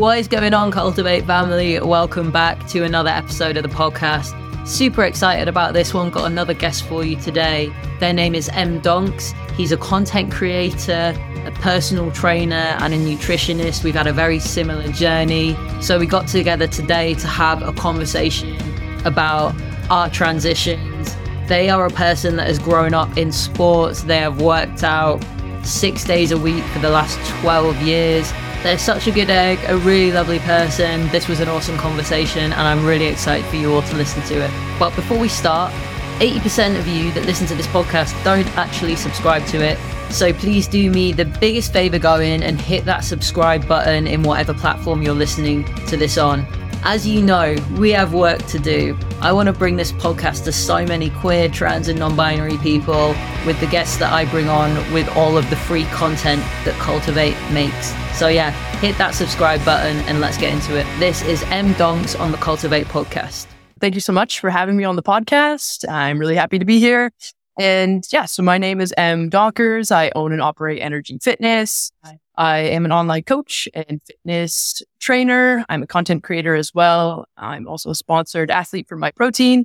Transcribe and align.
What 0.00 0.16
is 0.16 0.28
going 0.28 0.54
on, 0.54 0.70
Cultivate 0.70 1.26
family? 1.26 1.78
Welcome 1.78 2.30
back 2.30 2.66
to 2.68 2.84
another 2.84 3.10
episode 3.10 3.58
of 3.58 3.62
the 3.62 3.68
podcast. 3.68 4.34
Super 4.66 5.04
excited 5.04 5.46
about 5.46 5.74
this 5.74 5.92
one. 5.92 6.08
Got 6.08 6.24
another 6.24 6.54
guest 6.54 6.86
for 6.86 7.04
you 7.04 7.16
today. 7.16 7.70
Their 7.98 8.14
name 8.14 8.34
is 8.34 8.48
Em 8.54 8.80
Donks. 8.80 9.34
He's 9.58 9.72
a 9.72 9.76
content 9.76 10.32
creator, 10.32 11.14
a 11.44 11.50
personal 11.56 12.10
trainer, 12.12 12.54
and 12.80 12.94
a 12.94 12.96
nutritionist. 12.96 13.84
We've 13.84 13.94
had 13.94 14.06
a 14.06 14.12
very 14.14 14.38
similar 14.38 14.90
journey. 14.90 15.54
So 15.82 15.98
we 15.98 16.06
got 16.06 16.26
together 16.28 16.66
today 16.66 17.12
to 17.16 17.26
have 17.26 17.60
a 17.60 17.74
conversation 17.74 18.56
about 19.04 19.54
our 19.90 20.08
transitions. 20.08 21.14
They 21.46 21.68
are 21.68 21.84
a 21.84 21.90
person 21.90 22.36
that 22.36 22.46
has 22.46 22.58
grown 22.58 22.94
up 22.94 23.18
in 23.18 23.32
sports. 23.32 24.04
They 24.04 24.20
have 24.20 24.40
worked 24.40 24.82
out 24.82 25.22
six 25.62 26.04
days 26.04 26.32
a 26.32 26.38
week 26.38 26.64
for 26.72 26.78
the 26.78 26.88
last 26.88 27.18
12 27.42 27.82
years. 27.82 28.32
They're 28.62 28.76
such 28.76 29.06
a 29.06 29.10
good 29.10 29.30
egg, 29.30 29.58
a 29.68 29.78
really 29.78 30.12
lovely 30.12 30.38
person. 30.40 31.08
This 31.08 31.28
was 31.28 31.40
an 31.40 31.48
awesome 31.48 31.78
conversation, 31.78 32.52
and 32.52 32.60
I'm 32.60 32.84
really 32.84 33.06
excited 33.06 33.46
for 33.46 33.56
you 33.56 33.72
all 33.72 33.80
to 33.80 33.96
listen 33.96 34.22
to 34.24 34.44
it. 34.44 34.50
But 34.78 34.94
before 34.94 35.18
we 35.18 35.28
start, 35.28 35.72
80% 36.20 36.78
of 36.78 36.86
you 36.86 37.10
that 37.12 37.24
listen 37.24 37.46
to 37.46 37.54
this 37.54 37.66
podcast 37.68 38.22
don't 38.22 38.46
actually 38.58 38.96
subscribe 38.96 39.46
to 39.46 39.64
it. 39.64 39.78
So 40.12 40.34
please 40.34 40.68
do 40.68 40.90
me 40.90 41.12
the 41.12 41.24
biggest 41.24 41.72
favor 41.72 41.98
go 41.98 42.20
in 42.20 42.42
and 42.42 42.60
hit 42.60 42.84
that 42.84 43.02
subscribe 43.02 43.66
button 43.66 44.06
in 44.06 44.22
whatever 44.22 44.52
platform 44.52 45.00
you're 45.00 45.14
listening 45.14 45.64
to 45.86 45.96
this 45.96 46.18
on. 46.18 46.46
As 46.82 47.06
you 47.06 47.22
know, 47.22 47.56
we 47.78 47.90
have 47.92 48.12
work 48.12 48.44
to 48.48 48.58
do. 48.58 48.98
I 49.22 49.32
want 49.32 49.46
to 49.46 49.54
bring 49.54 49.76
this 49.76 49.92
podcast 49.92 50.44
to 50.44 50.52
so 50.52 50.84
many 50.84 51.08
queer, 51.08 51.48
trans, 51.48 51.88
and 51.88 51.98
non 51.98 52.14
binary 52.14 52.58
people 52.58 53.14
with 53.46 53.58
the 53.60 53.66
guests 53.66 53.96
that 53.98 54.12
I 54.12 54.26
bring 54.26 54.50
on, 54.50 54.74
with 54.92 55.08
all 55.16 55.38
of 55.38 55.48
the 55.48 55.56
free 55.56 55.84
content 55.86 56.42
that 56.66 56.74
Cultivate 56.78 57.36
makes. 57.52 57.94
So, 58.14 58.28
yeah, 58.28 58.50
hit 58.80 58.98
that 58.98 59.14
subscribe 59.14 59.64
button 59.64 59.96
and 60.00 60.20
let's 60.20 60.36
get 60.36 60.52
into 60.52 60.78
it. 60.78 60.86
This 60.98 61.22
is 61.22 61.42
Em 61.44 61.72
Donks 61.74 62.14
on 62.14 62.32
the 62.32 62.38
Cultivate 62.38 62.86
podcast. 62.86 63.46
Thank 63.80 63.94
you 63.94 64.00
so 64.00 64.12
much 64.12 64.40
for 64.40 64.50
having 64.50 64.76
me 64.76 64.84
on 64.84 64.96
the 64.96 65.02
podcast. 65.02 65.88
I'm 65.88 66.18
really 66.18 66.34
happy 66.34 66.58
to 66.58 66.66
be 66.66 66.78
here. 66.78 67.12
And 67.58 68.04
yeah, 68.12 68.26
so 68.26 68.42
my 68.42 68.58
name 68.58 68.80
is 68.80 68.92
Em 68.96 69.30
Donkers. 69.30 69.90
I 69.90 70.12
own 70.14 70.32
and 70.32 70.42
operate 70.42 70.82
NRG 70.82 71.22
Fitness. 71.22 71.92
I 72.36 72.58
am 72.58 72.84
an 72.84 72.92
online 72.92 73.22
coach 73.22 73.68
and 73.74 74.00
fitness 74.06 74.82
trainer. 74.98 75.64
I'm 75.68 75.82
a 75.82 75.86
content 75.86 76.22
creator 76.22 76.54
as 76.54 76.74
well. 76.74 77.26
I'm 77.36 77.68
also 77.68 77.90
a 77.90 77.94
sponsored 77.94 78.50
athlete 78.50 78.88
for 78.88 78.96
Myprotein, 78.96 79.64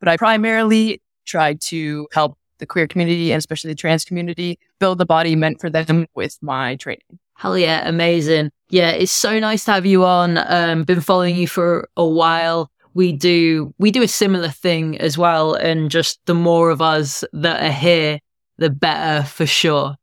but 0.00 0.08
I 0.08 0.16
primarily 0.16 1.00
try 1.24 1.54
to 1.54 2.08
help 2.12 2.36
the 2.58 2.66
queer 2.66 2.88
community 2.88 3.32
and 3.32 3.38
especially 3.38 3.70
the 3.70 3.76
trans 3.76 4.04
community 4.04 4.58
build 4.80 4.98
the 4.98 5.06
body 5.06 5.36
meant 5.36 5.60
for 5.60 5.70
them 5.70 6.06
with 6.14 6.38
my 6.40 6.76
training. 6.76 7.18
Hell 7.36 7.58
yeah, 7.58 7.86
amazing. 7.86 8.50
Yeah, 8.70 8.90
it's 8.90 9.12
so 9.12 9.38
nice 9.38 9.64
to 9.66 9.72
have 9.72 9.86
you 9.86 10.04
on. 10.04 10.38
Um, 10.38 10.84
been 10.84 11.00
following 11.00 11.36
you 11.36 11.46
for 11.46 11.88
a 11.96 12.06
while. 12.06 12.70
We 12.94 13.12
do 13.12 13.74
we 13.78 13.90
do 13.90 14.02
a 14.02 14.08
similar 14.08 14.48
thing 14.48 14.98
as 14.98 15.18
well, 15.18 15.54
and 15.54 15.90
just 15.90 16.18
the 16.24 16.34
more 16.34 16.70
of 16.70 16.80
us 16.80 17.24
that 17.34 17.62
are 17.62 17.72
here, 17.72 18.20
the 18.56 18.70
better 18.70 19.26
for 19.26 19.46
sure. 19.46 19.96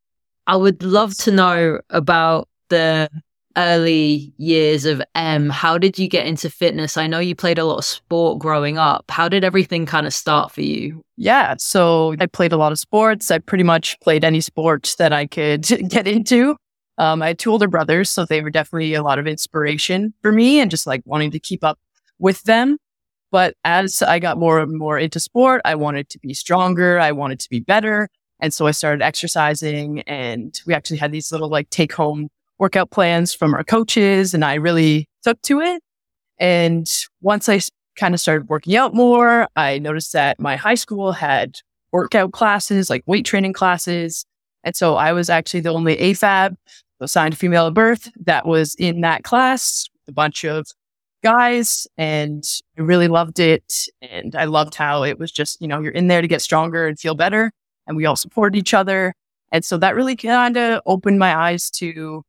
I 0.45 0.55
would 0.57 0.83
love 0.83 1.17
to 1.19 1.31
know 1.31 1.79
about 1.89 2.49
the 2.69 3.09
early 3.57 4.33
years 4.37 4.85
of 4.85 5.01
Em. 5.15 5.49
How 5.49 5.77
did 5.77 5.97
you 5.97 6.07
get 6.07 6.27
into 6.27 6.49
fitness? 6.49 6.97
I 6.97 7.07
know 7.07 7.19
you 7.19 7.35
played 7.35 7.57
a 7.57 7.65
lot 7.65 7.79
of 7.79 7.85
sport 7.85 8.39
growing 8.39 8.77
up. 8.77 9.05
How 9.09 9.29
did 9.29 9.43
everything 9.43 9.85
kind 9.85 10.05
of 10.05 10.13
start 10.13 10.51
for 10.51 10.61
you? 10.61 11.03
Yeah, 11.17 11.55
so 11.57 12.15
I 12.19 12.25
played 12.25 12.51
a 12.51 12.57
lot 12.57 12.71
of 12.71 12.79
sports. 12.79 13.31
I 13.31 13.39
pretty 13.39 13.63
much 13.63 13.99
played 14.01 14.23
any 14.23 14.41
sport 14.41 14.95
that 14.97 15.13
I 15.13 15.25
could 15.25 15.63
get 15.89 16.07
into. 16.07 16.55
Um, 16.97 17.22
I 17.22 17.27
had 17.27 17.39
two 17.39 17.52
older 17.52 17.67
brothers, 17.67 18.09
so 18.09 18.25
they 18.25 18.41
were 18.41 18.49
definitely 18.49 18.94
a 18.94 19.03
lot 19.03 19.19
of 19.19 19.27
inspiration 19.27 20.13
for 20.22 20.31
me 20.31 20.59
and 20.59 20.69
just 20.69 20.86
like 20.86 21.02
wanting 21.05 21.31
to 21.31 21.39
keep 21.39 21.63
up 21.63 21.80
with 22.19 22.44
them. 22.44 22.77
But 23.31 23.55
as 23.66 24.03
I 24.03 24.19
got 24.19 24.38
more 24.38 24.59
and 24.59 24.77
more 24.77 25.00
into 25.00 25.19
sport, 25.19 25.61
I 25.66 25.73
wanted 25.73 26.08
to 26.09 26.19
be 26.19 26.35
stronger. 26.35 27.00
I 27.00 27.11
wanted 27.11 27.39
to 27.39 27.50
be 27.50 27.59
better. 27.59 28.09
And 28.40 28.53
so 28.53 28.67
I 28.67 28.72
started 28.72 29.01
exercising 29.01 30.01
and 30.01 30.59
we 30.67 30.73
actually 30.73 30.97
had 30.97 31.12
these 31.12 31.31
little 31.31 31.50
like 31.50 31.69
take 31.69 31.94
home 31.94 32.29
workout 32.59 32.91
plans 32.91 33.34
from 33.34 33.53
our 33.53 33.63
coaches 33.63 34.34
and 34.34 34.46
I 34.46 34.56
really 34.56 35.07
took 35.23 35.41
to 35.44 35.62
it. 35.62 35.81
And 36.38 36.88
once 37.22 37.50
I 37.50 37.62
kind 37.96 38.13
of 38.13 38.19
started 38.19 38.50
working 38.50 38.75
out 38.75 38.94
more, 38.94 39.47
I 39.56 39.79
noticed 39.79 40.13
that 40.13 40.40
my 40.40 40.56
high 40.56 40.75
school 40.75 41.13
had 41.13 41.59
workout 41.91 42.34
classes, 42.34 42.90
like 42.90 43.03
weight 43.06 43.25
training 43.25 43.53
classes. 43.53 44.25
And 44.63 44.75
so 44.75 44.96
I 44.96 45.13
was 45.13 45.29
actually 45.29 45.62
the 45.62 45.73
only 45.73 45.96
AFAB, 45.97 46.56
assigned 47.03 47.38
female 47.38 47.68
at 47.68 47.74
birth, 47.74 48.09
that 48.25 48.46
was 48.47 48.75
in 48.75 49.02
that 49.02 49.24
class, 49.24 49.88
a 50.08 50.12
bunch 50.12 50.44
of 50.44 50.66
guys. 51.24 51.88
And 51.97 52.44
I 52.78 52.81
really 52.81 53.08
loved 53.08 53.40
it. 53.40 53.74
And 54.02 54.36
I 54.36 54.46
loved 54.46 54.75
how 54.75 55.03
it 55.03 55.19
was 55.19 55.31
just, 55.31 55.62
you 55.62 55.68
know, 55.68 55.80
you're 55.80 55.91
in 55.91 56.08
there 56.08 56.22
to 56.22 56.28
get 56.28 56.41
stronger 56.41 56.88
and 56.88 57.00
feel 57.00 57.16
better 57.16 57.52
and 57.88 57.97
we 57.97 58.06
all 58.06 58.16
supported 58.16 58.58
each 58.58 58.74
other. 58.74 59.14
And 59.52 59.64
so 59.64 59.78
that 59.78 59.96
really 59.96 60.16
kind 60.16 60.58
of 60.58 60.81
opened 60.86 61.19
my 61.19 61.36
eyes 61.36 61.69
to 61.72 62.24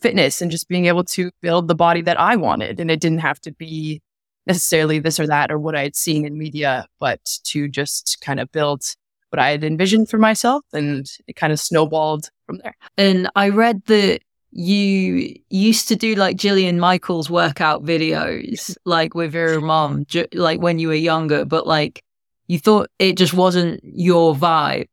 fitness 0.00 0.40
and 0.40 0.50
just 0.50 0.68
being 0.68 0.86
able 0.86 1.04
to 1.04 1.30
build 1.40 1.68
the 1.68 1.74
body 1.74 2.02
that 2.02 2.20
I 2.20 2.36
wanted. 2.36 2.78
And 2.78 2.90
it 2.90 3.00
didn't 3.00 3.18
have 3.18 3.40
to 3.40 3.52
be 3.52 4.00
necessarily 4.46 4.98
this 4.98 5.18
or 5.18 5.26
that 5.26 5.50
or 5.50 5.58
what 5.58 5.74
I 5.74 5.82
had 5.82 5.96
seen 5.96 6.24
in 6.24 6.38
media, 6.38 6.86
but 6.98 7.20
to 7.44 7.68
just 7.68 8.18
kind 8.20 8.40
of 8.40 8.50
build 8.52 8.82
what 9.30 9.38
I 9.38 9.50
had 9.50 9.64
envisioned 9.64 10.08
for 10.08 10.18
myself. 10.18 10.64
And 10.72 11.10
it 11.26 11.36
kind 11.36 11.52
of 11.52 11.60
snowballed 11.60 12.30
from 12.50 12.60
there. 12.62 12.76
And 12.96 13.30
I 13.36 13.50
read 13.50 13.84
that 13.86 14.20
you 14.50 15.36
used 15.48 15.86
to 15.88 15.96
do 15.96 16.16
like 16.16 16.36
Jillian 16.36 16.78
Michaels 16.78 17.30
workout 17.30 17.84
videos, 17.84 18.76
like 18.84 19.14
with 19.14 19.34
your 19.34 19.60
mom, 19.60 20.04
like 20.32 20.60
when 20.60 20.78
you 20.78 20.88
were 20.88 20.94
younger, 20.94 21.44
but 21.44 21.66
like 21.66 22.02
you 22.48 22.58
thought 22.58 22.90
it 22.98 23.16
just 23.16 23.34
wasn't 23.34 23.80
your 23.84 24.34
vibe. 24.34 24.88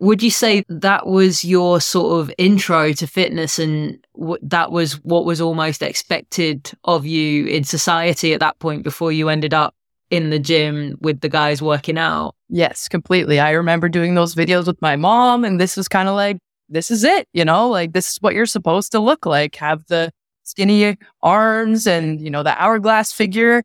Would 0.00 0.22
you 0.22 0.30
say 0.30 0.64
that 0.68 1.06
was 1.06 1.44
your 1.44 1.80
sort 1.80 2.20
of 2.20 2.34
intro 2.36 2.92
to 2.92 3.06
fitness 3.06 3.58
and 3.58 4.04
w- 4.18 4.38
that 4.42 4.72
was 4.72 4.94
what 5.04 5.24
was 5.24 5.40
almost 5.40 5.82
expected 5.82 6.72
of 6.84 7.06
you 7.06 7.46
in 7.46 7.64
society 7.64 8.32
at 8.32 8.40
that 8.40 8.58
point 8.58 8.82
before 8.82 9.12
you 9.12 9.28
ended 9.28 9.54
up 9.54 9.74
in 10.10 10.30
the 10.30 10.38
gym 10.38 10.96
with 11.00 11.20
the 11.20 11.28
guys 11.28 11.62
working 11.62 11.98
out? 11.98 12.34
Yes, 12.48 12.88
completely. 12.88 13.38
I 13.38 13.50
remember 13.50 13.88
doing 13.88 14.14
those 14.14 14.34
videos 14.34 14.66
with 14.66 14.80
my 14.82 14.96
mom 14.96 15.44
and 15.44 15.60
this 15.60 15.76
was 15.76 15.88
kind 15.88 16.08
of 16.08 16.14
like, 16.14 16.38
this 16.68 16.90
is 16.90 17.04
it, 17.04 17.28
you 17.32 17.44
know, 17.44 17.68
like 17.68 17.92
this 17.92 18.12
is 18.12 18.18
what 18.20 18.34
you're 18.34 18.46
supposed 18.46 18.92
to 18.92 19.00
look 19.00 19.26
like, 19.26 19.56
have 19.56 19.86
the 19.86 20.10
skinny 20.42 20.96
arms 21.22 21.86
and, 21.86 22.20
you 22.20 22.30
know, 22.30 22.42
the 22.42 22.60
hourglass 22.60 23.12
figure. 23.12 23.62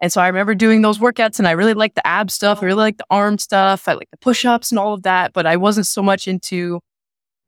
And 0.00 0.12
so 0.12 0.20
I 0.20 0.26
remember 0.26 0.54
doing 0.54 0.82
those 0.82 0.98
workouts 0.98 1.38
and 1.38 1.46
I 1.46 1.52
really 1.52 1.74
liked 1.74 1.94
the 1.94 2.06
ab 2.06 2.30
stuff. 2.30 2.62
I 2.62 2.66
really 2.66 2.82
liked 2.82 2.98
the 2.98 3.06
arm 3.10 3.38
stuff. 3.38 3.86
I 3.86 3.92
liked 3.92 4.10
the 4.10 4.16
push 4.16 4.44
ups 4.44 4.72
and 4.72 4.78
all 4.78 4.94
of 4.94 5.04
that, 5.04 5.32
but 5.32 5.46
I 5.46 5.56
wasn't 5.56 5.86
so 5.86 6.02
much 6.02 6.26
into 6.26 6.80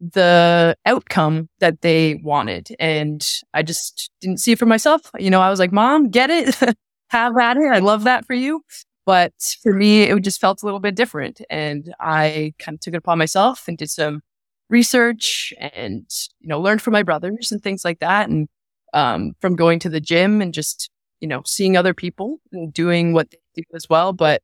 the 0.00 0.76
outcome 0.86 1.48
that 1.60 1.80
they 1.80 2.20
wanted. 2.22 2.68
And 2.78 3.26
I 3.52 3.62
just 3.62 4.10
didn't 4.20 4.38
see 4.38 4.52
it 4.52 4.58
for 4.58 4.66
myself. 4.66 5.10
You 5.18 5.30
know, 5.30 5.40
I 5.40 5.50
was 5.50 5.58
like, 5.58 5.72
mom, 5.72 6.10
get 6.10 6.30
it. 6.30 6.54
Have 7.10 7.36
at 7.36 7.56
it. 7.56 7.70
I 7.70 7.78
love 7.78 8.04
that 8.04 8.24
for 8.26 8.34
you. 8.34 8.62
But 9.06 9.32
for 9.62 9.72
me, 9.72 10.02
it 10.02 10.20
just 10.22 10.40
felt 10.40 10.62
a 10.62 10.66
little 10.66 10.80
bit 10.80 10.94
different. 10.94 11.40
And 11.50 11.94
I 12.00 12.54
kind 12.58 12.76
of 12.76 12.80
took 12.80 12.94
it 12.94 12.98
upon 12.98 13.18
myself 13.18 13.68
and 13.68 13.76
did 13.76 13.90
some 13.90 14.22
research 14.70 15.52
and, 15.58 16.06
you 16.40 16.48
know, 16.48 16.60
learned 16.60 16.82
from 16.82 16.92
my 16.92 17.02
brothers 17.02 17.52
and 17.52 17.62
things 17.62 17.84
like 17.84 18.00
that. 18.00 18.28
And 18.28 18.48
um, 18.92 19.32
from 19.40 19.56
going 19.56 19.80
to 19.80 19.88
the 19.88 20.00
gym 20.00 20.40
and 20.40 20.54
just 20.54 20.90
you 21.24 21.28
know, 21.28 21.40
seeing 21.46 21.74
other 21.74 21.94
people 21.94 22.38
and 22.52 22.70
doing 22.70 23.14
what 23.14 23.30
they 23.30 23.38
do 23.54 23.62
as 23.74 23.88
well. 23.88 24.12
But 24.12 24.42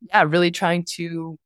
yeah, 0.00 0.22
really 0.22 0.52
trying 0.52 0.84
to 0.94 1.36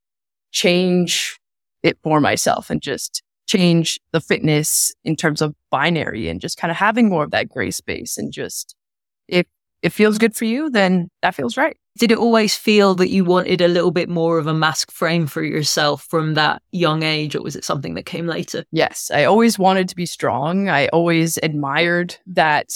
change 0.53 1.39
it 1.83 1.97
for 2.03 2.21
myself 2.21 2.69
and 2.69 2.83
just 2.83 3.23
change 3.47 3.99
the 4.13 4.21
fitness 4.21 4.93
in 5.03 5.17
terms 5.17 5.41
of 5.41 5.55
binary 5.71 6.29
and 6.29 6.39
just 6.39 6.59
kind 6.59 6.71
of 6.71 6.77
having 6.77 7.09
more 7.09 7.25
of 7.25 7.31
that 7.31 7.49
gray 7.49 7.71
space 7.71 8.19
and 8.19 8.31
just 8.31 8.77
if 9.27 9.47
it 9.85 9.93
feels 9.93 10.19
good 10.19 10.35
for 10.35 10.47
you, 10.47 10.71
then 10.71 11.09
that 11.23 11.35
feels 11.35 11.57
right. 11.57 11.77
Did 11.99 12.11
it 12.11 12.19
always 12.19 12.57
feel 12.57 12.95
that 12.97 13.11
you 13.11 13.25
wanted 13.25 13.61
a 13.61 13.69
little 13.69 13.91
bit 13.91 14.09
more 14.09 14.39
of 14.39 14.47
a 14.47 14.55
masc 14.55 14.91
frame 14.91 15.27
for 15.27 15.45
yourself 15.45 16.07
from 16.11 16.35
that 16.35 16.63
young 16.73 17.03
age, 17.03 17.37
or 17.37 17.43
was 17.43 17.55
it 17.55 17.65
something 17.65 17.95
that 17.95 18.07
came 18.07 18.27
later? 18.27 18.65
Yes, 18.73 19.11
I 19.15 19.25
always 19.25 19.59
wanted 19.59 19.89
to 19.91 19.95
be 19.95 20.07
strong. 20.07 20.69
I 20.69 20.89
always 20.89 21.39
admired 21.43 22.17
that 22.27 22.71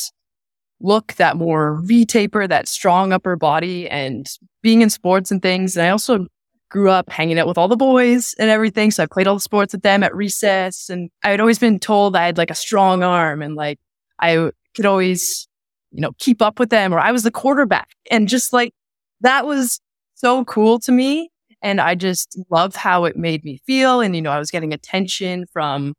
look, 0.81 1.15
that 1.15 1.37
more 1.37 1.81
V 1.83 2.05
taper, 2.05 2.47
that 2.47 2.69
strong 2.69 3.13
upper 3.13 3.37
body, 3.37 3.89
and 3.89 4.29
being 4.63 4.83
in 4.83 4.91
sports 4.91 5.31
and 5.31 5.43
things. 5.43 5.77
And 5.77 5.87
I 5.87 5.91
also 5.91 6.27
grew 6.71 6.91
up 6.91 7.11
hanging 7.11 7.39
out 7.39 7.47
with 7.47 7.59
all 7.59 7.69
the 7.69 7.77
boys 7.77 8.35
and 8.39 8.51
everything. 8.51 8.91
So 8.91 9.03
I 9.03 9.07
played 9.07 9.27
all 9.27 9.37
the 9.37 9.41
sports 9.41 9.73
with 9.73 9.83
them 9.83 10.03
at 10.03 10.15
recess. 10.15 10.91
And 10.91 11.11
I 11.25 11.31
had 11.31 11.41
always 11.41 11.59
been 11.59 11.79
told 11.79 12.15
I 12.15 12.27
had 12.27 12.39
like 12.39 12.51
a 12.51 12.55
strong 12.55 13.03
arm 13.03 13.41
and 13.41 13.55
like 13.55 13.79
I 14.21 14.51
could 14.77 14.87
always, 14.87 15.49
you 15.91 16.01
know, 16.01 16.13
keep 16.19 16.43
up 16.43 16.59
with 16.59 16.71
them 16.71 16.93
or 16.93 17.01
I 17.01 17.13
was 17.13 17.23
the 17.23 17.31
quarterback. 17.31 17.91
And 18.11 18.29
just 18.29 18.53
like 18.53 18.73
that 19.21 19.47
was 19.47 19.81
so 20.15 20.45
cool 20.45 20.79
to 20.81 20.93
me. 20.93 21.31
And 21.63 21.81
I 21.81 21.95
just 21.95 22.39
loved 22.51 22.77
how 22.77 23.05
it 23.05 23.17
made 23.17 23.45
me 23.45 23.61
feel. 23.67 24.01
And, 24.01 24.15
you 24.15 24.23
know, 24.23 24.31
I 24.31 24.39
was 24.39 24.51
getting 24.51 24.73
attention 24.73 25.47
from 25.53 25.95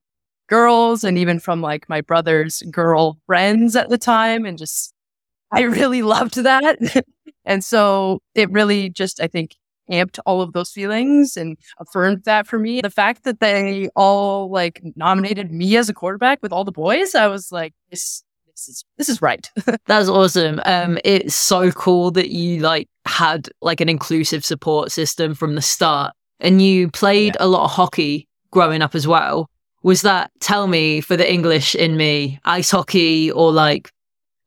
girls 0.47 1.03
and 1.03 1.17
even 1.17 1.39
from 1.39 1.61
like 1.61 1.89
my 1.89 2.01
brother's 2.01 2.61
girl 2.71 3.17
friends 3.25 3.75
at 3.75 3.89
the 3.89 3.97
time. 3.97 4.45
And 4.45 4.57
just, 4.57 4.93
I 5.51 5.61
really 5.61 6.01
loved 6.15 6.35
that. 6.35 6.77
and 7.45 7.63
so 7.63 8.21
it 8.35 8.49
really 8.51 8.89
just, 8.89 9.21
I 9.21 9.27
think, 9.27 9.55
amped 9.91 10.19
all 10.25 10.41
of 10.41 10.53
those 10.53 10.71
feelings 10.71 11.35
and 11.35 11.57
affirmed 11.79 12.23
that 12.25 12.47
for 12.47 12.59
me. 12.59 12.81
The 12.81 12.89
fact 12.89 13.23
that 13.23 13.39
they 13.39 13.89
all 13.95 14.49
like 14.49 14.81
nominated 14.95 15.51
me 15.51 15.75
as 15.77 15.89
a 15.89 15.93
quarterback 15.93 16.41
with 16.41 16.53
all 16.53 16.63
the 16.63 16.71
boys, 16.71 17.15
I 17.15 17.27
was 17.27 17.51
like, 17.51 17.73
this, 17.89 18.23
this 18.59 18.67
is 18.67 18.85
this 18.97 19.09
is 19.09 19.21
right. 19.21 19.49
That's 19.85 20.09
awesome. 20.09 20.61
Um, 20.65 20.97
it's 21.03 21.35
so 21.35 21.71
cool 21.71 22.11
that 22.11 22.29
you 22.29 22.59
like 22.59 22.87
had 23.05 23.49
like 23.61 23.81
an 23.81 23.89
inclusive 23.89 24.43
support 24.43 24.91
system 24.91 25.33
from 25.33 25.55
the 25.55 25.61
start, 25.61 26.13
and 26.39 26.61
you 26.61 26.89
played 26.89 27.35
yeah. 27.39 27.45
a 27.45 27.47
lot 27.47 27.65
of 27.65 27.71
hockey 27.71 28.27
growing 28.51 28.81
up 28.81 28.95
as 28.95 29.07
well. 29.07 29.49
Was 29.81 30.01
that 30.01 30.31
tell 30.39 30.67
me 30.67 30.99
for 31.01 31.15
the 31.15 31.31
English 31.31 31.73
in 31.73 31.95
me, 31.95 32.39
ice 32.43 32.71
hockey 32.71 33.31
or 33.31 33.51
like 33.51 33.91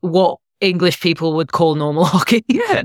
what 0.00 0.38
English 0.60 1.00
people 1.00 1.34
would 1.34 1.52
call 1.52 1.74
normal 1.74 2.04
hockey? 2.14 2.44
yeah. 2.48 2.82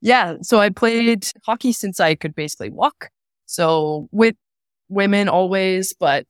yeah. 0.00 0.36
So 0.42 0.58
I 0.58 0.68
played 0.68 1.26
hockey 1.44 1.72
since 1.72 2.00
I 2.00 2.14
could 2.14 2.34
basically 2.34 2.70
walk. 2.70 3.08
So 3.46 4.08
with 4.12 4.36
women 4.90 5.28
always, 5.28 5.94
but 5.98 6.26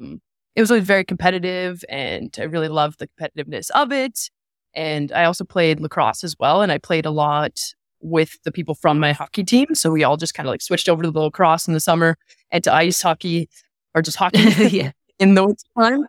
um, 0.00 0.20
it 0.56 0.60
was 0.60 0.70
always 0.70 0.86
very 0.86 1.04
competitive 1.04 1.84
and 1.88 2.34
I 2.38 2.44
really 2.44 2.68
loved 2.68 3.00
the 3.00 3.08
competitiveness 3.08 3.70
of 3.70 3.92
it. 3.92 4.30
And 4.74 5.12
I 5.12 5.24
also 5.24 5.44
played 5.44 5.80
lacrosse 5.80 6.24
as 6.24 6.36
well. 6.38 6.62
And 6.62 6.70
I 6.70 6.78
played 6.78 7.06
a 7.06 7.10
lot 7.10 7.60
with 8.00 8.38
the 8.44 8.52
people 8.52 8.74
from 8.74 8.98
my 9.00 9.12
hockey 9.12 9.44
team. 9.44 9.74
So 9.74 9.90
we 9.90 10.04
all 10.04 10.16
just 10.16 10.34
kind 10.34 10.46
of 10.46 10.52
like 10.52 10.62
switched 10.62 10.88
over 10.88 11.02
to 11.02 11.10
the 11.10 11.20
lacrosse 11.20 11.66
in 11.66 11.74
the 11.74 11.80
summer 11.80 12.16
and 12.50 12.62
to 12.64 12.72
ice 12.72 13.00
hockey 13.00 13.48
or 13.94 14.02
just 14.02 14.16
hockey 14.16 14.38
yeah. 14.70 14.92
in 15.18 15.34
the 15.34 15.56
time. 15.78 16.06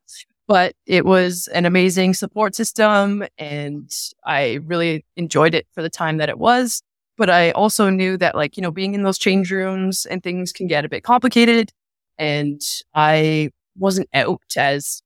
But 0.47 0.75
it 0.85 1.05
was 1.05 1.47
an 1.47 1.65
amazing 1.65 2.13
support 2.13 2.53
system 2.53 3.23
and 3.37 3.91
I 4.25 4.59
really 4.65 5.05
enjoyed 5.15 5.55
it 5.55 5.65
for 5.71 5.81
the 5.81 5.89
time 5.89 6.17
that 6.17 6.29
it 6.29 6.37
was. 6.37 6.83
But 7.17 7.29
I 7.29 7.51
also 7.51 7.89
knew 7.89 8.17
that 8.17 8.35
like, 8.35 8.57
you 8.57 8.61
know, 8.61 8.71
being 8.71 8.93
in 8.93 9.03
those 9.03 9.17
change 9.17 9.49
rooms 9.49 10.05
and 10.05 10.21
things 10.21 10.51
can 10.51 10.67
get 10.67 10.85
a 10.85 10.89
bit 10.89 11.03
complicated. 11.03 11.71
And 12.17 12.61
I 12.93 13.51
wasn't 13.77 14.09
out 14.13 14.41
as 14.57 15.01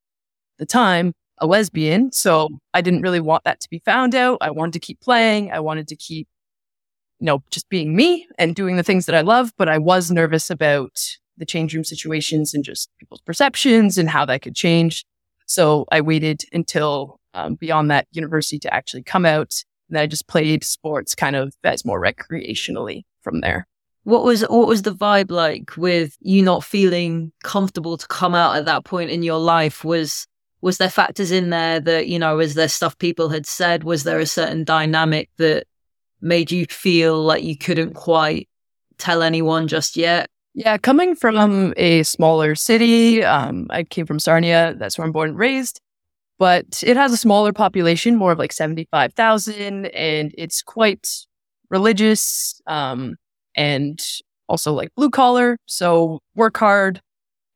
the 0.57 0.65
time 0.65 1.13
a 1.39 1.47
lesbian. 1.47 2.11
So 2.11 2.49
I 2.73 2.81
didn't 2.81 3.01
really 3.01 3.19
want 3.19 3.43
that 3.45 3.59
to 3.61 3.69
be 3.69 3.79
found 3.79 4.13
out. 4.13 4.39
I 4.41 4.51
wanted 4.51 4.73
to 4.73 4.79
keep 4.79 4.99
playing. 4.99 5.51
I 5.51 5.59
wanted 5.59 5.87
to 5.87 5.95
keep, 5.95 6.27
you 7.19 7.25
know, 7.25 7.43
just 7.49 7.69
being 7.69 7.95
me 7.95 8.27
and 8.37 8.55
doing 8.55 8.75
the 8.75 8.83
things 8.83 9.05
that 9.05 9.15
I 9.15 9.21
love. 9.21 9.53
But 9.57 9.69
I 9.69 9.77
was 9.77 10.11
nervous 10.11 10.49
about 10.49 11.17
the 11.37 11.45
change 11.45 11.73
room 11.73 11.85
situations 11.85 12.53
and 12.53 12.63
just 12.63 12.89
people's 12.99 13.21
perceptions 13.21 13.97
and 13.97 14.09
how 14.09 14.25
that 14.25 14.41
could 14.41 14.55
change. 14.55 15.05
So 15.45 15.85
I 15.91 16.01
waited 16.01 16.43
until 16.51 17.19
um, 17.33 17.55
beyond 17.55 17.89
that 17.89 18.07
university 18.11 18.59
to 18.59 18.73
actually 18.73 19.03
come 19.03 19.25
out. 19.25 19.63
And 19.87 19.97
I 19.97 20.05
just 20.05 20.27
played 20.27 20.63
sports 20.63 21.15
kind 21.15 21.35
of 21.35 21.53
as 21.63 21.85
more 21.85 22.01
recreationally 22.01 23.03
from 23.21 23.41
there. 23.41 23.68
What 24.09 24.23
was 24.23 24.41
what 24.41 24.67
was 24.67 24.81
the 24.81 24.95
vibe 24.95 25.29
like 25.29 25.77
with 25.77 26.17
you 26.19 26.41
not 26.41 26.63
feeling 26.63 27.31
comfortable 27.43 27.95
to 27.95 28.07
come 28.07 28.33
out 28.33 28.55
at 28.55 28.65
that 28.65 28.83
point 28.83 29.11
in 29.11 29.21
your 29.21 29.37
life? 29.37 29.83
Was 29.83 30.25
was 30.61 30.79
there 30.79 30.89
factors 30.89 31.31
in 31.31 31.51
there 31.51 31.79
that, 31.79 32.07
you 32.07 32.17
know, 32.17 32.37
was 32.37 32.55
there 32.55 32.67
stuff 32.67 32.97
people 32.97 33.29
had 33.29 33.45
said? 33.45 33.83
Was 33.83 34.03
there 34.03 34.19
a 34.19 34.25
certain 34.25 34.63
dynamic 34.63 35.29
that 35.37 35.65
made 36.21 36.51
you 36.51 36.65
feel 36.65 37.21
like 37.21 37.43
you 37.43 37.55
couldn't 37.55 37.93
quite 37.93 38.49
tell 38.97 39.21
anyone 39.21 39.67
just 39.67 39.95
yet? 39.95 40.27
Yeah, 40.55 40.77
coming 40.77 41.15
from 41.15 41.73
a 41.77 42.01
smaller 42.01 42.55
city, 42.55 43.23
um, 43.23 43.67
I 43.69 43.83
came 43.83 44.07
from 44.07 44.19
Sarnia. 44.19 44.73
That's 44.75 44.97
where 44.97 45.05
I'm 45.05 45.11
born 45.11 45.29
and 45.29 45.37
raised. 45.37 45.79
But 46.39 46.83
it 46.83 46.97
has 46.97 47.13
a 47.13 47.17
smaller 47.17 47.53
population, 47.53 48.15
more 48.15 48.31
of 48.31 48.39
like 48.39 48.53
75,000, 48.53 49.85
and 49.85 50.33
it's 50.35 50.63
quite 50.63 51.07
religious. 51.69 52.59
Um, 52.65 53.15
and 53.59 53.99
also 54.47 54.71
like 54.73 54.95
blue 54.95 55.09
collar. 55.09 55.57
So 55.65 56.19
work 56.33 56.57
hard 56.57 57.01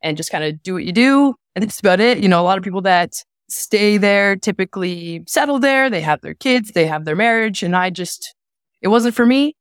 and 0.02 0.18
just 0.18 0.32
kind 0.32 0.44
of 0.44 0.62
do 0.62 0.74
what 0.74 0.84
you 0.84 0.92
do. 0.92 1.34
And 1.56 1.64
that's 1.64 1.80
about 1.80 2.02
it. 2.02 2.20
You 2.20 2.28
know, 2.28 2.42
a 2.42 2.44
lot 2.44 2.58
of 2.58 2.64
people 2.64 2.82
that 2.82 3.14
stay 3.50 3.98
there 3.98 4.36
typically 4.36 5.24
settle 5.26 5.60
there. 5.60 5.90
They 5.90 6.02
have 6.02 6.20
their 6.20 6.34
kids, 6.34 6.74
they 6.74 6.86
have 6.88 7.06
their 7.06 7.16
marriage. 7.16 7.64
And 7.64 7.74
I 7.74 7.90
just, 7.90 8.36
it 8.82 8.90
wasn't 8.90 9.16
for 9.16 9.26
me. 9.26 9.56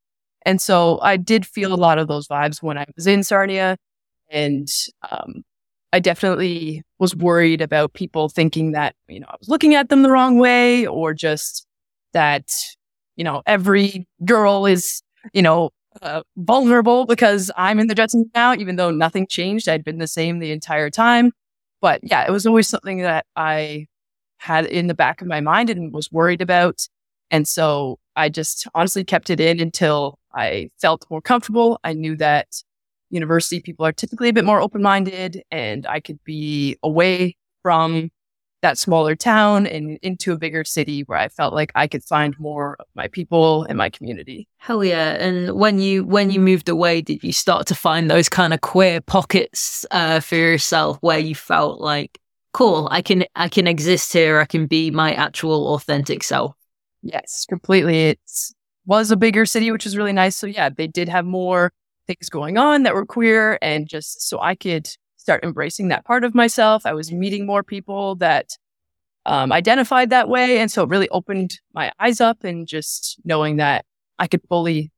And 0.44 0.60
so 0.60 0.98
I 1.00 1.16
did 1.16 1.46
feel 1.46 1.72
a 1.72 1.76
lot 1.76 1.98
of 1.98 2.08
those 2.08 2.26
vibes 2.26 2.60
when 2.60 2.76
I 2.76 2.86
was 2.96 3.06
in 3.06 3.22
Sarnia. 3.22 3.76
And 4.28 4.66
um, 5.08 5.44
I 5.92 6.00
definitely 6.00 6.82
was 6.98 7.14
worried 7.14 7.60
about 7.60 7.92
people 7.92 8.28
thinking 8.28 8.72
that, 8.72 8.96
you 9.06 9.20
know, 9.20 9.28
I 9.28 9.36
was 9.38 9.48
looking 9.48 9.76
at 9.76 9.90
them 9.90 10.02
the 10.02 10.10
wrong 10.10 10.38
way 10.38 10.88
or 10.88 11.14
just 11.14 11.66
that, 12.14 12.50
you 13.14 13.22
know, 13.22 13.42
every 13.46 14.08
girl 14.24 14.66
is, 14.66 15.02
you 15.32 15.42
know, 15.42 15.70
uh, 16.00 16.22
vulnerable 16.36 17.06
because 17.06 17.50
I'm 17.56 17.78
in 17.78 17.86
the 17.86 18.08
room 18.14 18.30
now, 18.34 18.54
even 18.54 18.76
though 18.76 18.90
nothing 18.90 19.26
changed. 19.26 19.68
I'd 19.68 19.84
been 19.84 19.98
the 19.98 20.06
same 20.06 20.38
the 20.38 20.52
entire 20.52 20.90
time. 20.90 21.32
But 21.80 22.00
yeah, 22.02 22.24
it 22.26 22.30
was 22.30 22.46
always 22.46 22.68
something 22.68 22.98
that 22.98 23.26
I 23.36 23.86
had 24.38 24.66
in 24.66 24.86
the 24.86 24.94
back 24.94 25.20
of 25.20 25.26
my 25.26 25.40
mind 25.40 25.70
and 25.70 25.92
was 25.92 26.10
worried 26.10 26.40
about. 26.40 26.86
And 27.30 27.46
so 27.46 27.98
I 28.16 28.28
just 28.28 28.66
honestly 28.74 29.04
kept 29.04 29.30
it 29.30 29.40
in 29.40 29.60
until 29.60 30.18
I 30.34 30.70
felt 30.80 31.06
more 31.10 31.20
comfortable. 31.20 31.78
I 31.84 31.92
knew 31.92 32.16
that 32.16 32.48
university 33.10 33.60
people 33.60 33.84
are 33.84 33.92
typically 33.92 34.28
a 34.28 34.32
bit 34.32 34.44
more 34.44 34.60
open 34.60 34.82
minded 34.82 35.42
and 35.50 35.86
I 35.86 36.00
could 36.00 36.22
be 36.24 36.78
away 36.82 37.36
from 37.62 38.10
that 38.62 38.78
smaller 38.78 39.14
town 39.14 39.66
and 39.66 39.98
into 40.02 40.32
a 40.32 40.38
bigger 40.38 40.64
city 40.64 41.02
where 41.02 41.18
I 41.18 41.28
felt 41.28 41.52
like 41.52 41.72
I 41.74 41.86
could 41.86 42.02
find 42.02 42.38
more 42.38 42.76
of 42.78 42.86
my 42.94 43.08
people 43.08 43.64
and 43.64 43.76
my 43.76 43.90
community. 43.90 44.48
Hell 44.56 44.84
yeah. 44.84 45.10
And 45.14 45.52
when 45.54 45.78
you 45.80 46.04
when 46.04 46.30
you 46.30 46.40
moved 46.40 46.68
away, 46.68 47.02
did 47.02 47.22
you 47.22 47.32
start 47.32 47.66
to 47.66 47.74
find 47.74 48.10
those 48.10 48.28
kind 48.28 48.54
of 48.54 48.60
queer 48.60 49.00
pockets 49.00 49.84
uh, 49.90 50.20
for 50.20 50.36
yourself 50.36 50.98
where 51.00 51.18
you 51.18 51.34
felt 51.34 51.80
like, 51.80 52.18
cool, 52.52 52.88
I 52.90 53.02
can 53.02 53.24
I 53.34 53.48
can 53.48 53.66
exist 53.66 54.12
here, 54.12 54.38
I 54.38 54.46
can 54.46 54.66
be 54.66 54.90
my 54.90 55.12
actual 55.12 55.74
authentic 55.74 56.22
self? 56.22 56.54
Yes, 57.02 57.44
completely. 57.48 58.10
It 58.10 58.20
was 58.86 59.10
a 59.10 59.16
bigger 59.16 59.44
city, 59.44 59.70
which 59.70 59.84
was 59.84 59.96
really 59.96 60.12
nice. 60.12 60.36
So 60.36 60.46
yeah, 60.46 60.68
they 60.68 60.86
did 60.86 61.08
have 61.08 61.24
more 61.24 61.72
things 62.06 62.28
going 62.28 62.58
on 62.58 62.84
that 62.84 62.94
were 62.94 63.06
queer 63.06 63.58
and 63.62 63.88
just 63.88 64.28
so 64.28 64.40
I 64.40 64.54
could 64.54 64.88
start 65.22 65.44
embracing 65.44 65.88
that 65.88 66.04
part 66.04 66.24
of 66.24 66.34
myself. 66.34 66.84
I 66.84 66.94
was 66.94 67.12
meeting 67.12 67.46
more 67.46 67.62
people 67.62 68.16
that 68.16 68.58
um, 69.24 69.52
identified 69.52 70.10
that 70.10 70.28
way. 70.28 70.58
And 70.58 70.68
so 70.68 70.82
it 70.82 70.88
really 70.88 71.08
opened 71.10 71.60
my 71.72 71.92
eyes 72.00 72.20
up 72.20 72.42
and 72.42 72.66
just 72.66 73.20
knowing 73.24 73.56
that 73.58 73.84
I 74.18 74.26
could 74.26 74.42
fully 74.48 74.90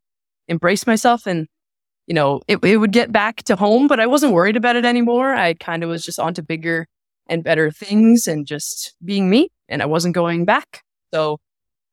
embrace 0.48 0.86
myself 0.86 1.26
and, 1.26 1.46
you 2.06 2.14
know, 2.14 2.40
it, 2.48 2.64
it 2.64 2.78
would 2.78 2.92
get 2.92 3.12
back 3.12 3.42
to 3.44 3.56
home, 3.56 3.86
but 3.86 4.00
I 4.00 4.06
wasn't 4.06 4.32
worried 4.32 4.56
about 4.56 4.76
it 4.76 4.86
anymore. 4.86 5.34
I 5.34 5.52
kind 5.54 5.84
of 5.84 5.90
was 5.90 6.02
just 6.02 6.18
onto 6.18 6.40
bigger 6.40 6.86
and 7.28 7.44
better 7.44 7.70
things 7.70 8.26
and 8.26 8.46
just 8.46 8.94
being 9.04 9.28
me 9.28 9.50
and 9.68 9.82
I 9.82 9.86
wasn't 9.86 10.14
going 10.14 10.46
back. 10.46 10.82
So 11.12 11.38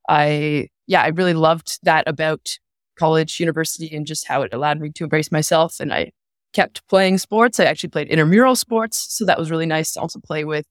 I, 0.08 0.70
yeah, 0.88 1.02
I 1.02 1.08
really 1.10 1.34
loved 1.34 1.80
that 1.84 2.08
about 2.08 2.58
college, 2.98 3.42
university, 3.42 3.94
and 3.94 4.06
just 4.06 4.26
how 4.28 4.42
it 4.44 4.54
allowed 4.54 4.80
me 4.80 4.90
to 4.92 5.04
embrace 5.04 5.34
myself. 5.34 5.82
And 5.82 5.94
I 5.94 6.12
kept 6.54 6.88
playing 6.88 7.18
sports. 7.18 7.60
I 7.60 7.66
actually 7.66 7.90
played 7.90 8.08
intramural 8.08 8.56
sports. 8.56 8.98
So 9.10 9.26
that 9.26 9.38
was 9.38 9.52
really 9.52 9.66
nice 9.66 9.94
to 9.94 10.02
also 10.02 10.20
play 10.20 10.44
with 10.44 10.66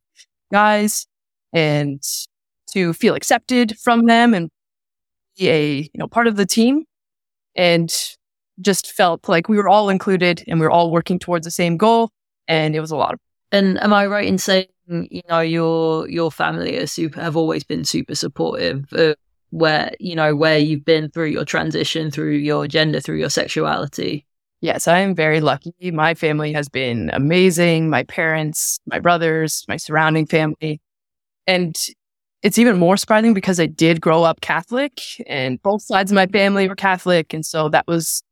guys 0.53 1.07
and 1.53 2.03
to 2.73 2.93
feel 2.93 3.15
accepted 3.15 3.79
from 3.79 4.07
them 4.07 4.35
and 4.35 4.51
be 5.37 5.49
a, 5.49 5.77
you 5.77 5.91
know, 5.95 6.07
part 6.07 6.27
of 6.27 6.37
the 6.37 6.47
team. 6.47 6.85
And 7.57 7.93
just 8.61 8.93
felt 8.93 9.29
like 9.29 9.49
we 9.49 9.57
were 9.57 9.69
all 9.69 9.89
included 9.89 10.45
and 10.47 10.61
we 10.61 10.67
were 10.67 10.71
all 10.71 10.91
working 10.91 11.19
towards 11.19 11.45
the 11.45 11.51
same 11.51 11.77
goal. 11.77 12.11
And 12.47 12.77
it 12.77 12.81
was 12.81 12.91
a 12.91 12.97
lot 12.97 13.15
of 13.15 13.21
and 13.53 13.83
am 13.83 13.93
I 13.93 14.07
right 14.07 14.27
in 14.27 14.39
saying, 14.39 14.67
you 14.87 15.23
know, 15.29 15.41
your 15.41 16.09
your 16.09 16.31
family 16.31 16.87
super 16.87 17.21
have 17.21 17.37
always 17.37 17.65
been 17.65 17.85
super 17.85 18.15
supportive 18.15 18.93
of 18.93 19.17
where, 19.51 19.93
you 19.99 20.15
know, 20.15 20.37
where 20.37 20.59
you've 20.59 20.85
been 20.85 21.11
through 21.11 21.27
your 21.27 21.45
transition, 21.45 22.11
through 22.11 22.35
your 22.35 22.69
gender, 22.69 23.01
through 23.01 23.19
your 23.19 23.31
sexuality? 23.31 24.27
Yes, 24.61 24.87
I 24.87 24.99
am 24.99 25.15
very 25.15 25.41
lucky. 25.41 25.91
My 25.91 26.15
family 26.15 26.53
has 26.53 26.69
been 26.69 27.11
amazing. 27.15 27.89
My 27.89 28.03
parents, 28.05 28.79
my 28.87 28.99
brothers, 28.99 29.65
my 29.69 29.79
surrounding 29.79 30.27
family. 30.27 30.81
And 31.47 31.77
it's 32.43 32.59
even 32.59 32.79
more 32.79 32.97
surprising 32.99 33.33
because 33.33 33.59
I 33.59 33.67
did 33.67 34.01
grow 34.01 34.23
up 34.23 34.43
Catholic 34.43 35.01
and 35.27 35.61
both 35.63 35.83
sides 35.83 36.11
of 36.11 36.15
my 36.15 36.27
family 36.27 36.69
were 36.69 36.75
Catholic. 36.75 37.33
And 37.33 37.45
so 37.45 37.71
that 37.71 37.87
was 37.87 38.23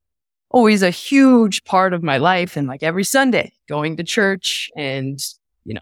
always 0.51 0.83
a 0.83 0.91
huge 0.91 1.65
part 1.65 1.95
of 1.95 2.03
my 2.03 2.19
life. 2.19 2.57
And 2.57 2.69
like 2.69 2.83
every 2.83 3.05
Sunday, 3.05 3.53
going 3.67 3.97
to 3.97 4.05
church 4.05 4.71
and, 4.77 5.19
you 5.65 5.75
know, 5.75 5.81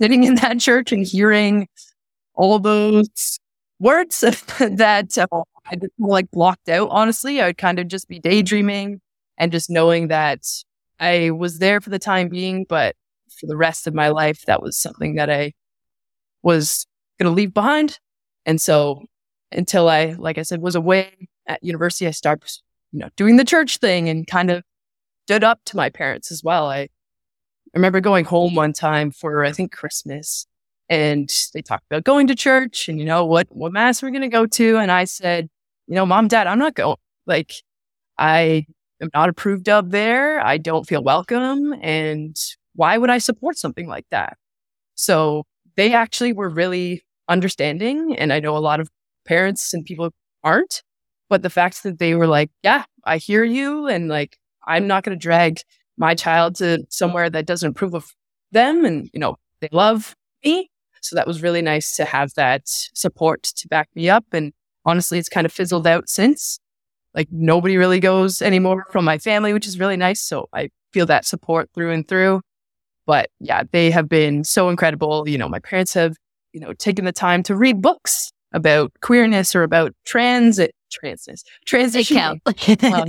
sitting 0.00 0.24
in 0.24 0.36
that 0.36 0.60
church 0.60 0.92
and 0.92 1.04
hearing 1.04 1.66
all 2.34 2.60
those 2.60 3.38
words 3.80 4.20
that 4.60 5.18
uh, 5.18 5.42
I 5.66 5.76
like 5.98 6.30
blocked 6.30 6.68
out, 6.68 6.88
honestly. 6.90 7.40
I 7.40 7.48
would 7.48 7.58
kind 7.58 7.80
of 7.80 7.88
just 7.88 8.08
be 8.08 8.20
daydreaming 8.20 9.00
and 9.38 9.52
just 9.52 9.70
knowing 9.70 10.08
that 10.08 10.40
I 11.00 11.30
was 11.30 11.58
there 11.58 11.80
for 11.80 11.90
the 11.90 11.98
time 11.98 12.28
being, 12.28 12.66
but 12.68 12.96
for 13.38 13.46
the 13.46 13.56
rest 13.56 13.86
of 13.86 13.94
my 13.94 14.08
life, 14.08 14.44
that 14.46 14.62
was 14.62 14.76
something 14.76 15.14
that 15.14 15.30
I 15.30 15.52
was 16.42 16.86
going 17.18 17.30
to 17.30 17.34
leave 17.34 17.54
behind. 17.54 17.98
And 18.44 18.60
so 18.60 19.04
until 19.52 19.88
I, 19.88 20.16
like 20.18 20.38
I 20.38 20.42
said, 20.42 20.60
was 20.60 20.74
away 20.74 21.28
at 21.46 21.62
university, 21.62 22.06
I 22.06 22.10
started, 22.10 22.50
you 22.92 22.98
know, 22.98 23.08
doing 23.16 23.36
the 23.36 23.44
church 23.44 23.78
thing 23.78 24.08
and 24.08 24.26
kind 24.26 24.50
of 24.50 24.62
stood 25.26 25.44
up 25.44 25.60
to 25.66 25.76
my 25.76 25.88
parents 25.88 26.32
as 26.32 26.42
well. 26.42 26.68
I, 26.68 26.80
I 26.80 26.88
remember 27.74 28.00
going 28.00 28.24
home 28.24 28.54
one 28.54 28.72
time 28.72 29.10
for, 29.10 29.44
I 29.44 29.52
think, 29.52 29.72
Christmas 29.72 30.46
and 30.88 31.30
they 31.52 31.60
talked 31.62 31.84
about 31.90 32.04
going 32.04 32.26
to 32.28 32.34
church 32.34 32.88
and, 32.88 32.98
you 32.98 33.04
know, 33.04 33.24
what, 33.24 33.46
what 33.50 33.72
mass 33.72 34.02
we're 34.02 34.10
going 34.10 34.22
to 34.22 34.28
go 34.28 34.46
to. 34.46 34.78
And 34.78 34.90
I 34.90 35.04
said, 35.04 35.48
you 35.86 35.94
know, 35.94 36.06
mom, 36.06 36.28
dad, 36.28 36.46
I'm 36.46 36.58
not 36.58 36.74
going. 36.74 36.96
Like, 37.26 37.52
I 38.16 38.66
am 39.00 39.10
not 39.14 39.28
approved 39.28 39.68
of 39.68 39.90
there. 39.90 40.40
I 40.40 40.58
don't 40.58 40.86
feel 40.86 41.02
welcome. 41.02 41.74
And 41.82 42.36
why 42.74 42.98
would 42.98 43.10
I 43.10 43.18
support 43.18 43.58
something 43.58 43.88
like 43.88 44.06
that? 44.10 44.36
So 44.94 45.44
they 45.76 45.92
actually 45.94 46.32
were 46.32 46.48
really 46.48 47.02
understanding. 47.28 48.16
And 48.18 48.32
I 48.32 48.40
know 48.40 48.56
a 48.56 48.58
lot 48.58 48.80
of 48.80 48.88
parents 49.26 49.72
and 49.72 49.84
people 49.84 50.10
aren't, 50.42 50.82
but 51.28 51.42
the 51.42 51.50
fact 51.50 51.82
that 51.82 51.98
they 51.98 52.14
were 52.14 52.26
like, 52.26 52.50
yeah, 52.62 52.84
I 53.04 53.18
hear 53.18 53.44
you. 53.44 53.86
And 53.86 54.08
like, 54.08 54.38
I'm 54.66 54.86
not 54.86 55.04
going 55.04 55.16
to 55.16 55.22
drag 55.22 55.60
my 55.96 56.14
child 56.14 56.56
to 56.56 56.84
somewhere 56.90 57.30
that 57.30 57.46
doesn't 57.46 57.70
approve 57.70 57.94
of 57.94 58.06
them. 58.52 58.84
And, 58.84 59.10
you 59.12 59.20
know, 59.20 59.36
they 59.60 59.68
love 59.72 60.14
me. 60.44 60.70
So 61.00 61.16
that 61.16 61.26
was 61.26 61.42
really 61.42 61.62
nice 61.62 61.96
to 61.96 62.04
have 62.04 62.34
that 62.34 62.62
support 62.66 63.42
to 63.42 63.68
back 63.68 63.88
me 63.94 64.08
up. 64.08 64.24
And 64.32 64.52
honestly, 64.84 65.18
it's 65.18 65.28
kind 65.28 65.44
of 65.44 65.52
fizzled 65.52 65.86
out 65.86 66.08
since. 66.08 66.58
Like 67.14 67.28
nobody 67.30 67.76
really 67.76 68.00
goes 68.00 68.42
anymore 68.42 68.86
from 68.90 69.04
my 69.04 69.18
family, 69.18 69.52
which 69.52 69.66
is 69.66 69.78
really 69.78 69.96
nice. 69.96 70.20
So 70.20 70.48
I 70.52 70.70
feel 70.92 71.06
that 71.06 71.24
support 71.24 71.70
through 71.74 71.92
and 71.92 72.06
through. 72.06 72.42
But 73.06 73.30
yeah, 73.40 73.62
they 73.72 73.90
have 73.90 74.08
been 74.08 74.44
so 74.44 74.68
incredible. 74.68 75.28
You 75.28 75.38
know, 75.38 75.48
my 75.48 75.58
parents 75.58 75.94
have, 75.94 76.16
you 76.52 76.60
know, 76.60 76.72
taken 76.74 77.04
the 77.04 77.12
time 77.12 77.42
to 77.44 77.56
read 77.56 77.80
books 77.80 78.30
about 78.52 78.92
queerness 79.00 79.54
or 79.54 79.62
about 79.62 79.92
trans 80.04 80.60
transness 80.90 81.42
transition. 81.66 82.16
um, 82.84 83.04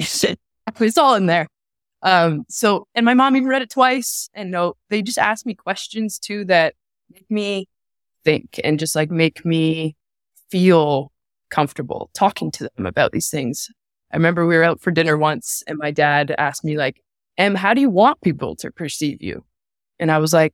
it's 0.80 0.98
all 0.98 1.16
in 1.16 1.26
there. 1.26 1.48
Um, 2.02 2.46
so 2.50 2.88
and 2.96 3.06
my 3.06 3.14
mom 3.14 3.36
even 3.36 3.50
read 3.50 3.62
it 3.62 3.70
twice. 3.70 4.30
And 4.34 4.52
no, 4.52 4.76
they 4.90 5.02
just 5.02 5.18
asked 5.18 5.46
me 5.46 5.54
questions 5.54 6.18
too 6.18 6.46
that 6.46 6.76
make 7.12 7.30
me 7.30 7.68
think 8.24 8.60
and 8.64 8.80
just 8.80 8.96
like 8.96 9.12
make 9.12 9.44
me 9.46 9.96
feel 10.50 11.12
comfortable 11.50 12.10
talking 12.14 12.52
to 12.52 12.70
them 12.76 12.86
about 12.86 13.12
these 13.12 13.30
things. 13.30 13.70
I 14.12 14.18
remember 14.18 14.46
we 14.46 14.58
were 14.58 14.64
out 14.64 14.82
for 14.82 14.92
dinner 14.92 15.18
once 15.18 15.64
and 15.68 15.78
my 15.78 15.92
dad 15.92 16.34
asked 16.38 16.64
me 16.64 16.78
like, 16.78 17.02
Em, 17.38 17.56
how 17.56 17.74
do 17.74 17.82
you 17.82 17.90
want 17.90 18.22
people 18.22 18.56
to 18.58 18.72
perceive 18.72 19.22
you? 19.22 19.46
And 20.00 20.12
I 20.12 20.18
was 20.18 20.34
like, 20.34 20.54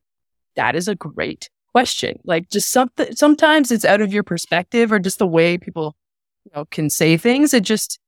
that 0.56 0.76
is 0.76 0.88
a 0.88 0.94
great 0.94 1.48
question. 1.72 2.18
Like 2.24 2.48
just 2.50 2.70
something, 2.70 3.14
sometimes 3.14 3.70
it's 3.70 3.84
out 3.84 4.00
of 4.00 4.12
your 4.12 4.22
perspective 4.22 4.92
or 4.92 4.98
just 4.98 5.18
the 5.18 5.26
way 5.26 5.58
people, 5.58 5.96
you 6.44 6.52
know, 6.54 6.64
can 6.66 6.90
say 6.90 7.16
things. 7.16 7.52
It 7.52 7.64
just, 7.64 7.98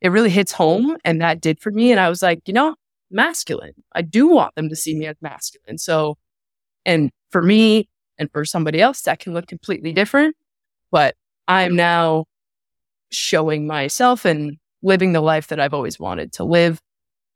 it 0.00 0.08
really 0.08 0.30
hits 0.30 0.52
home. 0.52 0.96
And 1.04 1.20
that 1.20 1.40
did 1.40 1.60
for 1.60 1.70
me. 1.70 1.90
And 1.90 2.00
I 2.00 2.08
was 2.08 2.22
like, 2.22 2.40
you 2.46 2.52
know, 2.52 2.74
masculine. 3.10 3.72
I 3.92 4.02
do 4.02 4.28
want 4.28 4.54
them 4.54 4.68
to 4.68 4.76
see 4.76 4.96
me 4.96 5.06
as 5.06 5.16
masculine. 5.20 5.78
So, 5.78 6.18
and 6.84 7.10
for 7.30 7.42
me 7.42 7.88
and 8.18 8.30
for 8.32 8.44
somebody 8.44 8.80
else, 8.80 9.02
that 9.02 9.18
can 9.18 9.34
look 9.34 9.46
completely 9.46 9.92
different. 9.92 10.36
But 10.90 11.14
I'm 11.48 11.76
now 11.76 12.26
showing 13.10 13.66
myself 13.66 14.24
and 14.24 14.58
living 14.82 15.12
the 15.12 15.20
life 15.20 15.48
that 15.48 15.60
I've 15.60 15.74
always 15.74 15.98
wanted 15.98 16.32
to 16.34 16.44
live. 16.44 16.80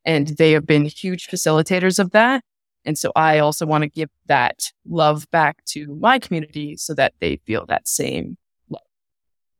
And 0.05 0.27
they 0.27 0.51
have 0.53 0.65
been 0.65 0.85
huge 0.85 1.27
facilitators 1.27 1.99
of 1.99 2.11
that. 2.11 2.43
And 2.85 2.97
so 2.97 3.11
I 3.15 3.39
also 3.39 3.65
want 3.65 3.83
to 3.83 3.89
give 3.89 4.09
that 4.25 4.71
love 4.87 5.29
back 5.31 5.63
to 5.65 5.95
my 5.99 6.17
community 6.19 6.75
so 6.77 6.93
that 6.95 7.13
they 7.19 7.37
feel 7.45 7.65
that 7.67 7.87
same 7.87 8.37
love. 8.69 8.81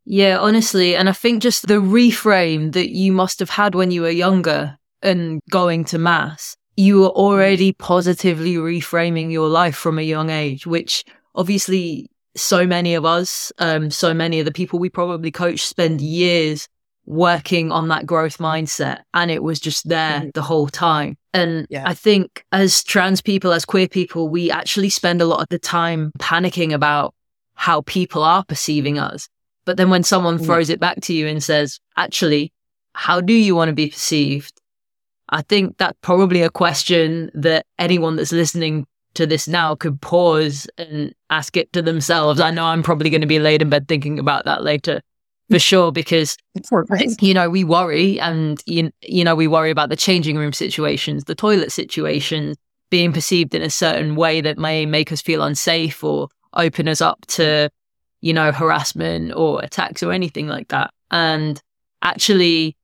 Yeah, 0.06 0.40
honestly. 0.40 0.96
And 0.96 1.08
I 1.08 1.12
think 1.12 1.44
just 1.44 1.68
the 1.68 1.76
reframe 1.76 2.72
that 2.74 2.90
you 2.90 3.12
must 3.12 3.40
have 3.40 3.52
had 3.52 3.76
when 3.76 3.92
you 3.92 4.02
were 4.02 4.10
younger 4.10 4.78
and 5.04 5.40
going 5.50 5.86
to 5.86 6.00
mass, 6.00 6.56
you 6.76 7.02
were 7.02 7.10
already 7.10 7.74
positively 7.74 8.56
reframing 8.56 9.32
your 9.32 9.50
life 9.50 9.76
from 9.76 10.00
a 10.00 10.04
young 10.04 10.30
age, 10.30 10.66
which 10.66 11.04
obviously 11.36 12.10
so 12.36 12.66
many 12.66 12.96
of 12.96 13.06
us, 13.06 13.52
um, 13.60 13.92
so 13.92 14.14
many 14.14 14.40
of 14.40 14.46
the 14.46 14.52
people 14.52 14.80
we 14.80 14.90
probably 14.90 15.32
coach 15.32 15.62
spend 15.62 16.02
years 16.02 16.68
working 17.12 17.74
on 17.74 17.89
that 17.89 18.06
growth 18.06 18.38
mindset 18.38 19.01
and 19.13 19.30
it 19.30 19.44
was 19.44 19.60
just 19.60 19.89
there 19.89 20.22
mm-hmm. 20.22 20.30
the 20.34 20.41
whole 20.41 20.70
time. 20.70 21.18
And 21.34 21.68
yeah. 21.70 21.84
I 21.86 21.94
think 21.94 22.46
as 22.53 22.86
trans 22.86 23.22
people, 23.22 23.51
as 23.51 23.65
queer 23.65 23.89
people, 23.89 24.30
we 24.30 24.50
actually 24.50 24.89
spend 24.89 25.22
a 25.22 25.25
lot 25.25 25.41
of 25.41 25.50
the 25.50 25.60
time 25.60 26.13
panicking 26.20 26.74
about 26.74 27.13
how 27.53 27.82
people 27.82 28.24
are 28.24 28.46
perceiving 28.46 28.98
us. 28.98 29.27
But 29.65 29.75
then 29.75 29.89
when 29.89 30.03
someone 30.03 30.38
mm-hmm. 30.38 30.46
throws 30.46 30.70
it 30.70 30.80
back 30.80 31.01
to 31.01 31.13
you 31.13 31.27
and 31.27 31.44
says, 31.44 31.82
actually, 31.98 32.53
how 32.94 33.20
do 33.20 33.34
you 33.34 33.56
want 33.56 33.68
to 33.68 33.75
be 33.75 33.89
perceived? 33.89 34.62
I 35.27 35.41
think 35.41 35.77
that's 35.77 35.98
probably 36.01 36.44
a 36.44 36.50
question 36.50 37.30
that 37.34 37.65
anyone 37.77 38.15
that's 38.15 38.32
listening 38.32 38.88
to 39.15 39.27
this 39.27 39.50
now 39.50 39.75
could 39.75 40.00
pause 40.00 40.65
and 40.77 41.13
ask 41.30 41.58
it 41.58 41.74
to 41.74 41.82
themselves. 41.82 42.39
I 42.39 42.51
know 42.51 42.63
I'm 42.63 42.84
probably 42.84 43.10
going 43.10 43.20
to 43.20 43.27
be 43.27 43.39
laid 43.39 43.62
in 43.62 43.70
bed 43.70 43.89
thinking 43.89 44.18
about 44.18 44.46
that 44.46 44.63
later 44.63 45.01
for 45.51 45.60
sure 45.60 45.91
because 45.91 46.38
you 47.22 47.34
know 47.34 47.50
we 47.50 47.63
worry 47.63 48.20
and 48.20 48.62
you, 48.65 48.91
you 49.01 49.24
know 49.24 49.36
we 49.36 49.48
worry 49.48 49.70
about 49.70 49.89
the 49.89 49.96
changing 49.96 50.38
room 50.38 50.53
situations 50.53 51.25
the 51.25 51.36
toilet 51.36 51.72
situations 51.72 52.58
being 52.91 53.12
perceived 53.13 53.55
in 53.55 53.63
a 53.63 53.70
certain 53.70 54.15
way 54.15 54.41
that 54.41 54.60
may 54.60 54.86
make 54.86 55.12
us 55.12 55.22
feel 55.22 55.41
unsafe 55.41 56.03
or 56.03 56.27
open 56.53 56.88
us 56.88 57.01
up 57.01 57.25
to 57.25 57.70
you 58.20 58.34
know 58.34 58.51
harassment 58.51 59.34
or 59.34 59.63
attacks 59.63 60.03
or 60.03 60.12
anything 60.12 60.48
like 60.48 60.67
that. 60.67 60.93
And 61.10 61.60
actually 62.03 62.77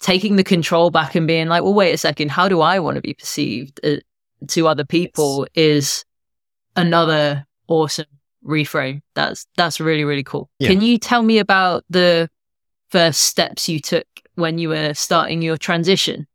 taking 0.00 0.36
the 0.36 0.44
control 0.44 0.90
back 0.90 1.14
and 1.14 1.26
being 1.26 1.46
like 1.48 1.62
well 1.62 1.74
wait 1.74 1.92
a 1.92 1.98
second 1.98 2.30
how 2.30 2.48
do 2.48 2.62
i 2.62 2.78
want 2.78 2.94
to 2.94 3.02
be 3.02 3.12
perceived 3.12 3.78
uh, 3.84 3.96
to 4.46 4.66
other 4.66 4.84
people? 4.84 5.46
is 5.54 6.04
another 6.74 7.44
awesome 7.68 8.06
reframe. 8.44 9.02
That's 9.14 9.46
that's 9.56 9.80
really 9.80 10.04
really 10.04 10.24
cool. 10.24 10.50
Yeah. 10.58 10.68
Can 10.68 10.80
you 10.80 10.98
tell 10.98 11.22
me 11.22 11.38
about 11.38 11.84
the 11.90 12.28
first 12.90 13.22
steps 13.22 13.68
you 13.68 13.80
took 13.80 14.06
when 14.34 14.58
you 14.58 14.70
were 14.70 14.94
starting 14.94 15.42
your 15.42 15.56
transition? 15.56 16.26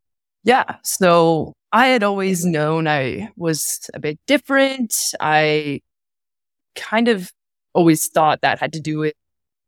Yeah. 0.43 0.77
So 0.83 1.53
I 1.71 1.87
had 1.87 2.03
always 2.03 2.45
known 2.45 2.87
I 2.87 3.29
was 3.35 3.89
a 3.93 3.99
bit 3.99 4.19
different. 4.27 4.95
I 5.19 5.81
kind 6.75 7.07
of 7.07 7.31
always 7.73 8.07
thought 8.07 8.41
that 8.41 8.59
had 8.59 8.73
to 8.73 8.79
do 8.79 8.99
with 8.99 9.13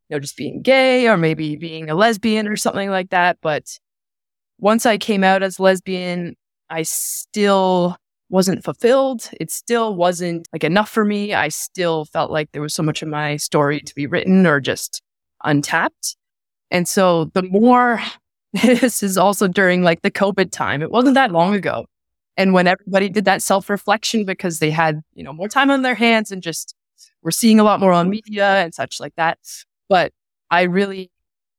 you 0.10 0.15
know 0.15 0.20
just 0.20 0.38
being 0.38 0.62
gay 0.62 1.08
or 1.08 1.17
maybe 1.17 1.56
being 1.56 1.89
a 1.89 1.96
lesbian 1.96 2.48
or 2.48 2.56
something 2.56 2.89
like 2.89 3.10
that, 3.10 3.38
but 3.41 3.79
once 4.60 4.86
I 4.86 4.98
came 4.98 5.24
out 5.24 5.44
as 5.44 5.60
lesbian, 5.60 6.36
I 6.70 6.84
still 6.84 7.96
wasn't 8.29 8.63
fulfilled. 8.63 9.29
It 9.39 9.51
still 9.51 9.96
wasn't 9.96 10.48
like 10.51 10.63
enough 10.63 10.89
for 10.89 11.05
me. 11.05 11.34
I 11.34 11.48
still 11.48 12.05
felt 12.05 12.31
like 12.31 12.51
there 12.51 12.62
was 12.62 12.74
so 12.74 12.84
much 12.84 13.01
of 13.01 13.07
my 13.07 13.38
story 13.38 13.79
to 13.79 13.96
be 13.96 14.07
written 14.07 14.46
or 14.46 14.60
just 14.60 15.01
untapped. 15.43 16.17
And 16.69 16.88
so 16.88 17.25
the 17.34 17.43
more 17.43 18.01
this 18.53 19.03
is 19.03 19.17
also 19.17 19.48
during 19.48 19.84
like 19.84 20.01
the 20.01 20.12
COVID 20.12 20.51
time. 20.51 20.81
It 20.81 20.91
wasn't 20.91 21.15
that 21.15 21.31
long 21.31 21.53
ago. 21.53 21.86
And 22.38 22.53
when 22.53 22.67
everybody 22.67 23.10
did 23.10 23.25
that 23.25 23.41
self 23.41 23.69
reflection 23.69 24.25
because 24.25 24.60
they 24.60 24.69
had, 24.69 25.01
you 25.13 25.24
know, 25.24 25.34
more 25.34 25.48
time 25.50 25.72
on 25.72 25.81
their 25.81 25.96
hands 25.96 26.31
and 26.31 26.41
just 26.41 26.75
were 27.24 27.31
seeing 27.31 27.60
a 27.60 27.63
lot 27.63 27.79
more 27.79 27.91
on 27.91 28.10
media 28.10 28.57
and 28.57 28.74
such 28.74 29.00
like 29.00 29.15
that. 29.15 29.39
But 29.89 30.12
I 30.51 30.63
really 30.63 31.12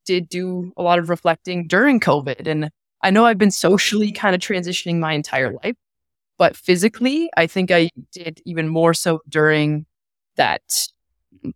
did 0.07 0.29
do 0.29 0.73
a 0.77 0.83
lot 0.83 0.99
of 0.99 1.11
reflecting 1.11 1.67
during 1.67 2.01
COVID. 2.01 2.47
And 2.47 2.71
I 3.03 3.11
know 3.11 3.27
I've 3.27 3.39
been 3.39 3.51
socially 3.51 4.13
kind 4.13 4.35
of 4.35 4.41
transitioning 4.41 4.99
my 4.99 5.13
entire 5.13 5.53
life. 5.53 5.77
But 6.39 6.57
physically, 6.57 7.29
I 7.37 7.47
think 7.47 7.71
I 7.71 7.91
did 8.13 8.41
even 8.45 8.69
more 8.69 8.95
so 8.95 9.21
during 9.29 9.87
that 10.37 10.63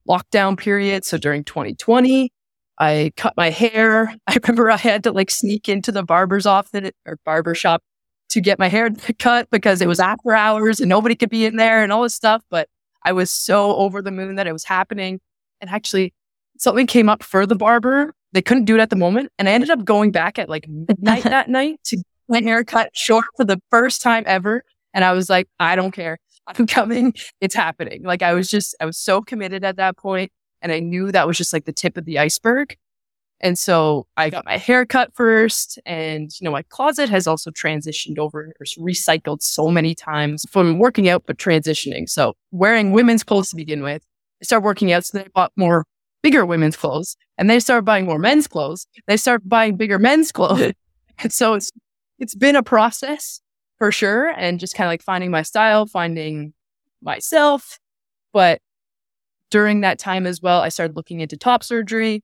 lockdown 0.08 0.58
period. 0.58 1.04
So 1.04 1.18
during 1.18 1.44
2020, 1.44 2.32
I 2.78 3.12
cut 3.16 3.34
my 3.36 3.50
hair. 3.50 4.14
I 4.26 4.36
remember 4.42 4.70
I 4.70 4.76
had 4.76 5.04
to 5.04 5.12
like 5.12 5.30
sneak 5.30 5.68
into 5.68 5.92
the 5.92 6.02
barber's 6.02 6.46
office 6.46 6.90
or 7.06 7.18
barber 7.24 7.54
shop 7.54 7.82
to 8.30 8.40
get 8.40 8.58
my 8.58 8.68
hair 8.68 8.90
cut 9.18 9.48
because 9.50 9.80
it 9.80 9.88
was 9.88 10.00
after 10.00 10.32
hours 10.32 10.80
and 10.80 10.88
nobody 10.88 11.14
could 11.14 11.30
be 11.30 11.46
in 11.46 11.56
there 11.56 11.82
and 11.82 11.92
all 11.92 12.02
this 12.02 12.14
stuff. 12.14 12.42
But 12.50 12.68
I 13.04 13.12
was 13.12 13.30
so 13.30 13.76
over 13.76 14.02
the 14.02 14.10
moon 14.10 14.36
that 14.36 14.46
it 14.46 14.52
was 14.52 14.64
happening. 14.64 15.20
And 15.60 15.70
actually, 15.70 16.12
something 16.58 16.86
came 16.86 17.08
up 17.08 17.22
for 17.22 17.46
the 17.46 17.54
barber. 17.54 18.14
They 18.32 18.42
couldn't 18.42 18.64
do 18.64 18.76
it 18.76 18.80
at 18.80 18.90
the 18.90 18.96
moment. 18.96 19.30
And 19.38 19.48
I 19.48 19.52
ended 19.52 19.70
up 19.70 19.84
going 19.84 20.10
back 20.10 20.38
at 20.38 20.48
like 20.48 20.66
midnight 20.68 21.22
that 21.24 21.48
night 21.48 21.80
to 21.84 21.96
get 21.96 22.06
my 22.28 22.40
hair 22.40 22.64
cut 22.64 22.90
short 22.94 23.26
for 23.36 23.44
the 23.44 23.60
first 23.70 24.02
time 24.02 24.24
ever. 24.26 24.64
And 24.94 25.04
I 25.04 25.12
was 25.12 25.30
like, 25.30 25.48
I 25.58 25.76
don't 25.76 25.92
care. 25.92 26.18
I'm 26.46 26.66
coming. 26.66 27.14
It's 27.40 27.54
happening. 27.54 28.02
Like 28.02 28.22
I 28.22 28.34
was 28.34 28.50
just, 28.50 28.74
I 28.80 28.84
was 28.84 28.98
so 28.98 29.20
committed 29.20 29.64
at 29.64 29.76
that 29.76 29.96
point, 29.96 30.32
And 30.60 30.72
I 30.72 30.80
knew 30.80 31.12
that 31.12 31.26
was 31.26 31.38
just 31.38 31.52
like 31.52 31.64
the 31.64 31.72
tip 31.72 31.96
of 31.96 32.04
the 32.04 32.18
iceberg. 32.18 32.76
And 33.42 33.58
so 33.58 34.06
I 34.16 34.30
got 34.30 34.44
my 34.44 34.56
hair 34.56 34.86
cut 34.86 35.12
first 35.14 35.78
and, 35.84 36.30
you 36.40 36.44
know, 36.44 36.52
my 36.52 36.62
closet 36.62 37.08
has 37.08 37.26
also 37.26 37.50
transitioned 37.50 38.16
over 38.18 38.52
recycled 38.78 39.42
so 39.42 39.68
many 39.68 39.96
times 39.96 40.46
from 40.48 40.78
working 40.78 41.08
out, 41.08 41.24
but 41.26 41.38
transitioning. 41.38 42.08
So 42.08 42.34
wearing 42.52 42.92
women's 42.92 43.24
clothes 43.24 43.50
to 43.50 43.56
begin 43.56 43.82
with, 43.82 44.02
I 44.40 44.44
started 44.44 44.64
working 44.64 44.92
out. 44.92 45.04
So 45.04 45.18
then 45.18 45.26
I 45.26 45.30
bought 45.34 45.52
more 45.56 45.84
bigger 46.22 46.46
women's 46.46 46.76
clothes 46.76 47.16
and 47.36 47.50
they 47.50 47.58
started 47.58 47.84
buying 47.84 48.06
more 48.06 48.18
men's 48.18 48.46
clothes. 48.46 48.86
They 49.08 49.16
started 49.16 49.48
buying 49.48 49.76
bigger 49.76 49.98
men's 49.98 50.30
clothes. 50.32 50.72
and 51.18 51.32
so 51.32 51.54
it's, 51.54 51.72
it's 52.20 52.36
been 52.36 52.54
a 52.54 52.62
process 52.62 53.40
for 53.82 53.90
sure. 53.90 54.28
And 54.28 54.60
just 54.60 54.76
kind 54.76 54.86
of 54.86 54.92
like 54.92 55.02
finding 55.02 55.32
my 55.32 55.42
style, 55.42 55.86
finding 55.86 56.52
myself. 57.02 57.80
But 58.32 58.60
during 59.50 59.80
that 59.80 59.98
time 59.98 60.24
as 60.24 60.40
well, 60.40 60.60
I 60.60 60.68
started 60.68 60.94
looking 60.94 61.18
into 61.18 61.36
top 61.36 61.64
surgery 61.64 62.22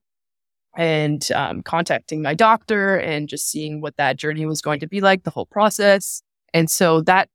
and 0.76 1.28
um, 1.32 1.64
contacting 1.64 2.22
my 2.22 2.32
doctor 2.32 2.96
and 2.98 3.28
just 3.28 3.50
seeing 3.50 3.80
what 3.80 3.96
that 3.96 4.16
journey 4.16 4.46
was 4.46 4.60
going 4.60 4.78
to 4.78 4.86
be 4.86 5.00
like, 5.00 5.24
the 5.24 5.30
whole 5.30 5.46
process. 5.46 6.22
And 6.54 6.70
so 6.70 7.00
that 7.00 7.28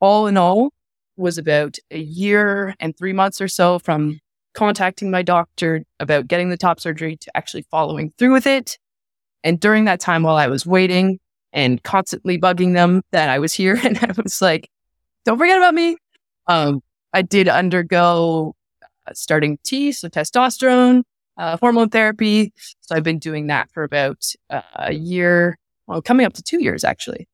all 0.00 0.26
in 0.26 0.36
all 0.36 0.68
was 1.16 1.38
about 1.38 1.78
a 1.90 1.98
year 1.98 2.74
and 2.78 2.94
three 2.94 3.14
months 3.14 3.40
or 3.40 3.48
so 3.48 3.78
from 3.78 4.20
contacting 4.52 5.10
my 5.10 5.22
doctor 5.22 5.82
about 5.98 6.28
getting 6.28 6.50
the 6.50 6.58
top 6.58 6.78
surgery 6.78 7.16
to 7.22 7.34
actually 7.34 7.64
following 7.70 8.12
through 8.18 8.34
with 8.34 8.46
it. 8.46 8.76
And 9.42 9.58
during 9.58 9.86
that 9.86 9.98
time, 9.98 10.24
while 10.24 10.36
I 10.36 10.46
was 10.46 10.66
waiting 10.66 11.20
and 11.56 11.82
constantly 11.82 12.38
bugging 12.38 12.74
them 12.74 13.02
that 13.10 13.30
I 13.30 13.40
was 13.40 13.52
here, 13.54 13.80
and 13.82 13.98
I 13.98 14.12
was 14.22 14.40
like, 14.40 14.70
don't 15.24 15.38
forget 15.38 15.56
about 15.56 15.74
me. 15.74 15.96
Um, 16.46 16.82
I 17.12 17.22
did 17.22 17.48
undergo 17.48 18.54
uh, 18.82 19.12
starting 19.14 19.58
T, 19.64 19.90
so 19.90 20.08
testosterone, 20.08 21.02
uh, 21.38 21.56
hormone 21.56 21.88
therapy. 21.88 22.52
So 22.82 22.94
I've 22.94 23.02
been 23.02 23.18
doing 23.18 23.48
that 23.48 23.70
for 23.72 23.82
about 23.82 24.24
uh, 24.50 24.60
a 24.76 24.92
year, 24.92 25.58
well, 25.86 26.02
coming 26.02 26.26
up 26.26 26.34
to 26.34 26.42
two 26.42 26.62
years 26.62 26.84
actually. 26.84 27.26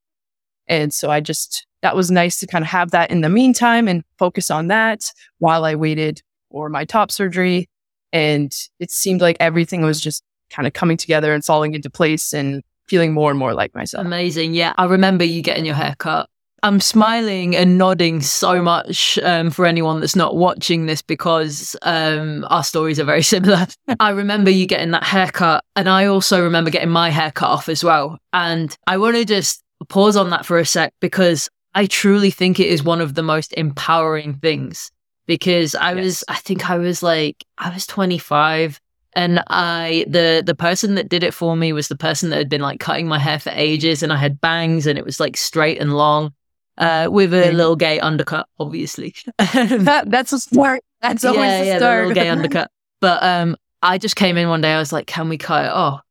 And 0.69 0.95
so 0.95 1.11
I 1.11 1.21
just, 1.21 1.67
that 1.83 1.97
was 1.97 2.11
nice 2.11 2.39
to 2.41 2.47
kind 2.47 2.63
of 2.63 2.69
have 2.69 2.93
that 2.93 3.11
in 3.11 3.21
the 3.21 3.29
meantime 3.29 3.89
and 3.89 4.05
focus 4.19 4.51
on 4.51 4.69
that 4.69 5.11
while 5.39 5.65
I 5.65 5.75
waited 5.75 6.23
for 6.51 6.69
my 6.69 6.85
top 6.85 7.11
surgery. 7.11 7.69
And 8.13 8.55
it 8.79 8.91
seemed 8.91 9.21
like 9.21 9.37
everything 9.41 9.83
was 9.83 10.01
just 10.01 10.23
kind 10.51 10.67
of 10.67 10.73
coming 10.73 10.97
together 10.97 11.35
and 11.35 11.45
falling 11.45 11.75
into 11.75 11.91
place 11.91 12.33
and 12.33 12.63
feeling 12.93 13.13
more 13.13 13.31
and 13.31 13.39
more 13.39 13.55
like 13.55 13.75
myself. 13.75 14.05
Amazing. 14.05 14.55
Yeah. 14.55 14.75
I 14.77 14.85
remember 14.85 15.25
you 15.25 15.41
getting 15.41 15.65
your 15.65 15.75
hair 15.75 15.95
cut 15.99 16.29
I'm 16.65 16.79
smiling 16.79 17.57
and 17.57 17.77
nodding 17.77 18.21
so 18.21 18.63
much 18.63 19.19
um, 19.25 19.51
for 19.51 19.67
anyone 19.67 19.99
that's 19.99 20.15
not 20.15 20.37
watching 20.37 20.87
this 20.87 21.03
because 21.03 21.75
um, 21.83 22.47
our 22.51 22.63
stories 22.63 23.01
are 23.01 23.05
very 23.05 23.23
similar. 23.35 23.67
I 23.99 24.11
remember 24.11 24.51
you 24.51 24.67
getting 24.67 24.93
that 24.93 25.03
haircut, 25.03 25.65
and 25.75 25.89
I 25.89 26.07
also 26.07 26.41
remember 26.43 26.71
getting 26.71 26.91
my 26.91 27.11
hair 27.11 27.33
cut 27.33 27.49
off 27.49 27.69
as 27.69 27.83
well. 27.83 28.19
And 28.33 28.77
I 28.87 28.97
want 28.97 29.17
to 29.17 29.25
just 29.25 29.63
pause 29.89 30.17
on 30.17 30.31
that 30.31 30.47
for 30.47 30.59
a 30.59 30.65
sec 30.65 30.95
because 31.01 31.49
I 31.75 31.87
truly 31.87 32.31
think 32.31 32.61
it 32.61 32.69
is 32.69 32.85
one 32.85 33.01
of 33.01 33.15
the 33.15 33.25
most 33.25 33.53
empowering 33.55 34.35
things. 34.35 34.93
Because 35.27 35.75
I 35.75 35.95
yes. 35.95 36.05
was, 36.05 36.25
I 36.29 36.37
think 36.37 36.69
I 36.69 36.79
was 36.79 37.03
like, 37.03 37.45
I 37.59 37.71
was 37.71 37.87
25 37.87 38.81
and 39.15 39.43
I 39.49 40.05
the 40.09 40.43
the 40.45 40.55
person 40.55 40.95
that 40.95 41.09
did 41.09 41.23
it 41.23 41.35
for 41.35 41.57
me 41.57 41.73
was 41.73 41.89
the 41.89 41.97
person 41.97 42.31
that 42.31 42.37
had 42.37 42.49
been 42.49 42.61
like 42.61 42.81
cutting 42.81 43.09
my 43.09 43.19
hair 43.19 43.39
for 43.39 43.51
ages 43.51 44.03
and 44.03 44.13
I 44.13 44.17
had 44.17 44.41
bangs 44.41 44.87
and 44.87 44.99
it 44.99 45.05
was 45.05 45.21
like 45.21 45.37
straight 45.37 45.81
and 45.81 45.95
long 45.95 46.33
uh, 46.79 47.09
with 47.11 47.35
a 47.35 47.53
little 47.53 47.77
gay 47.77 48.01
undercut, 48.01 48.47
obviously. 48.59 49.15
that, 49.39 50.05
that's 50.07 50.33
a 50.33 50.41
start. 50.41 50.83
That's 51.01 51.25
always 51.25 51.41
yeah, 51.41 51.63
a 51.63 51.67
yeah, 51.67 51.79
start. 51.79 52.09
little 52.09 52.23
gay 52.23 52.29
undercut. 52.31 52.71
But 53.01 53.23
um, 53.23 53.57
I 53.83 53.99
just 53.99 54.17
came 54.17 54.37
in 54.37 54.49
one 54.49 54.61
day. 54.61 54.73
I 54.73 54.79
was 54.79 54.93
like, 54.93 55.07
"Can 55.07 55.29
we 55.29 55.39
cut 55.39 55.67
it 55.67 55.73
off?" 55.73 56.03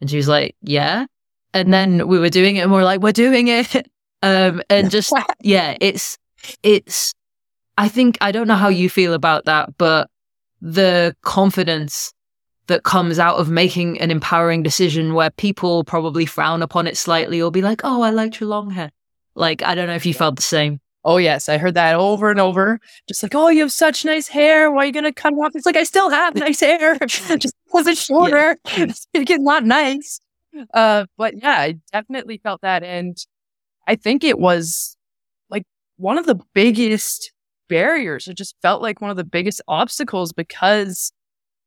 And 0.00 0.10
she 0.10 0.16
was 0.16 0.28
like, 0.28 0.54
"Yeah." 0.62 1.06
And 1.54 1.72
then 1.72 2.06
we 2.08 2.18
were 2.18 2.28
doing 2.28 2.56
it, 2.56 2.60
and 2.60 2.72
we 2.72 2.78
are 2.78 2.84
like, 2.84 3.00
"We're 3.00 3.12
doing 3.12 3.48
it." 3.48 3.74
um, 4.22 4.62
and 4.68 4.90
just 4.90 5.12
yeah, 5.40 5.76
it's 5.80 6.18
it's. 6.62 7.14
I 7.78 7.88
think 7.88 8.16
I 8.20 8.32
don't 8.32 8.48
know 8.48 8.54
how 8.54 8.68
you 8.68 8.88
feel 8.88 9.12
about 9.12 9.44
that, 9.46 9.76
but 9.76 10.08
the 10.62 11.14
confidence 11.22 12.12
that 12.66 12.82
comes 12.82 13.18
out 13.18 13.36
of 13.36 13.48
making 13.48 14.00
an 14.00 14.10
empowering 14.10 14.62
decision 14.62 15.14
where 15.14 15.30
people 15.30 15.84
probably 15.84 16.26
frown 16.26 16.62
upon 16.62 16.86
it 16.86 16.96
slightly 16.96 17.40
or 17.40 17.50
be 17.50 17.62
like, 17.62 17.80
"Oh, 17.84 18.02
I 18.02 18.10
liked 18.10 18.40
your 18.40 18.48
long 18.48 18.70
hair." 18.70 18.90
Like, 19.34 19.62
I 19.62 19.74
don't 19.74 19.86
know 19.86 19.94
if 19.94 20.06
you 20.06 20.14
felt 20.14 20.36
the 20.36 20.42
same. 20.42 20.80
Oh, 21.04 21.18
yes. 21.18 21.48
I 21.48 21.56
heard 21.56 21.74
that 21.74 21.94
over 21.94 22.32
and 22.32 22.40
over. 22.40 22.80
Just 23.06 23.22
like, 23.22 23.34
oh, 23.34 23.48
you 23.48 23.60
have 23.60 23.70
such 23.70 24.04
nice 24.04 24.26
hair. 24.26 24.72
Why 24.72 24.82
are 24.82 24.86
you 24.86 24.92
going 24.92 25.04
to 25.04 25.12
cut 25.12 25.34
off? 25.34 25.52
It's 25.54 25.64
like, 25.64 25.76
I 25.76 25.84
still 25.84 26.10
have 26.10 26.34
nice 26.34 26.58
hair. 26.58 26.98
just 27.06 27.54
was 27.72 27.86
it 27.86 27.96
shorter. 27.96 28.56
Yeah. 28.66 28.84
it's 28.84 29.06
getting 29.12 29.44
not 29.44 29.64
nice. 29.64 30.18
Uh, 30.74 31.06
but 31.16 31.34
yeah, 31.40 31.60
I 31.60 31.76
definitely 31.92 32.38
felt 32.38 32.62
that. 32.62 32.82
And 32.82 33.16
I 33.86 33.94
think 33.94 34.24
it 34.24 34.40
was 34.40 34.96
like 35.48 35.64
one 35.96 36.18
of 36.18 36.26
the 36.26 36.40
biggest 36.54 37.30
barriers. 37.68 38.26
It 38.26 38.36
just 38.36 38.56
felt 38.60 38.82
like 38.82 39.00
one 39.00 39.10
of 39.10 39.16
the 39.16 39.24
biggest 39.24 39.60
obstacles 39.68 40.32
because 40.32 41.12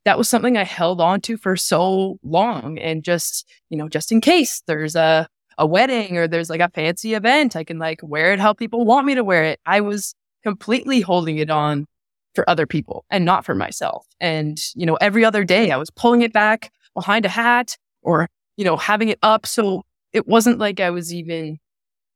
that 0.09 0.17
was 0.17 0.27
something 0.27 0.57
I 0.57 0.63
held 0.63 0.99
on 0.99 1.21
to 1.21 1.37
for 1.37 1.55
so 1.55 2.17
long. 2.23 2.79
And 2.79 3.03
just, 3.03 3.47
you 3.69 3.77
know, 3.77 3.87
just 3.87 4.11
in 4.11 4.21
case 4.21 4.63
there's 4.65 4.95
a 4.95 5.27
a 5.59 5.67
wedding 5.67 6.17
or 6.17 6.27
there's 6.27 6.49
like 6.49 6.61
a 6.61 6.69
fancy 6.69 7.13
event, 7.13 7.55
I 7.55 7.63
can 7.63 7.77
like 7.77 7.99
wear 8.01 8.33
it 8.33 8.39
how 8.39 8.53
people 8.53 8.85
want 8.85 9.05
me 9.05 9.13
to 9.13 9.23
wear 9.23 9.43
it. 9.43 9.59
I 9.67 9.81
was 9.81 10.15
completely 10.41 11.01
holding 11.01 11.37
it 11.37 11.51
on 11.51 11.85
for 12.33 12.49
other 12.49 12.65
people 12.65 13.05
and 13.11 13.23
not 13.23 13.45
for 13.45 13.53
myself. 13.53 14.07
And, 14.19 14.57
you 14.73 14.87
know, 14.87 14.95
every 14.95 15.23
other 15.23 15.43
day 15.43 15.69
I 15.69 15.77
was 15.77 15.91
pulling 15.91 16.23
it 16.23 16.33
back 16.33 16.71
behind 16.95 17.25
a 17.25 17.29
hat 17.29 17.77
or, 18.01 18.29
you 18.57 18.65
know, 18.65 18.77
having 18.77 19.09
it 19.09 19.19
up. 19.21 19.45
So 19.45 19.83
it 20.11 20.27
wasn't 20.27 20.57
like 20.57 20.79
I 20.79 20.89
was 20.89 21.13
even 21.13 21.59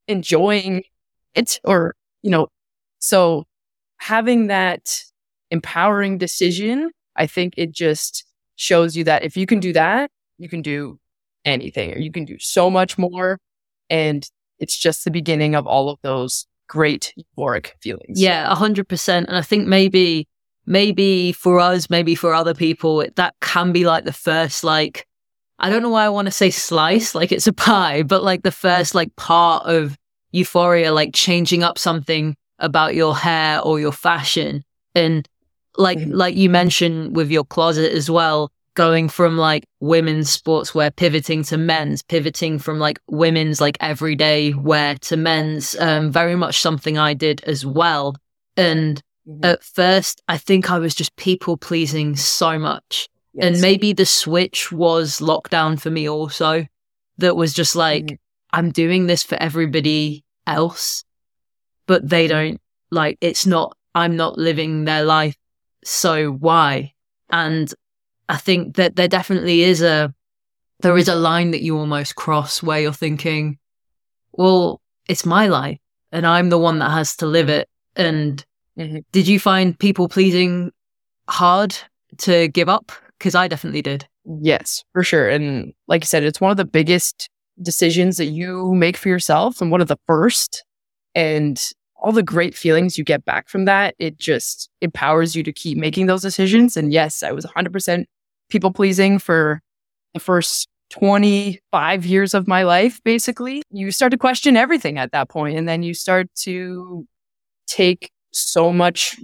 enjoying 0.07 0.83
it 1.35 1.59
or, 1.63 1.93
you 2.23 2.31
know, 2.31 2.47
so 2.97 3.45
having 3.97 4.47
that 4.47 5.03
empowering 5.51 6.17
decision, 6.17 6.89
I 7.15 7.27
think 7.27 7.53
it 7.57 7.71
just 7.71 8.25
shows 8.55 8.95
you 8.95 9.03
that 9.05 9.23
if 9.23 9.37
you 9.37 9.45
can 9.45 9.59
do 9.59 9.73
that, 9.73 10.11
you 10.37 10.49
can 10.49 10.61
do 10.61 10.99
anything 11.45 11.93
or 11.93 11.97
you 11.97 12.11
can 12.11 12.25
do 12.25 12.37
so 12.39 12.69
much 12.69 12.97
more. 12.97 13.39
And 13.89 14.27
it's 14.59 14.77
just 14.77 15.03
the 15.03 15.11
beginning 15.11 15.55
of 15.55 15.67
all 15.67 15.89
of 15.89 15.99
those 16.01 16.47
great 16.67 17.13
euphoric 17.17 17.71
feelings. 17.81 18.19
Yeah, 18.19 18.51
a 18.51 18.55
hundred 18.55 18.87
percent. 18.87 19.27
And 19.27 19.37
I 19.37 19.41
think 19.41 19.67
maybe, 19.67 20.27
maybe 20.65 21.33
for 21.33 21.59
us, 21.59 21.89
maybe 21.89 22.15
for 22.15 22.33
other 22.33 22.53
people, 22.53 23.05
that 23.15 23.35
can 23.41 23.71
be 23.71 23.85
like 23.85 24.05
the 24.05 24.13
first, 24.13 24.63
like, 24.63 25.05
I 25.59 25.69
don't 25.69 25.83
know 25.83 25.89
why 25.89 26.05
I 26.05 26.09
want 26.09 26.27
to 26.27 26.31
say 26.31 26.49
slice, 26.49 27.13
like 27.13 27.31
it's 27.31 27.47
a 27.47 27.53
pie, 27.53 28.03
but 28.03 28.23
like 28.23 28.43
the 28.43 28.51
first, 28.51 28.95
like 28.95 29.15
part 29.15 29.65
of 29.65 29.97
euphoria, 30.31 30.91
like 30.91 31.13
changing 31.13 31.63
up 31.63 31.77
something 31.77 32.35
about 32.59 32.95
your 32.95 33.15
hair 33.15 33.59
or 33.61 33.79
your 33.79 33.91
fashion. 33.91 34.63
And 34.95 35.27
like, 35.77 35.97
mm-hmm. 35.97 36.11
like 36.11 36.35
you 36.35 36.49
mentioned 36.49 37.15
with 37.15 37.31
your 37.31 37.43
closet 37.43 37.91
as 37.91 38.09
well, 38.09 38.51
going 38.75 39.07
from 39.07 39.37
like 39.37 39.65
women's 39.79 40.35
sportswear 40.35 40.95
pivoting 40.95 41.43
to 41.43 41.57
men's 41.57 42.01
pivoting 42.01 42.57
from 42.57 42.79
like 42.79 42.99
women's 43.07 43.61
like 43.61 43.77
everyday 43.79 44.53
wear 44.53 44.95
to 44.95 45.15
men's 45.15 45.75
um 45.79 46.11
very 46.11 46.35
much 46.35 46.59
something 46.59 46.97
i 46.97 47.13
did 47.13 47.43
as 47.43 47.65
well 47.65 48.15
and 48.57 49.01
mm-hmm. 49.27 49.45
at 49.45 49.63
first 49.63 50.21
i 50.27 50.37
think 50.37 50.71
i 50.71 50.79
was 50.79 50.95
just 50.95 51.15
people 51.17 51.55
pleasing 51.55 52.15
so 52.15 52.57
much 52.57 53.07
yes. 53.33 53.45
and 53.45 53.61
maybe 53.61 53.93
the 53.93 54.05
switch 54.05 54.71
was 54.71 55.19
lockdown 55.19 55.79
for 55.79 55.91
me 55.91 56.09
also 56.09 56.65
that 57.17 57.35
was 57.35 57.53
just 57.53 57.75
like 57.75 58.05
mm-hmm. 58.05 58.15
i'm 58.53 58.71
doing 58.71 59.05
this 59.05 59.21
for 59.21 59.35
everybody 59.35 60.23
else 60.47 61.03
but 61.85 62.07
they 62.07 62.27
don't 62.27 62.59
like 62.89 63.17
it's 63.21 63.45
not 63.45 63.77
i'm 63.93 64.15
not 64.15 64.37
living 64.37 64.85
their 64.85 65.03
life 65.03 65.35
so 65.85 66.31
why 66.31 66.93
and 67.29 67.73
I 68.29 68.37
think 68.37 68.75
that 68.75 68.95
there 68.95 69.07
definitely 69.07 69.63
is 69.63 69.81
a 69.81 70.13
there 70.79 70.97
is 70.97 71.07
a 71.07 71.15
line 71.15 71.51
that 71.51 71.61
you 71.61 71.77
almost 71.77 72.15
cross 72.15 72.61
where 72.61 72.79
you're 72.79 72.93
thinking, 72.93 73.57
well, 74.33 74.81
it's 75.07 75.25
my 75.25 75.47
life 75.47 75.79
and 76.11 76.27
I'm 76.27 76.49
the 76.49 76.57
one 76.57 76.79
that 76.79 76.91
has 76.91 77.15
to 77.17 77.25
live 77.25 77.49
it. 77.49 77.69
And 77.95 78.43
mm-hmm. 78.77 78.99
did 79.11 79.27
you 79.27 79.39
find 79.39 79.77
people 79.77 80.09
pleasing 80.09 80.71
hard 81.29 81.75
to 82.19 82.49
give 82.49 82.69
up? 82.69 82.91
Because 83.17 83.35
I 83.35 83.47
definitely 83.47 83.81
did. 83.81 84.07
Yes, 84.25 84.83
for 84.93 85.03
sure. 85.03 85.29
And 85.29 85.73
like 85.87 86.01
you 86.01 86.07
said, 86.07 86.23
it's 86.23 86.41
one 86.41 86.51
of 86.51 86.57
the 86.57 86.65
biggest 86.65 87.29
decisions 87.61 88.17
that 88.17 88.25
you 88.25 88.73
make 88.73 88.97
for 88.97 89.09
yourself 89.09 89.61
and 89.61 89.71
one 89.71 89.81
of 89.81 89.87
the 89.87 89.99
first. 90.05 90.65
And 91.15 91.61
all 92.03 92.11
the 92.11 92.21
great 92.21 92.53
feelings 92.53 92.97
you 92.97 93.03
get 93.03 93.23
back 93.23 93.47
from 93.47 93.63
that, 93.65 93.95
it 93.97 94.17
just 94.17 94.69
empowers 94.81 95.35
you 95.35 95.41
to 95.43 95.53
keep 95.53 95.77
making 95.77 96.05
those 96.07 96.21
decisions. 96.21 96.75
And 96.75 96.91
yes, 96.91 97.23
I 97.23 97.31
was 97.31 97.45
100% 97.45 98.03
people 98.49 98.71
pleasing 98.71 99.19
for 99.19 99.61
the 100.13 100.19
first 100.19 100.67
25 100.89 102.05
years 102.05 102.33
of 102.33 102.45
my 102.45 102.63
life, 102.63 103.01
basically. 103.05 103.63
You 103.71 103.89
start 103.91 104.11
to 104.11 104.17
question 104.17 104.57
everything 104.57 104.97
at 104.97 105.13
that 105.13 105.29
point, 105.29 105.57
and 105.57 105.67
then 105.67 105.81
you 105.81 105.93
start 105.93 106.27
to 106.41 107.07
take 107.67 108.11
so 108.31 108.73
much 108.73 109.15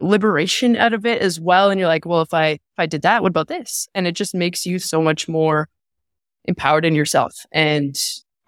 liberation 0.00 0.76
out 0.76 0.92
of 0.92 1.06
it 1.06 1.22
as 1.22 1.38
well. 1.38 1.70
And 1.70 1.78
you're 1.78 1.88
like, 1.88 2.04
well, 2.04 2.22
if 2.22 2.34
I 2.34 2.48
if 2.48 2.60
I 2.76 2.86
did 2.86 3.02
that, 3.02 3.22
what 3.22 3.30
about 3.30 3.48
this? 3.48 3.86
And 3.94 4.08
it 4.08 4.12
just 4.12 4.34
makes 4.34 4.66
you 4.66 4.80
so 4.80 5.00
much 5.00 5.28
more 5.28 5.68
empowered 6.44 6.84
in 6.84 6.96
yourself. 6.96 7.46
And 7.52 7.96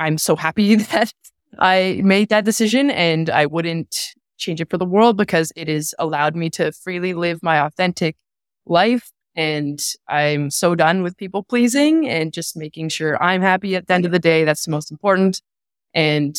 I'm 0.00 0.18
so 0.18 0.35
happy 0.35 0.74
that 0.74 1.12
I 1.59 2.01
made 2.05 2.29
that 2.29 2.45
decision 2.45 2.90
and 2.90 3.31
I 3.31 3.47
wouldn't 3.47 4.14
change 4.38 4.61
it 4.61 4.71
for 4.71 4.79
the 4.79 4.85
world 4.85 5.16
because 5.16 5.53
it 5.57 5.69
has 5.69 5.95
allowed 5.99 6.37
me 6.37 6.51
to 6.51 6.73
freely 6.73 7.14
live 7.14 7.42
my 7.42 7.59
authentic 7.61 8.16
life. 8.66 9.11
And 9.35 9.81
I'm 10.09 10.51
so 10.51 10.75
done 10.75 11.03
with 11.03 11.16
people 11.16 11.42
pleasing 11.42 12.09
and 12.09 12.33
just 12.33 12.57
making 12.57 12.88
sure 12.88 13.23
I'm 13.23 13.42
happy 13.42 13.77
at 13.77 13.87
the 13.87 13.95
end 13.95 14.07
of 14.07 14.12
the 14.12 14.19
day. 14.19 14.45
That's 14.45 14.64
the 14.64 14.71
most 14.71 14.90
important. 14.90 15.42
And 15.95 16.37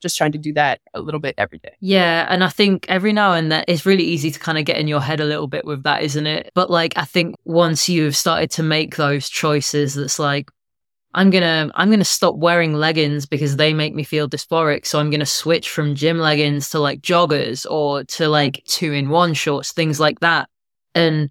just 0.00 0.16
trying 0.16 0.32
to 0.32 0.38
do 0.38 0.52
that 0.52 0.80
a 0.94 1.00
little 1.00 1.18
bit 1.18 1.34
every 1.36 1.58
day. 1.58 1.74
Yeah. 1.80 2.26
And 2.28 2.44
I 2.44 2.48
think 2.48 2.86
every 2.88 3.12
now 3.12 3.32
and 3.32 3.50
then 3.50 3.64
it's 3.66 3.84
really 3.84 4.04
easy 4.04 4.30
to 4.30 4.38
kind 4.38 4.56
of 4.56 4.64
get 4.64 4.76
in 4.76 4.86
your 4.86 5.00
head 5.00 5.20
a 5.20 5.24
little 5.24 5.48
bit 5.48 5.64
with 5.64 5.82
that, 5.82 6.02
isn't 6.02 6.26
it? 6.26 6.50
But 6.54 6.70
like, 6.70 6.96
I 6.96 7.04
think 7.04 7.34
once 7.44 7.88
you've 7.88 8.16
started 8.16 8.50
to 8.52 8.62
make 8.62 8.96
those 8.96 9.28
choices, 9.28 9.94
that's 9.94 10.18
like, 10.18 10.48
I'm 11.12 11.30
gonna 11.30 11.70
I'm 11.74 11.90
gonna 11.90 12.04
stop 12.04 12.36
wearing 12.36 12.74
leggings 12.74 13.26
because 13.26 13.56
they 13.56 13.74
make 13.74 13.94
me 13.94 14.04
feel 14.04 14.28
dysphoric. 14.28 14.86
So 14.86 15.00
I'm 15.00 15.10
gonna 15.10 15.26
switch 15.26 15.68
from 15.68 15.94
gym 15.94 16.18
leggings 16.18 16.70
to 16.70 16.78
like 16.78 17.00
joggers 17.00 17.66
or 17.68 18.04
to 18.04 18.28
like 18.28 18.62
two 18.66 18.92
in 18.92 19.08
one 19.08 19.34
shorts, 19.34 19.72
things 19.72 19.98
like 19.98 20.20
that. 20.20 20.48
And 20.94 21.30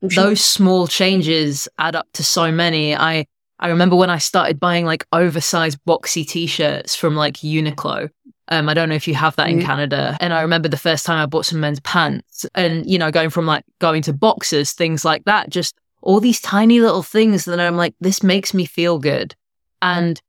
those 0.00 0.40
small 0.40 0.86
changes 0.86 1.68
add 1.78 1.96
up 1.96 2.08
to 2.14 2.24
so 2.24 2.50
many. 2.50 2.96
I 2.96 3.26
I 3.58 3.68
remember 3.68 3.96
when 3.96 4.10
I 4.10 4.18
started 4.18 4.58
buying 4.58 4.84
like 4.84 5.06
oversized 5.12 5.78
boxy 5.86 6.26
t-shirts 6.26 6.94
from 6.94 7.14
like 7.14 7.34
Uniqlo. 7.34 8.10
Um, 8.48 8.68
I 8.68 8.74
don't 8.74 8.88
know 8.88 8.94
if 8.94 9.08
you 9.08 9.14
have 9.14 9.36
that 9.36 9.48
in 9.48 9.58
mm-hmm. 9.58 9.66
Canada. 9.66 10.18
And 10.20 10.34
I 10.34 10.42
remember 10.42 10.68
the 10.68 10.76
first 10.76 11.06
time 11.06 11.18
I 11.18 11.26
bought 11.26 11.46
some 11.46 11.60
men's 11.60 11.80
pants 11.80 12.44
and, 12.54 12.84
you 12.84 12.98
know, 12.98 13.10
going 13.10 13.30
from 13.30 13.46
like 13.46 13.64
going 13.78 14.02
to 14.02 14.12
boxers, 14.12 14.72
things 14.72 15.04
like 15.04 15.24
that, 15.24 15.48
just 15.48 15.74
all 16.04 16.20
these 16.20 16.40
tiny 16.40 16.80
little 16.80 17.02
things 17.02 17.46
that 17.46 17.58
I'm 17.58 17.76
like, 17.76 17.94
this 17.98 18.22
makes 18.22 18.52
me 18.52 18.66
feel 18.66 18.98
good. 18.98 19.34
And 19.80 20.20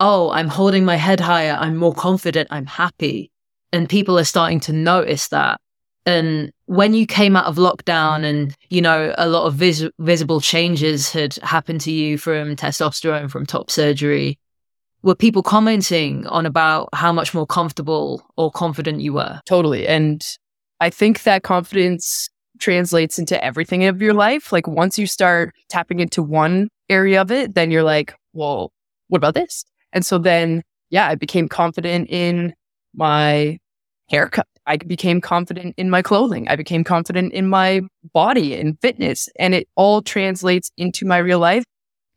oh, 0.00 0.30
I'm 0.30 0.48
holding 0.48 0.84
my 0.84 0.96
head 0.96 1.20
higher. 1.20 1.56
I'm 1.60 1.76
more 1.76 1.94
confident. 1.94 2.48
I'm 2.50 2.66
happy. 2.66 3.30
And 3.72 3.88
people 3.88 4.18
are 4.18 4.24
starting 4.24 4.58
to 4.60 4.72
notice 4.72 5.28
that. 5.28 5.60
And 6.06 6.50
when 6.64 6.94
you 6.94 7.06
came 7.06 7.36
out 7.36 7.44
of 7.44 7.56
lockdown 7.56 8.24
and, 8.24 8.56
you 8.70 8.80
know, 8.80 9.14
a 9.18 9.28
lot 9.28 9.44
of 9.46 9.54
vis- 9.54 9.90
visible 9.98 10.40
changes 10.40 11.12
had 11.12 11.34
happened 11.42 11.82
to 11.82 11.92
you 11.92 12.16
from 12.16 12.56
testosterone, 12.56 13.30
from 13.30 13.44
top 13.44 13.70
surgery, 13.70 14.38
were 15.02 15.14
people 15.14 15.42
commenting 15.42 16.26
on 16.28 16.46
about 16.46 16.88
how 16.94 17.12
much 17.12 17.34
more 17.34 17.46
comfortable 17.46 18.24
or 18.38 18.50
confident 18.50 19.02
you 19.02 19.12
were? 19.12 19.40
Totally. 19.44 19.86
And 19.86 20.26
I 20.80 20.88
think 20.88 21.24
that 21.24 21.42
confidence 21.42 22.30
translates 22.58 23.18
into 23.18 23.42
everything 23.42 23.84
of 23.84 24.02
your 24.02 24.14
life. 24.14 24.52
Like 24.52 24.66
once 24.66 24.98
you 24.98 25.06
start 25.06 25.54
tapping 25.68 26.00
into 26.00 26.22
one 26.22 26.68
area 26.88 27.20
of 27.20 27.30
it, 27.30 27.54
then 27.54 27.70
you're 27.70 27.82
like, 27.82 28.14
well, 28.32 28.72
what 29.08 29.18
about 29.18 29.34
this? 29.34 29.64
And 29.92 30.04
so 30.04 30.18
then, 30.18 30.62
yeah, 30.90 31.08
I 31.08 31.14
became 31.14 31.48
confident 31.48 32.08
in 32.10 32.54
my 32.94 33.58
haircut. 34.08 34.46
I 34.66 34.76
became 34.76 35.20
confident 35.20 35.74
in 35.78 35.88
my 35.88 36.02
clothing. 36.02 36.46
I 36.48 36.56
became 36.56 36.84
confident 36.84 37.32
in 37.32 37.48
my 37.48 37.82
body 38.12 38.54
and 38.54 38.78
fitness. 38.80 39.28
And 39.38 39.54
it 39.54 39.66
all 39.76 40.02
translates 40.02 40.70
into 40.76 41.06
my 41.06 41.18
real 41.18 41.38
life. 41.38 41.64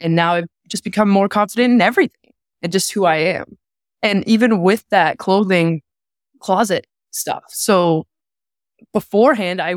And 0.02 0.16
now 0.16 0.34
I've 0.34 0.48
just 0.68 0.84
become 0.84 1.10
more 1.10 1.30
confident 1.30 1.74
in 1.74 1.82
everything 1.82 2.32
and 2.62 2.72
just 2.72 2.92
who 2.92 3.06
I 3.06 3.18
am. 3.18 3.58
And 4.04 4.28
even 4.28 4.62
with 4.62 4.84
that 4.90 5.18
clothing 5.18 5.82
closet 6.40 6.88
stuff. 7.12 7.44
So 7.50 8.06
beforehand, 8.94 9.62
I 9.62 9.76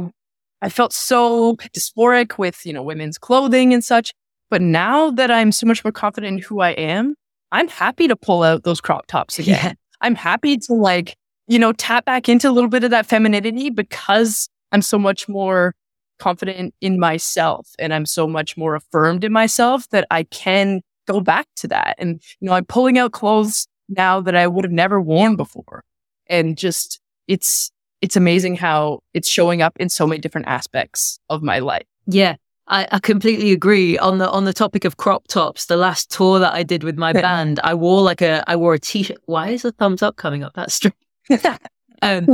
I 0.63 0.69
felt 0.69 0.93
so 0.93 1.57
dysphoric 1.77 2.39
with, 2.39 2.65
you 2.65 2.73
know, 2.73 2.83
women's 2.83 3.19
clothing 3.19 3.75
and 3.75 3.85
such. 3.85 4.13
But 4.51 4.63
now 4.63 5.11
that 5.11 5.31
I'm 5.31 5.53
so 5.53 5.67
much 5.67 5.85
more 5.85 5.93
confident 5.93 6.39
in 6.39 6.43
who 6.43 6.61
I 6.61 6.71
am, 6.71 7.15
I'm 7.53 7.69
happy 7.69 8.09
to 8.09 8.17
pull 8.17 8.43
out 8.43 8.65
those 8.65 8.81
crop 8.81 9.07
tops 9.07 9.39
again. 9.41 9.59
Yeah. 9.63 9.73
I'm 10.01 10.15
happy 10.15 10.57
to 10.57 10.75
like, 10.75 11.17
you 11.47 11.59
know, 11.59 11.73
tap 11.73 12.05
back 12.05 12.29
into 12.29 12.49
a 12.49 12.53
little 12.53 12.71
bit 12.71 12.85
of 12.85 12.91
that 12.91 13.07
femininity 13.07 13.71
because 13.71 14.49
I'm 14.73 14.83
so 14.83 14.99
much 14.99 15.29
more 15.29 15.75
confident 16.19 16.75
in 16.81 16.99
myself 16.99 17.69
and 17.79 17.93
I'm 17.93 18.07
so 18.07 18.27
much 18.27 18.57
more 18.57 18.75
affirmed 18.75 19.25
in 19.25 19.33
myself 19.33 19.89
that 19.91 20.07
I 20.11 20.25
can 20.25 20.81
go 21.07 21.21
back 21.21 21.47
to 21.57 21.69
that. 21.69 21.97
And, 21.99 22.21
you 22.41 22.47
know, 22.47 22.55
I'm 22.55 22.65
pulling 22.65 22.99
out 22.99 23.13
clothes 23.13 23.67
now 23.89 24.21
that 24.21 24.35
I 24.35 24.47
would 24.47 24.65
have 24.65 24.73
never 24.73 25.01
worn 25.01 25.37
before. 25.37 25.85
And 26.27 26.57
just, 26.57 27.01
it's, 27.29 27.71
it's 28.05 28.17
amazing 28.17 28.55
how 28.55 29.01
it's 29.15 29.27
showing 29.27 29.63
up 29.63 29.75
in 29.81 29.89
so 29.89 30.07
many 30.07 30.21
different 30.21 30.47
aspects 30.47 31.19
of 31.31 31.43
my 31.43 31.59
life. 31.59 31.87
Yeah. 32.07 32.37
I, 32.69 32.87
I 32.93 32.99
completely 32.99 33.51
agree 33.51 33.97
on 33.97 34.19
the 34.19 34.31
on 34.31 34.45
the 34.45 34.53
topic 34.53 34.85
of 34.85 34.99
crop 34.99 35.27
tops. 35.27 35.65
The 35.67 35.79
last 35.79 36.11
tour 36.11 36.39
that 36.39 36.53
I 36.53 36.65
did 36.65 36.85
with 36.85 36.99
my 36.99 37.13
band, 37.27 37.61
I 37.65 37.73
wore 37.73 38.03
like 38.03 38.21
a 38.21 38.45
I 38.47 38.57
wore 38.57 38.75
a 38.75 38.79
t-shirt. 38.79 39.17
Why 39.25 39.49
is 39.49 39.65
a 39.65 39.73
thumbs 39.73 40.03
up 40.03 40.17
coming 40.17 40.45
up? 40.45 40.53
That's 40.55 40.75
strange. 40.75 40.95
um, 42.03 42.27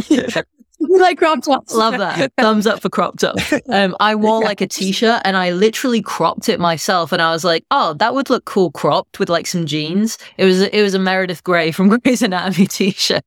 like 0.80 1.18
crop 1.18 1.44
tops. 1.44 1.72
Love 1.72 1.98
that. 1.98 2.32
Thumbs 2.36 2.66
up 2.66 2.82
for 2.82 2.88
crop 2.88 3.18
tops. 3.18 3.52
Um, 3.68 3.96
I 4.00 4.16
wore 4.16 4.40
like 4.50 4.60
a 4.60 4.66
t-shirt 4.66 5.22
and 5.24 5.36
I 5.36 5.52
literally 5.52 6.02
cropped 6.02 6.48
it 6.48 6.58
myself, 6.58 7.12
and 7.12 7.22
I 7.22 7.30
was 7.30 7.44
like, 7.44 7.64
"Oh, 7.70 7.94
that 7.94 8.12
would 8.12 8.28
look 8.28 8.44
cool 8.44 8.72
cropped 8.72 9.20
with 9.20 9.28
like 9.28 9.46
some 9.46 9.66
jeans." 9.66 10.18
It 10.36 10.46
was 10.46 10.62
it 10.62 10.82
was 10.82 10.94
a 10.94 10.98
Meredith 10.98 11.44
Grey 11.44 11.70
from 11.70 11.88
Grey's 11.88 12.22
Anatomy 12.22 12.66
t-shirt, 12.66 13.22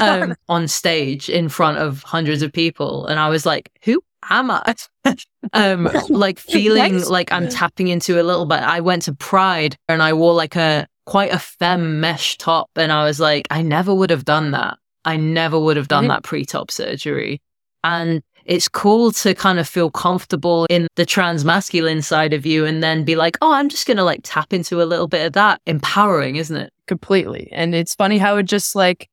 um, 0.00 0.34
on 0.48 0.68
stage 0.68 1.28
in 1.28 1.48
front 1.48 1.78
of 1.78 2.02
hundreds 2.02 2.42
of 2.42 2.52
people. 2.52 3.06
And 3.06 3.18
I 3.18 3.28
was 3.28 3.46
like, 3.46 3.70
who 3.84 4.02
am 4.30 4.50
I? 4.50 4.74
um, 5.52 5.88
like 6.08 6.38
feeling 6.38 6.96
nice. 6.96 7.08
like 7.08 7.32
I'm 7.32 7.48
tapping 7.48 7.88
into 7.88 8.20
a 8.20 8.24
little 8.24 8.46
bit. 8.46 8.60
I 8.60 8.80
went 8.80 9.02
to 9.02 9.14
Pride 9.14 9.76
and 9.88 10.02
I 10.02 10.12
wore 10.12 10.34
like 10.34 10.56
a 10.56 10.86
quite 11.06 11.32
a 11.32 11.38
femme 11.38 12.00
mesh 12.00 12.38
top. 12.38 12.70
And 12.76 12.92
I 12.92 13.04
was 13.04 13.20
like, 13.20 13.46
I 13.50 13.62
never 13.62 13.94
would 13.94 14.10
have 14.10 14.24
done 14.24 14.52
that. 14.52 14.78
I 15.04 15.16
never 15.16 15.58
would 15.58 15.76
have 15.76 15.88
done 15.88 16.08
that 16.08 16.22
pre 16.22 16.44
top 16.44 16.70
surgery. 16.70 17.42
And 17.84 18.22
it's 18.44 18.68
cool 18.68 19.12
to 19.12 19.34
kind 19.34 19.58
of 19.58 19.68
feel 19.68 19.90
comfortable 19.90 20.66
in 20.68 20.88
the 20.96 21.06
trans 21.06 21.44
masculine 21.44 22.02
side 22.02 22.32
of 22.32 22.44
you 22.44 22.64
and 22.64 22.82
then 22.82 23.04
be 23.04 23.16
like, 23.16 23.36
oh, 23.40 23.52
I'm 23.52 23.68
just 23.68 23.86
going 23.86 23.96
to 23.96 24.04
like 24.04 24.20
tap 24.22 24.52
into 24.52 24.82
a 24.82 24.84
little 24.84 25.08
bit 25.08 25.26
of 25.26 25.32
that. 25.34 25.60
Empowering, 25.66 26.36
isn't 26.36 26.56
it? 26.56 26.72
Completely. 26.86 27.48
And 27.52 27.74
it's 27.74 27.94
funny 27.94 28.18
how 28.18 28.36
it 28.36 28.44
just 28.44 28.74
like 28.74 29.08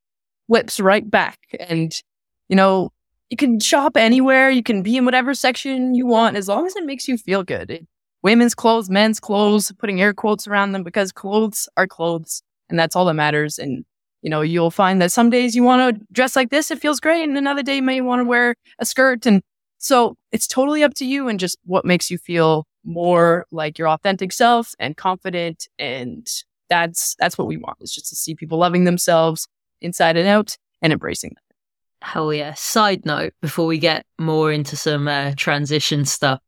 whips 0.50 0.80
right 0.80 1.10
back. 1.10 1.40
And, 1.60 1.94
you 2.50 2.56
know, 2.56 2.92
you 3.30 3.38
can 3.38 3.60
shop 3.60 3.96
anywhere. 3.96 4.50
You 4.50 4.64
can 4.64 4.82
be 4.82 4.98
in 4.98 5.06
whatever 5.06 5.34
section 5.34 5.94
you 5.94 6.06
want 6.06 6.36
as 6.36 6.48
long 6.50 6.66
as 6.66 6.76
it 6.76 6.86
makes 6.86 7.08
you 7.08 7.18
feel 7.18 7.44
good. 7.44 7.70
It, 7.70 7.88
women's 8.24 8.56
clothes, 8.56 8.90
men's 8.90 9.20
clothes, 9.20 9.72
putting 9.78 10.02
air 10.02 10.14
quotes 10.14 10.48
around 10.48 10.74
them 10.74 10.84
because 10.84 11.12
clothes 11.12 11.70
are 11.78 11.88
clothes 11.88 12.42
and 12.70 12.78
that's 12.78 12.96
all 12.96 13.06
that 13.06 13.14
matters. 13.14 13.60
And, 13.60 13.86
you 14.24 14.30
know, 14.30 14.42
you'll 14.42 14.72
find 14.72 15.02
that 15.02 15.12
some 15.12 15.30
days 15.30 15.56
you 15.56 15.64
want 15.64 15.96
to 15.96 16.06
dress 16.12 16.36
like 16.36 16.50
this. 16.50 16.72
It 16.72 16.82
feels 16.82 17.00
great. 17.00 17.24
And 17.24 17.38
another 17.38 17.64
day 17.64 17.78
you 17.78 17.84
may 17.84 18.02
want 18.02 18.20
to 18.20 18.26
wear 18.26 18.56
a 18.80 18.86
skirt. 18.86 19.26
And 19.28 19.42
so 19.78 20.18
it's 20.32 20.48
totally 20.48 20.84
up 20.84 20.96
to 20.96 21.06
you 21.06 21.30
and 21.30 21.40
just 21.40 21.60
what 21.66 21.86
makes 21.86 22.10
you 22.10 22.18
feel 22.18 22.66
more 22.84 23.46
like 23.52 23.78
your 23.78 23.88
authentic 23.88 24.34
self 24.34 24.74
and 24.80 24.98
confident. 24.98 25.68
And 25.78 26.28
that's, 26.70 27.16
that's 27.20 27.38
what 27.38 27.48
we 27.48 27.58
want 27.58 27.78
is 27.82 27.94
just 27.94 28.10
to 28.10 28.16
see 28.16 28.34
people 28.34 28.58
loving 28.58 28.86
themselves 28.86 29.48
inside 29.82 30.18
and 30.18 30.28
out 30.28 30.58
and 30.82 30.94
embracing 30.94 31.32
them. 31.32 31.44
Hell 32.02 32.34
yeah. 32.34 32.54
Side 32.54 33.06
note 33.06 33.34
before 33.42 33.65
we 33.65 33.78
get 33.78 34.06
more 34.18 34.52
into 34.52 34.76
some 34.76 35.08
uh, 35.08 35.34
transition 35.36 36.06
stuff. 36.06 36.39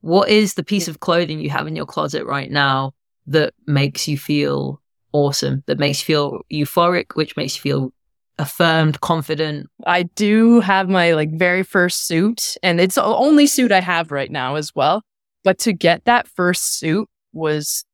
What 0.00 0.28
is 0.28 0.54
the 0.54 0.64
piece 0.64 0.88
of 0.88 1.00
clothing 1.00 1.40
you 1.40 1.50
have 1.50 1.66
in 1.66 1.76
your 1.76 1.86
closet 1.86 2.24
right 2.24 2.50
now 2.50 2.92
that 3.26 3.54
makes 3.66 4.08
you 4.08 4.18
feel 4.18 4.80
awesome, 5.12 5.62
that 5.66 5.78
makes 5.78 6.00
you 6.00 6.04
feel 6.06 6.40
euphoric, 6.52 7.14
which 7.14 7.36
makes 7.36 7.56
you 7.56 7.60
feel 7.60 7.92
affirmed, 8.38 9.00
confident? 9.00 9.68
I 9.86 10.04
do 10.04 10.60
have 10.60 10.88
my 10.88 11.12
like 11.12 11.30
very 11.32 11.62
first 11.62 12.06
suit 12.06 12.56
and 12.62 12.80
it's 12.80 12.94
the 12.96 13.04
only 13.04 13.46
suit 13.46 13.70
I 13.70 13.80
have 13.80 14.10
right 14.10 14.30
now 14.30 14.56
as 14.56 14.74
well. 14.74 15.02
But 15.44 15.58
to 15.60 15.72
get 15.72 16.04
that 16.06 16.26
first 16.26 16.78
suit 16.78 17.08
was 17.32 17.84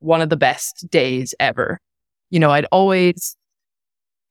one 0.00 0.20
of 0.20 0.28
the 0.28 0.36
best 0.36 0.86
days 0.90 1.34
ever. 1.40 1.78
You 2.30 2.40
know, 2.40 2.50
I'd 2.50 2.66
always 2.66 3.36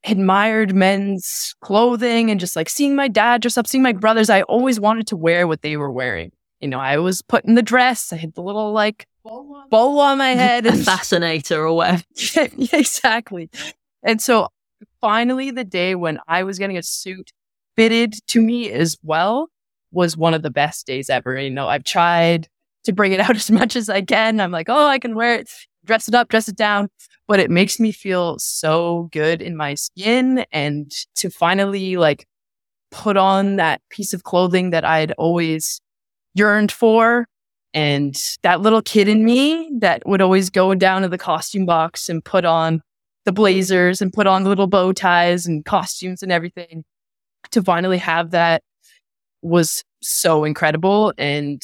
admired 0.06 0.76
men's 0.76 1.56
clothing 1.62 2.30
and 2.30 2.39
just 2.39 2.56
like 2.56 2.70
seeing 2.70 2.96
my 2.96 3.08
dad 3.08 3.42
dress 3.42 3.58
up, 3.58 3.68
seeing 3.68 3.84
my 3.84 3.94
brothers. 3.94 4.30
I 4.30 4.42
always 4.44 4.80
wanted 4.80 5.08
to 5.08 5.16
wear 5.16 5.48
what 5.48 5.62
they 5.62 5.78
were 5.78 5.92
wearing. 5.92 6.32
You 6.60 6.68
know, 6.68 6.80
I 6.80 6.98
was 6.98 7.22
put 7.22 7.46
in 7.46 7.56
the 7.56 7.62
dress, 7.62 8.13
I 8.13 8.18
had 8.18 8.34
the 8.36 8.42
little 8.42 8.72
like 8.72 9.06
bow 9.24 10.00
on 10.00 10.18
my 10.18 10.30
head, 10.36 10.66
and 10.66 10.80
fascinator 10.86 11.66
or 11.66 11.74
whatever. 11.74 12.04
yeah, 12.36 12.48
exactly. 12.74 13.50
And 14.02 14.22
so 14.22 14.48
finally, 15.02 15.52
the 15.52 15.63
day 15.63 15.96
when 15.96 16.20
I 16.28 16.44
was 16.44 16.60
getting 16.60 16.78
a 16.78 16.84
suit 16.84 17.32
fitted 17.76 18.16
to 18.28 18.42
me 18.42 18.72
as 18.72 18.98
well 19.04 19.50
was 19.92 20.18
one 20.18 20.34
of 20.34 20.42
the 20.42 20.50
best 20.50 20.88
days 20.88 21.10
ever. 21.10 21.39
You 21.39 21.50
know, 21.50 21.68
I've 21.68 21.84
tried 21.84 22.48
to 22.86 22.94
bring 22.94 23.12
it 23.12 23.20
out 23.20 23.36
as 23.36 23.52
much 23.52 23.76
as 23.76 23.89
I 23.89 24.02
can. 24.02 24.39
I'm 24.39 24.52
like, 24.52 24.70
oh, 24.70 24.88
I 24.88 25.00
can 25.00 25.16
wear 25.16 25.36
it, 25.36 25.50
dress 25.86 26.08
it 26.08 26.15
up, 26.15 26.30
dress 26.30 26.48
it 26.48 26.56
down 26.56 26.89
but 27.28 27.39
it 27.39 27.50
makes 27.50 27.80
me 27.80 27.91
feel 27.91 28.38
so 28.39 29.10
good 29.12 29.41
in 29.41 29.56
my 29.56 29.76
skin 29.76 30.46
and 30.52 30.91
to 31.15 31.30
finally 31.30 31.98
like 31.98 32.28
put 32.91 33.17
on 33.17 33.56
that 33.56 33.82
piece 33.89 34.13
of 34.13 34.24
clothing 34.24 34.72
that 34.72 34.86
I'd 34.86 35.13
always 35.13 35.80
yearned 36.34 36.72
for. 36.72 37.28
And 37.74 38.15
that 38.43 38.62
little 38.62 38.82
kid 38.82 39.08
in 39.08 39.26
me 39.26 39.72
that 39.80 40.04
would 40.06 40.22
always 40.22 40.50
go 40.50 40.76
down 40.76 41.02
to 41.02 41.10
the 41.10 41.17
costume 41.17 41.65
box 41.65 42.08
and 42.08 42.24
put 42.24 42.46
on 42.46 42.82
the 43.26 43.32
blazers 43.32 44.02
and 44.02 44.13
put 44.13 44.28
on 44.28 44.43
the 44.43 44.50
little 44.50 44.67
bow 44.67 44.91
ties 44.91 45.48
and 45.48 45.65
costumes 45.65 46.22
and 46.22 46.32
everything 46.32 46.84
to 47.52 47.63
finally 47.63 47.98
have 47.98 48.32
that 48.32 48.62
was 49.41 49.84
so 50.02 50.43
incredible. 50.43 51.13
And 51.17 51.62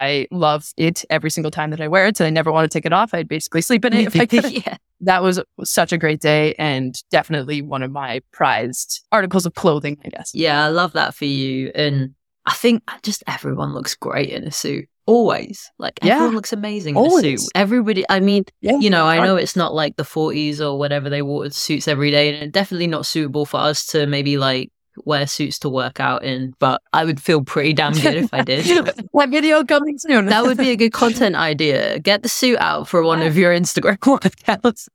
I 0.00 0.26
love 0.30 0.70
it 0.76 1.04
every 1.10 1.30
single 1.30 1.50
time 1.50 1.70
that 1.70 1.80
I 1.80 1.88
wear 1.88 2.06
it. 2.06 2.20
And 2.20 2.26
I 2.26 2.30
never 2.30 2.50
want 2.52 2.70
to 2.70 2.76
take 2.78 2.86
it 2.86 2.92
off. 2.92 3.14
I'd 3.14 3.28
basically 3.28 3.60
sleep 3.62 3.84
in 3.84 3.92
it 3.92 4.06
if 4.06 4.20
I 4.20 4.26
could. 4.26 4.50
yeah. 4.66 4.76
That 5.00 5.22
was 5.22 5.40
such 5.64 5.92
a 5.92 5.98
great 5.98 6.20
day 6.20 6.54
and 6.58 6.94
definitely 7.10 7.62
one 7.62 7.82
of 7.82 7.90
my 7.90 8.20
prized 8.32 9.02
articles 9.12 9.46
of 9.46 9.54
clothing, 9.54 9.98
I 10.04 10.08
guess. 10.08 10.30
Yeah, 10.34 10.64
I 10.64 10.68
love 10.68 10.92
that 10.94 11.14
for 11.14 11.26
you. 11.26 11.70
And 11.74 12.14
I 12.46 12.54
think 12.54 12.82
just 13.02 13.22
everyone 13.26 13.72
looks 13.74 13.94
great 13.94 14.30
in 14.30 14.44
a 14.44 14.50
suit. 14.50 14.86
Always. 15.06 15.70
Like 15.78 15.98
Yeah. 16.02 16.14
everyone 16.14 16.34
looks 16.34 16.52
amazing 16.52 16.96
Always. 16.96 17.24
in 17.24 17.34
a 17.34 17.38
suit. 17.38 17.50
Everybody 17.54 18.04
I 18.08 18.20
mean, 18.20 18.44
Yeah. 18.62 18.78
you 18.78 18.88
know, 18.88 19.04
I 19.06 19.22
know 19.24 19.36
it's 19.36 19.56
not 19.56 19.74
like 19.74 19.96
the 19.96 20.04
forties 20.04 20.60
or 20.62 20.78
whatever 20.78 21.10
they 21.10 21.20
wore 21.22 21.48
suits 21.50 21.86
every 21.86 22.10
day, 22.10 22.34
and 22.38 22.50
definitely 22.52 22.86
not 22.86 23.04
suitable 23.04 23.44
for 23.44 23.58
us 23.58 23.86
to 23.88 24.06
maybe 24.06 24.38
like 24.38 24.70
wear 25.04 25.26
suits 25.26 25.58
to 25.60 25.68
work 25.68 26.00
out 26.00 26.24
in, 26.24 26.54
but 26.58 26.82
I 26.92 27.04
would 27.04 27.20
feel 27.20 27.42
pretty 27.42 27.72
damn 27.72 27.92
good 27.92 28.14
if 28.14 28.32
I 28.32 28.42
did. 28.42 28.64
that 29.14 29.28
video 29.30 29.64
coming 29.64 29.98
soon. 29.98 30.26
That 30.26 30.44
would 30.44 30.58
be 30.58 30.70
a 30.70 30.76
good 30.76 30.92
content 30.92 31.36
idea. 31.36 31.98
Get 31.98 32.22
the 32.22 32.28
suit 32.28 32.58
out 32.58 32.88
for 32.88 33.02
one 33.02 33.22
of 33.22 33.36
your 33.36 33.52
Instagram 33.54 33.98
workouts. 33.98 34.88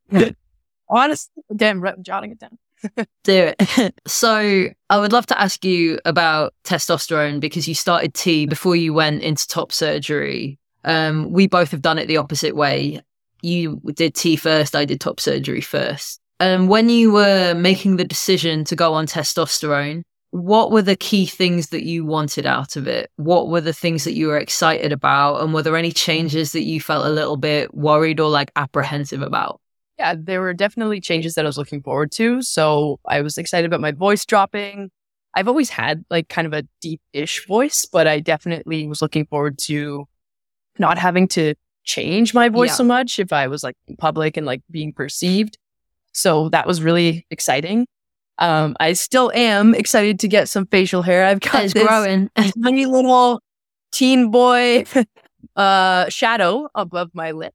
honestly. 0.90 1.44
Damn, 1.56 1.86
I'm 1.86 2.04
jotting 2.04 2.32
it 2.32 2.40
down. 2.40 2.58
Do 3.26 3.54
it. 3.58 3.94
so, 4.08 4.68
I 4.90 4.98
would 4.98 5.12
love 5.12 5.26
to 5.28 5.42
ask 5.42 5.66
you 5.66 6.00
about 6.06 6.54
testosterone 6.64 7.42
because 7.42 7.68
you 7.68 7.76
started 7.76 8.14
T 8.14 8.46
before 8.46 8.76
you 8.76 8.94
went 8.94 9.22
into 9.22 9.48
top 9.48 9.74
surgery. 9.74 10.60
Um, 10.86 11.32
we 11.32 11.48
both 11.48 11.72
have 11.72 11.82
done 11.82 12.00
it 12.00 12.08
the 12.08 12.18
opposite 12.18 12.56
way. 12.56 13.02
You 13.42 13.82
did 13.94 14.16
T 14.16 14.38
first, 14.38 14.76
I 14.76 14.86
did 14.86 15.02
top 15.02 15.20
surgery 15.20 15.62
first. 15.62 16.22
Um, 16.40 16.68
when 16.68 16.90
you 16.90 17.12
were 17.12 17.54
making 17.54 17.98
the 17.98 18.06
decision 18.06 18.64
to 18.66 18.76
go 18.76 18.94
on 18.94 19.08
testosterone, 19.08 20.04
what 20.32 20.72
were 20.72 20.82
the 20.82 20.96
key 20.96 21.26
things 21.26 21.70
that 21.70 21.84
you 21.84 22.06
wanted 22.06 22.46
out 22.46 22.76
of 22.76 22.88
it? 22.88 23.10
What 23.18 23.50
were 23.50 23.62
the 23.62 23.74
things 23.74 24.04
that 24.04 24.14
you 24.14 24.28
were 24.28 24.38
excited 24.38 24.92
about? 24.92 25.42
And 25.42 25.54
were 25.54 25.64
there 25.64 25.76
any 25.76 25.92
changes 25.92 26.52
that 26.54 26.64
you 26.64 26.80
felt 26.80 27.06
a 27.06 27.10
little 27.10 27.36
bit 27.38 27.74
worried 27.74 28.20
or 28.20 28.30
like 28.30 28.52
apprehensive 28.56 29.22
about? 29.22 29.60
Yeah, 29.98 30.16
there 30.18 30.40
were 30.40 30.54
definitely 30.54 31.02
changes 31.02 31.34
that 31.34 31.46
I 31.46 31.50
was 31.50 31.58
looking 31.58 31.82
forward 31.82 32.12
to. 32.14 32.42
So 32.42 33.00
I 33.06 33.22
was 33.22 33.38
excited 33.38 33.66
about 33.66 33.82
my 33.82 33.92
voice 33.92 34.24
dropping. 34.26 34.92
I've 35.34 35.48
always 35.48 35.70
had 35.70 36.06
like 36.10 36.30
kind 36.30 36.48
of 36.48 36.54
a 36.54 36.64
deep 36.80 37.02
ish 37.12 37.46
voice, 37.46 37.86
but 37.86 38.08
I 38.08 38.20
definitely 38.20 38.88
was 38.88 39.02
looking 39.02 39.26
forward 39.26 39.58
to 39.64 40.06
not 40.78 40.98
having 40.98 41.28
to 41.30 41.56
change 41.84 42.34
my 42.34 42.50
voice 42.50 42.70
Yeah. 42.70 42.76
so 42.76 42.84
much 42.84 43.20
if 43.20 43.34
I 43.34 43.48
was 43.48 43.64
like 43.64 43.76
in 43.88 43.98
public 43.98 44.38
and 44.38 44.46
like 44.46 44.62
being 44.72 44.94
perceived. 44.94 45.58
So 46.14 46.50
that 46.50 46.68
was 46.68 46.82
really 46.82 47.26
exciting. 47.30 47.88
Um, 48.38 48.76
I 48.80 48.94
still 48.94 49.32
am 49.36 49.76
excited 49.76 50.20
to 50.22 50.28
get 50.28 50.48
some 50.50 50.66
facial 50.68 51.02
hair. 51.02 51.26
I've 51.26 51.42
got 51.42 51.66
It's 51.66 51.74
this 51.74 51.86
growing. 51.86 52.30
tiny 52.64 52.86
little 52.86 53.42
teen 53.92 54.30
boy 54.32 54.86
uh 55.56 56.08
shadow 56.10 56.68
above 56.76 57.10
my 57.14 57.32
lip 57.32 57.54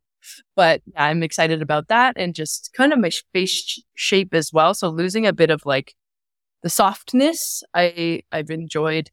but 0.57 0.83
yeah, 0.93 1.05
i'm 1.05 1.23
excited 1.23 1.63
about 1.63 1.87
that 1.89 2.15
and 2.17 2.35
just 2.35 2.71
kind 2.77 2.93
of 2.93 2.99
my 2.99 3.11
face 3.33 3.51
sh- 3.51 3.79
shape 3.95 4.35
as 4.35 4.53
well 4.53 4.75
so 4.75 4.89
losing 4.89 5.27
a 5.27 5.33
bit 5.33 5.49
of 5.51 5.65
like 5.65 5.95
the 6.65 6.69
softness 6.71 7.63
i 7.73 8.21
i've 8.33 8.51
enjoyed 8.51 9.11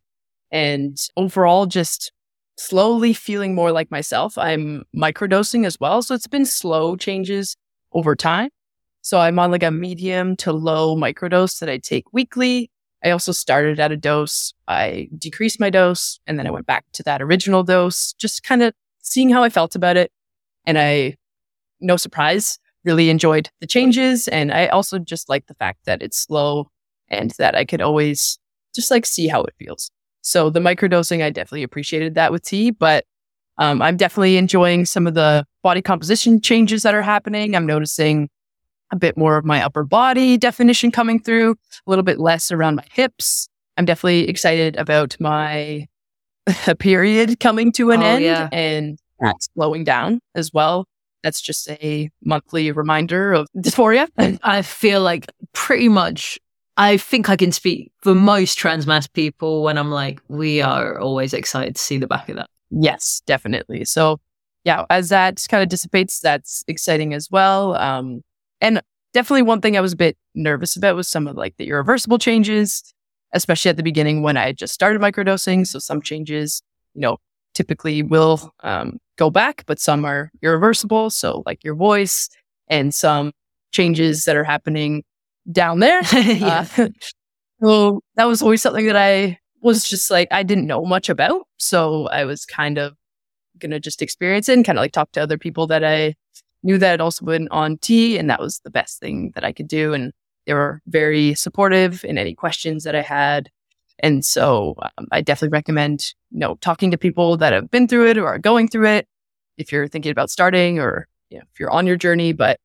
and 0.52 0.98
overall 1.16 1.68
just 1.68 2.12
slowly 2.58 3.14
feeling 3.14 3.54
more 3.54 3.72
like 3.72 3.92
myself 3.92 4.36
i'm 4.38 4.84
microdosing 4.96 5.66
as 5.66 5.80
well 5.80 6.02
so 6.02 6.16
it's 6.16 6.28
been 6.28 6.46
slow 6.46 6.96
changes 6.96 7.56
over 7.94 8.16
time 8.16 8.50
so 9.02 9.20
i'm 9.20 9.40
on 9.40 9.52
like 9.52 9.64
a 9.64 9.72
medium 9.72 10.36
to 10.36 10.52
low 10.52 10.96
microdose 10.96 11.60
that 11.60 11.70
i 11.70 11.78
take 11.78 12.12
weekly 12.14 12.70
I 13.04 13.12
also 13.12 13.32
started 13.32 13.80
at 13.80 13.92
a 13.92 13.98
dose. 13.98 14.54
I 14.68 15.10
decreased 15.18 15.60
my 15.60 15.70
dose 15.70 16.20
and 16.28 16.38
then 16.38 16.46
I 16.46 16.52
went 16.52 16.68
back 16.68 16.86
to 16.94 17.04
that 17.04 17.22
original 17.22 17.64
dose, 17.64 18.14
just 18.14 18.44
kind 18.44 18.62
of 18.62 18.74
seeing 19.02 19.30
how 19.30 19.44
I 19.44 19.50
felt 19.50 19.76
about 19.76 19.98
it. 19.98 20.12
And 20.66 20.78
I, 20.78 21.16
no 21.80 21.98
surprise, 21.98 22.60
really 22.86 23.10
enjoyed 23.10 23.50
the 23.60 23.68
changes. 23.68 24.28
And 24.28 24.52
I 24.52 24.68
also 24.68 25.00
just 25.00 25.30
like 25.30 25.48
the 25.48 25.56
fact 25.56 25.86
that 25.86 26.04
it's 26.04 26.18
slow 26.18 26.70
and 27.08 27.32
that 27.32 27.56
I 27.56 27.66
could 27.66 27.82
always 27.82 28.38
just 28.74 28.92
like 28.92 29.06
see 29.06 29.28
how 29.28 29.44
it 29.44 29.54
feels. 29.58 29.90
So 30.22 30.52
the 30.52 30.60
microdosing, 30.60 31.24
I 31.24 31.32
definitely 31.32 31.64
appreciated 31.64 32.14
that 32.16 32.32
with 32.32 32.44
T, 32.44 32.70
but 32.70 33.06
um, 33.58 33.82
I'm 33.82 33.98
definitely 33.98 34.38
enjoying 34.38 34.86
some 34.86 35.08
of 35.08 35.16
the 35.16 35.46
body 35.64 35.82
composition 35.82 36.40
changes 36.40 36.84
that 36.84 36.94
are 36.94 37.02
happening. 37.02 37.56
I'm 37.56 37.66
noticing 37.66 38.30
a 38.92 38.96
bit 38.96 39.18
more 39.18 39.38
of 39.38 39.46
my 39.46 39.64
upper 39.64 39.84
body 39.84 40.38
definition 40.38 40.92
coming 40.92 41.20
through, 41.20 41.52
a 41.52 41.90
little 41.90 42.04
bit 42.04 42.20
less 42.20 42.52
around 42.52 42.76
my 42.76 42.84
hips. 42.92 43.48
I'm 43.78 43.86
definitely 43.86 44.28
excited 44.28 44.76
about 44.76 45.16
my 45.20 45.88
period 46.80 47.40
coming 47.40 47.72
to 47.74 47.92
an 47.92 48.02
Oh, 48.02 48.06
end 48.06 48.24
yeah. 48.24 48.50
and 48.52 49.00
that 49.20 49.36
slowing 49.56 49.84
down 49.84 50.20
as 50.36 50.52
well. 50.54 50.86
That's 51.24 51.40
just 51.42 51.70
a 51.70 52.10
monthly 52.26 52.72
reminder 52.72 53.32
of 53.34 53.48
dysphoria. 53.58 54.08
I 54.44 54.62
feel 54.64 55.02
like 55.02 55.28
pretty 55.54 55.88
much, 55.88 56.40
I 56.78 56.98
think 56.98 57.30
I 57.30 57.36
can 57.36 57.52
speak 57.52 57.92
for 58.02 58.16
most 58.16 58.56
trans 58.56 58.88
masc 58.88 59.14
people 59.14 59.64
when 59.64 59.78
I'm 59.78 59.92
like, 59.92 60.20
we 60.28 60.62
are 60.62 61.00
always 61.00 61.34
excited 61.34 61.76
to 61.76 61.82
see 61.82 61.98
the 61.98 62.08
back 62.08 62.28
of 62.30 62.38
that. 62.38 62.50
Yes, 62.72 63.22
definitely. 63.28 63.86
So, 63.86 64.20
yeah, 64.64 64.86
as 64.90 65.10
that 65.10 65.46
kind 65.50 65.62
of 65.62 65.70
dissipates, 65.70 66.20
that's 66.20 66.64
exciting 66.68 67.14
as 67.14 67.30
well. 67.30 67.76
Um, 67.76 68.22
and 68.62 68.82
definitely 69.14 69.42
one 69.42 69.62
thing 69.62 69.78
I 69.78 69.82
was 69.82 69.94
a 69.94 69.98
bit 69.98 70.18
nervous 70.36 70.76
about 70.76 70.96
was 70.96 71.08
some 71.08 71.28
of 71.28 71.36
like 71.36 71.58
the 71.58 71.68
irreversible 71.68 72.20
changes, 72.20 72.94
especially 73.34 73.70
at 73.70 73.78
the 73.78 73.84
beginning 73.84 74.22
when 74.22 74.38
I 74.38 74.46
had 74.46 74.58
just 74.58 74.74
started 74.74 75.02
microdosing. 75.02 75.68
So 75.68 75.80
some 75.80 76.02
changes, 76.02 76.62
you 76.94 77.02
know, 77.02 77.18
typically 77.54 78.04
will 78.04 78.54
um, 78.62 79.00
go 79.18 79.30
back, 79.30 79.64
but 79.66 79.80
some 79.80 80.06
are 80.06 80.32
irreversible. 80.42 81.10
So 81.10 81.44
like 81.46 81.64
your 81.64 81.76
voice 81.76 82.30
and 82.68 82.94
some 82.94 83.32
changes 83.72 84.26
that 84.26 84.36
are 84.36 84.44
happening 84.44 85.04
down 85.52 85.80
there. 85.80 86.02
yeah. 86.14 86.68
Uh, 86.78 86.90
so 87.64 88.02
that 88.16 88.26
was 88.26 88.42
always 88.42 88.62
something 88.62 88.86
that 88.86 88.96
I 88.96 89.40
was 89.62 89.84
just 89.84 90.10
like, 90.10 90.28
I 90.32 90.44
didn't 90.44 90.68
know 90.68 90.86
much 90.86 91.10
about. 91.10 91.44
So 91.58 92.08
I 92.08 92.26
was 92.26 92.46
kind 92.46 92.78
of 92.78 92.94
going 93.60 93.72
to 93.72 93.80
just 93.80 94.02
experience 94.02 94.50
it 94.50 94.54
and 94.54 94.66
kind 94.66 94.78
of 94.78 94.82
like 94.82 94.92
talk 94.92 95.12
to 95.12 95.22
other 95.22 95.38
people 95.38 95.68
that 95.68 95.84
I 95.84 96.16
knew 96.64 96.78
that 96.78 96.90
had 96.92 97.02
also 97.02 97.26
been 97.26 97.48
on 97.52 97.78
T. 97.78 98.18
And 98.18 98.30
that 98.30 98.40
was 98.40 98.60
the 98.64 98.70
best 98.70 99.00
thing 99.00 99.32
that 99.36 99.44
I 99.44 99.52
could 99.52 99.68
do. 99.68 99.94
And 99.94 100.12
they 100.46 100.54
were 100.54 100.82
very 100.88 101.34
supportive 101.36 102.04
in 102.04 102.18
any 102.18 102.34
questions 102.34 102.84
that 102.84 102.96
I 102.96 103.02
had. 103.02 103.50
And 104.00 104.26
so 104.26 104.76
um, 104.98 105.08
I 105.12 105.22
definitely 105.22 105.56
recommend, 105.56 106.14
you 106.32 106.40
know, 106.40 106.56
talking 106.62 106.92
to 106.92 106.98
people 106.98 107.38
that 107.38 107.54
have 107.54 107.70
been 107.70 107.88
through 107.88 108.10
it 108.10 108.18
or 108.18 108.28
are 108.28 108.40
going 108.40 108.68
through 108.68 108.88
it 108.88 109.08
if 109.58 109.72
you're 109.72 109.88
thinking 109.88 110.12
about 110.12 110.30
starting 110.30 110.80
or 110.80 111.08
you 111.30 111.38
know, 111.38 111.44
if 111.54 111.60
you're 111.60 111.72
on 111.72 111.88
your 111.88 111.98
journey. 111.98 112.34
But 112.34 112.60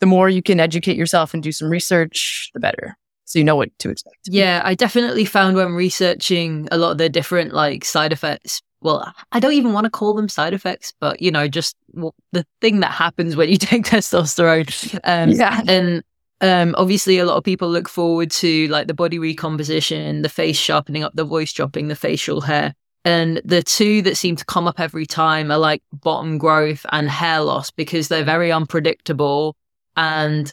the 0.00 0.06
more 0.06 0.28
you 0.28 0.42
can 0.42 0.60
educate 0.60 0.96
yourself 0.96 1.32
and 1.32 1.42
do 1.42 1.52
some 1.52 1.70
research, 1.70 2.50
the 2.52 2.60
better. 2.60 2.96
So 3.24 3.38
you 3.38 3.44
know 3.44 3.56
what 3.56 3.76
to 3.80 3.90
expect. 3.90 4.16
Yeah, 4.26 4.62
I 4.64 4.74
definitely 4.74 5.24
found 5.24 5.56
when 5.56 5.72
researching 5.72 6.68
a 6.70 6.78
lot 6.78 6.92
of 6.92 6.98
the 6.98 7.08
different 7.08 7.52
like 7.52 7.84
side 7.84 8.12
effects. 8.12 8.62
Well, 8.86 9.12
I 9.32 9.40
don't 9.40 9.52
even 9.54 9.72
want 9.72 9.84
to 9.84 9.90
call 9.90 10.14
them 10.14 10.28
side 10.28 10.54
effects, 10.54 10.94
but 11.00 11.20
you 11.20 11.32
know, 11.32 11.48
just 11.48 11.74
w- 11.92 12.12
the 12.30 12.46
thing 12.60 12.78
that 12.80 12.92
happens 12.92 13.34
when 13.34 13.48
you 13.48 13.56
take 13.58 13.84
testosterone. 13.84 14.66
Um, 15.04 15.30
Yeah. 15.30 15.60
and 15.66 16.02
um, 16.40 16.74
obviously, 16.78 17.18
a 17.18 17.24
lot 17.24 17.36
of 17.36 17.42
people 17.44 17.68
look 17.68 17.88
forward 17.88 18.30
to 18.32 18.68
like 18.68 18.86
the 18.86 18.94
body 18.94 19.18
recomposition, 19.18 20.22
the 20.22 20.28
face 20.28 20.56
sharpening 20.56 21.02
up, 21.02 21.14
the 21.14 21.24
voice 21.24 21.52
dropping, 21.52 21.88
the 21.88 21.96
facial 21.96 22.40
hair. 22.42 22.74
And 23.04 23.40
the 23.44 23.62
two 23.62 24.02
that 24.02 24.16
seem 24.16 24.36
to 24.36 24.44
come 24.44 24.68
up 24.68 24.78
every 24.78 25.06
time 25.06 25.50
are 25.50 25.58
like 25.58 25.82
bottom 25.92 26.38
growth 26.38 26.84
and 26.92 27.08
hair 27.08 27.40
loss 27.40 27.70
because 27.70 28.08
they're 28.08 28.24
very 28.24 28.52
unpredictable. 28.52 29.56
And 29.96 30.52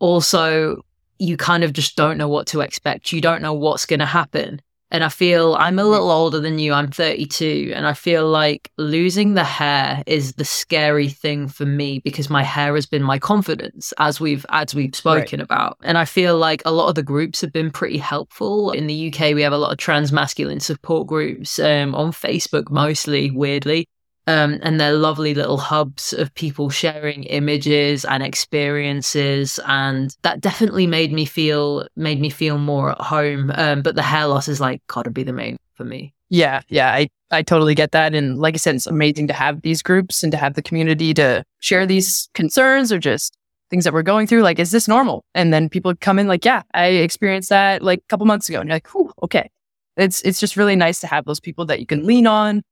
also, 0.00 0.82
you 1.18 1.36
kind 1.36 1.62
of 1.64 1.72
just 1.72 1.96
don't 1.96 2.18
know 2.18 2.28
what 2.28 2.46
to 2.48 2.60
expect. 2.60 3.12
You 3.12 3.20
don't 3.20 3.42
know 3.42 3.52
what's 3.54 3.86
going 3.86 4.00
to 4.00 4.06
happen. 4.06 4.60
And 4.90 5.04
I 5.04 5.08
feel 5.08 5.54
I'm 5.54 5.78
a 5.78 5.84
little 5.84 6.10
older 6.10 6.40
than 6.40 6.58
you. 6.58 6.72
I'm 6.72 6.90
32. 6.90 7.72
And 7.74 7.86
I 7.86 7.92
feel 7.92 8.28
like 8.28 8.70
losing 8.76 9.34
the 9.34 9.44
hair 9.44 10.02
is 10.06 10.34
the 10.34 10.44
scary 10.44 11.08
thing 11.08 11.48
for 11.48 11.64
me 11.64 12.00
because 12.00 12.28
my 12.28 12.42
hair 12.42 12.74
has 12.74 12.86
been 12.86 13.02
my 13.02 13.18
confidence 13.18 13.92
as 13.98 14.20
we've, 14.20 14.44
as 14.50 14.74
we've 14.74 14.94
spoken 14.94 15.40
about. 15.40 15.76
And 15.82 15.96
I 15.96 16.04
feel 16.04 16.36
like 16.36 16.62
a 16.64 16.72
lot 16.72 16.88
of 16.88 16.94
the 16.96 17.02
groups 17.02 17.40
have 17.40 17.52
been 17.52 17.70
pretty 17.70 17.98
helpful. 17.98 18.72
In 18.72 18.86
the 18.86 19.12
UK, 19.12 19.34
we 19.34 19.42
have 19.42 19.52
a 19.52 19.58
lot 19.58 19.72
of 19.72 19.78
trans 19.78 20.12
masculine 20.12 20.60
support 20.60 21.06
groups 21.06 21.58
um, 21.58 21.94
on 21.94 22.10
Facebook, 22.12 22.70
mostly 22.70 23.30
weirdly. 23.30 23.86
Um, 24.30 24.60
and 24.62 24.80
they're 24.80 24.92
lovely 24.92 25.34
little 25.34 25.56
hubs 25.56 26.12
of 26.12 26.32
people 26.34 26.70
sharing 26.70 27.24
images 27.24 28.04
and 28.04 28.22
experiences, 28.22 29.58
and 29.66 30.16
that 30.22 30.40
definitely 30.40 30.86
made 30.86 31.12
me 31.12 31.24
feel 31.24 31.88
made 31.96 32.20
me 32.20 32.30
feel 32.30 32.56
more 32.56 32.92
at 32.92 33.00
home. 33.00 33.50
Um, 33.56 33.82
but 33.82 33.96
the 33.96 34.02
hair 34.02 34.28
loss 34.28 34.46
is 34.46 34.60
like 34.60 34.82
gotta 34.86 35.10
be 35.10 35.24
the 35.24 35.32
main 35.32 35.56
for 35.74 35.84
me. 35.84 36.14
Yeah, 36.28 36.60
yeah, 36.68 36.92
I 36.92 37.08
I 37.32 37.42
totally 37.42 37.74
get 37.74 37.90
that, 37.90 38.14
and 38.14 38.38
like 38.38 38.54
I 38.54 38.58
said, 38.58 38.76
it's 38.76 38.86
amazing 38.86 39.26
to 39.26 39.32
have 39.32 39.62
these 39.62 39.82
groups 39.82 40.22
and 40.22 40.30
to 40.30 40.38
have 40.38 40.54
the 40.54 40.62
community 40.62 41.12
to 41.14 41.42
share 41.58 41.84
these 41.84 42.28
concerns 42.34 42.92
or 42.92 43.00
just 43.00 43.34
things 43.68 43.82
that 43.82 43.92
we're 43.92 44.02
going 44.02 44.28
through. 44.28 44.42
Like, 44.42 44.60
is 44.60 44.70
this 44.70 44.86
normal? 44.86 45.24
And 45.34 45.52
then 45.52 45.68
people 45.68 45.92
come 46.00 46.20
in 46.20 46.28
like, 46.28 46.44
yeah, 46.44 46.62
I 46.72 46.86
experienced 46.86 47.48
that 47.48 47.82
like 47.82 47.98
a 47.98 48.08
couple 48.08 48.26
months 48.26 48.48
ago, 48.48 48.60
and 48.60 48.68
you're 48.68 48.76
like, 48.76 48.94
okay. 49.24 49.50
It's 49.96 50.22
it's 50.22 50.40
just 50.40 50.56
really 50.56 50.76
nice 50.76 51.00
to 51.00 51.08
have 51.08 51.24
those 51.24 51.40
people 51.40 51.66
that 51.66 51.80
you 51.80 51.86
can 51.86 52.06
lean 52.06 52.26
on 52.26 52.62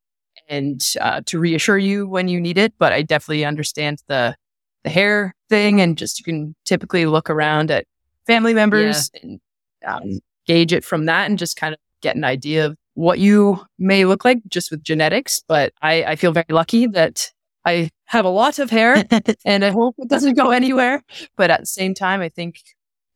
and 0.48 0.82
uh, 1.00 1.20
to 1.26 1.38
reassure 1.38 1.78
you 1.78 2.08
when 2.08 2.28
you 2.28 2.40
need 2.40 2.58
it. 2.58 2.74
But 2.78 2.92
I 2.92 3.02
definitely 3.02 3.44
understand 3.44 4.02
the 4.06 4.37
the 4.84 4.90
hair 4.90 5.34
thing, 5.48 5.80
and 5.80 5.98
just 5.98 6.18
you 6.18 6.24
can 6.24 6.54
typically 6.64 7.06
look 7.06 7.30
around 7.30 7.70
at 7.70 7.87
family 8.26 8.54
members 8.54 9.11
yeah. 9.14 9.20
and 9.22 9.40
um, 9.87 10.20
gauge 10.46 10.72
it 10.72 10.84
from 10.84 11.06
that, 11.06 11.28
and 11.28 11.38
just 11.38 11.56
kind 11.56 11.74
of 11.74 11.80
get 12.00 12.16
an 12.16 12.24
idea 12.24 12.66
of 12.66 12.76
what 12.94 13.18
you 13.18 13.64
may 13.78 14.04
look 14.04 14.24
like 14.24 14.38
just 14.48 14.70
with 14.70 14.82
genetics. 14.82 15.42
But 15.46 15.72
I, 15.82 16.04
I 16.04 16.16
feel 16.16 16.32
very 16.32 16.46
lucky 16.48 16.87
that 16.88 17.30
I 17.64 17.90
have 18.06 18.24
a 18.24 18.30
lot 18.30 18.58
of 18.58 18.70
hair, 18.70 19.04
and 19.44 19.64
I 19.64 19.70
hope 19.70 19.94
it 19.98 20.08
doesn't 20.08 20.34
go 20.34 20.50
anywhere. 20.50 21.02
But 21.37 21.50
at 21.50 21.61
the 21.61 21.66
same 21.66 21.94
time, 21.94 22.20
I 22.20 22.28
think 22.28 22.61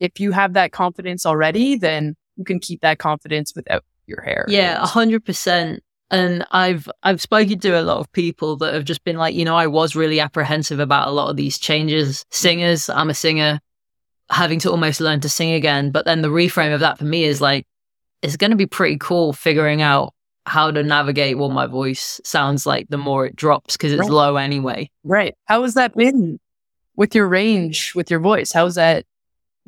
if 0.01 0.19
you 0.21 0.33
have 0.33 0.55
that 0.55 0.73
confidence 0.73 1.25
already, 1.25 1.77
then 1.77 2.17
you 2.37 2.45
can 2.45 2.61
keep 2.61 2.81
that 2.81 2.99
confidence 2.99 3.55
without 3.55 3.85
your 4.07 4.21
hair. 4.23 4.45
Yeah, 4.49 4.83
a 4.83 4.87
hundred 4.87 5.25
percent. 5.25 5.83
And 6.13 6.45
I've 6.53 6.89
I've 7.03 7.23
spoken 7.23 7.59
to 7.61 7.81
a 7.81 7.83
lot 7.83 7.97
of 7.99 8.13
people 8.13 8.57
that 8.59 8.75
have 8.75 8.85
just 8.85 9.03
been 9.03 9.17
like, 9.17 9.35
you 9.35 9.47
know, 9.47 9.57
I 9.57 9.67
was 9.67 9.97
really 9.97 10.21
apprehensive 10.21 10.79
about 10.79 11.09
a 11.09 11.11
lot 11.11 11.31
of 11.31 11.37
these 11.37 11.59
changes. 11.59 12.27
Singers, 12.31 12.91
I'm 12.91 13.09
a 13.09 13.15
singer, 13.15 13.61
having 14.31 14.59
to 14.61 14.71
almost 14.71 15.01
learn 15.01 15.21
to 15.21 15.31
sing 15.31 15.53
again. 15.53 15.91
But 15.91 16.05
then 16.05 16.21
the 16.21 16.29
reframe 16.29 16.75
of 16.75 16.81
that 16.81 16.99
for 16.99 17.07
me 17.07 17.25
is 17.25 17.41
like, 17.41 17.67
it's 18.21 18.37
going 18.37 18.51
to 18.51 18.59
be 18.59 18.67
pretty 18.67 18.99
cool 18.99 19.33
figuring 19.33 19.81
out 19.81 20.13
how 20.45 20.71
to 20.71 20.83
navigate 20.83 21.39
what 21.39 21.51
my 21.51 21.67
voice 21.67 22.21
sounds 22.25 22.67
like 22.67 22.89
the 22.89 22.99
more 22.99 23.25
it 23.25 23.35
drops 23.35 23.77
because 23.77 23.93
it's 23.93 24.01
right. 24.01 24.11
low 24.11 24.37
anyway. 24.37 24.91
Right. 25.05 25.35
How 25.47 25.63
has 25.63 25.75
that 25.75 25.97
been 25.97 26.39
with 26.95 27.15
your 27.15 27.27
range, 27.27 27.95
with 27.95 28.11
your 28.11 28.21
voice? 28.21 28.53
How's 28.53 28.75
that 28.75 29.07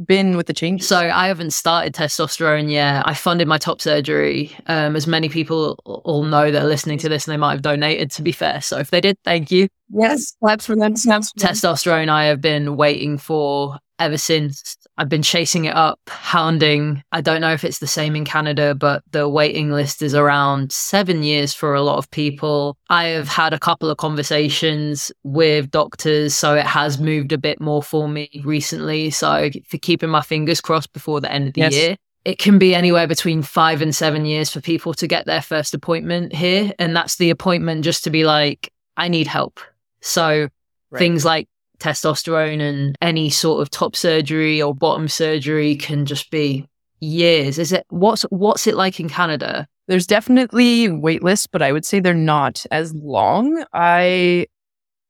been 0.04 0.36
with 0.36 0.46
the 0.46 0.52
changes? 0.52 0.88
So 0.88 0.98
I 0.98 1.28
haven't 1.28 1.52
started 1.52 1.94
testosterone 1.94 2.70
yet. 2.70 3.06
I 3.06 3.14
funded 3.14 3.48
my 3.48 3.58
top 3.58 3.80
surgery. 3.80 4.54
Um, 4.66 4.96
as 4.96 5.06
many 5.06 5.28
people 5.28 5.78
all 5.84 6.24
know 6.24 6.50
that 6.50 6.62
are 6.62 6.68
listening 6.68 6.98
to 6.98 7.08
this 7.08 7.26
and 7.26 7.32
they 7.32 7.36
might 7.36 7.52
have 7.52 7.62
donated, 7.62 8.10
to 8.12 8.22
be 8.22 8.32
fair. 8.32 8.60
So 8.60 8.78
if 8.78 8.90
they 8.90 9.00
did, 9.00 9.18
thank 9.24 9.50
you. 9.50 9.68
Yes, 9.90 10.34
claps 10.40 10.66
for 10.66 10.76
them. 10.76 10.96
Snaps 10.96 11.30
for 11.32 11.40
them. 11.40 11.54
Testosterone 11.54 12.08
I 12.08 12.24
have 12.26 12.40
been 12.40 12.76
waiting 12.76 13.18
for 13.18 13.78
ever 13.98 14.18
since. 14.18 14.76
I've 14.96 15.08
been 15.08 15.22
chasing 15.22 15.64
it 15.64 15.74
up, 15.74 15.98
hounding. 16.08 17.02
I 17.10 17.20
don't 17.20 17.40
know 17.40 17.52
if 17.52 17.64
it's 17.64 17.80
the 17.80 17.86
same 17.86 18.14
in 18.14 18.24
Canada, 18.24 18.74
but 18.76 19.02
the 19.10 19.28
waiting 19.28 19.72
list 19.72 20.02
is 20.02 20.14
around 20.14 20.70
seven 20.70 21.24
years 21.24 21.52
for 21.52 21.74
a 21.74 21.82
lot 21.82 21.98
of 21.98 22.10
people. 22.10 22.76
I 22.90 23.06
have 23.06 23.26
had 23.26 23.52
a 23.52 23.58
couple 23.58 23.90
of 23.90 23.96
conversations 23.96 25.10
with 25.24 25.70
doctors, 25.70 26.36
so 26.36 26.54
it 26.54 26.66
has 26.66 27.00
moved 27.00 27.32
a 27.32 27.38
bit 27.38 27.60
more 27.60 27.82
for 27.82 28.08
me 28.08 28.42
recently. 28.44 29.10
So 29.10 29.50
for 29.66 29.78
keeping 29.78 30.10
my 30.10 30.22
fingers 30.22 30.60
crossed 30.60 30.92
before 30.92 31.20
the 31.20 31.32
end 31.32 31.48
of 31.48 31.54
the 31.54 31.62
yes. 31.62 31.74
year. 31.74 31.96
It 32.24 32.38
can 32.38 32.58
be 32.58 32.74
anywhere 32.74 33.06
between 33.06 33.42
five 33.42 33.82
and 33.82 33.94
seven 33.94 34.24
years 34.24 34.48
for 34.48 34.60
people 34.60 34.94
to 34.94 35.06
get 35.06 35.26
their 35.26 35.42
first 35.42 35.74
appointment 35.74 36.32
here. 36.32 36.72
And 36.78 36.96
that's 36.96 37.16
the 37.16 37.28
appointment 37.30 37.84
just 37.84 38.04
to 38.04 38.10
be 38.10 38.24
like, 38.24 38.72
I 38.96 39.08
need 39.08 39.26
help. 39.26 39.60
So 40.00 40.48
right. 40.90 40.98
things 40.98 41.24
like 41.24 41.48
testosterone 41.84 42.60
and 42.60 42.96
any 43.02 43.28
sort 43.28 43.60
of 43.60 43.68
top 43.68 43.94
surgery 43.94 44.62
or 44.62 44.74
bottom 44.74 45.06
surgery 45.06 45.76
can 45.76 46.06
just 46.06 46.30
be 46.30 46.66
years. 47.00 47.58
Is 47.58 47.72
it 47.72 47.84
what's 47.90 48.22
what's 48.30 48.66
it 48.66 48.74
like 48.74 48.98
in 49.00 49.08
Canada? 49.08 49.68
There's 49.86 50.06
definitely 50.06 50.88
wait 50.88 51.22
lists, 51.22 51.46
but 51.46 51.60
I 51.60 51.72
would 51.72 51.84
say 51.84 52.00
they're 52.00 52.14
not 52.14 52.64
as 52.70 52.94
long. 52.94 53.64
I 53.74 54.46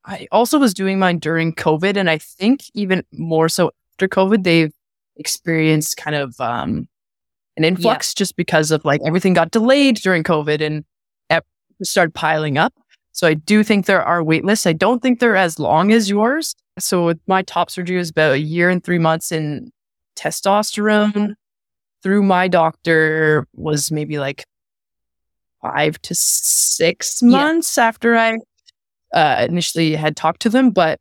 I 0.05 0.27
also 0.33 0.59
was 0.59 0.75
doing 0.75 0.99
mine 0.99 1.19
during 1.19 1.55
COVID, 1.55 1.97
and 1.97 2.11
I 2.11 2.19
think 2.19 2.63
even 2.75 3.05
more 3.13 3.49
so 3.49 3.71
after 3.95 4.09
COVID, 4.09 4.43
they've 4.43 4.73
experienced 5.17 5.97
kind 5.97 6.17
of 6.17 6.35
um, 6.41 6.89
an 7.57 7.63
influx 7.63 8.13
yeah. 8.13 8.19
just 8.19 8.35
because 8.37 8.73
of 8.73 8.85
like 8.85 9.01
everything 9.07 9.33
got 9.33 9.53
delayed 9.53 9.97
during 9.97 10.25
COVID 10.25 10.61
and 10.61 10.85
started 11.83 12.15
piling 12.15 12.59
up. 12.59 12.73
So 13.15 13.29
I 13.29 13.35
do 13.35 13.63
think 13.63 13.87
there 13.87 14.03
are 14.03 14.23
wait 14.25 14.45
lists. 14.45 14.67
I 14.67 14.73
don't 14.73 15.01
think 15.01 15.21
they're 15.21 15.37
as 15.37 15.61
long 15.61 15.93
as 15.93 16.11
yours. 16.11 16.57
So 16.81 17.07
with 17.07 17.21
my 17.29 17.43
top 17.43 17.71
surgery 17.71 17.97
was 17.97 18.11
about 18.11 18.33
a 18.33 18.41
year 18.41 18.69
and 18.69 18.83
three 18.83 18.99
months 18.99 19.31
in 19.31 19.71
testosterone. 20.17 21.35
Through 22.03 22.25
my 22.25 22.49
doctor 22.49 23.47
was 23.55 23.91
maybe 23.91 24.19
like 24.19 24.45
five 25.63 26.03
to 26.03 26.15
six 26.15 27.23
months 27.23 27.77
yeah. 27.79 27.85
after 27.85 28.17
I 28.17 28.39
uh, 29.15 29.47
initially 29.49 29.95
had 29.95 30.17
talked 30.17 30.43
to 30.43 30.51
them. 30.51 30.71
But 30.71 30.99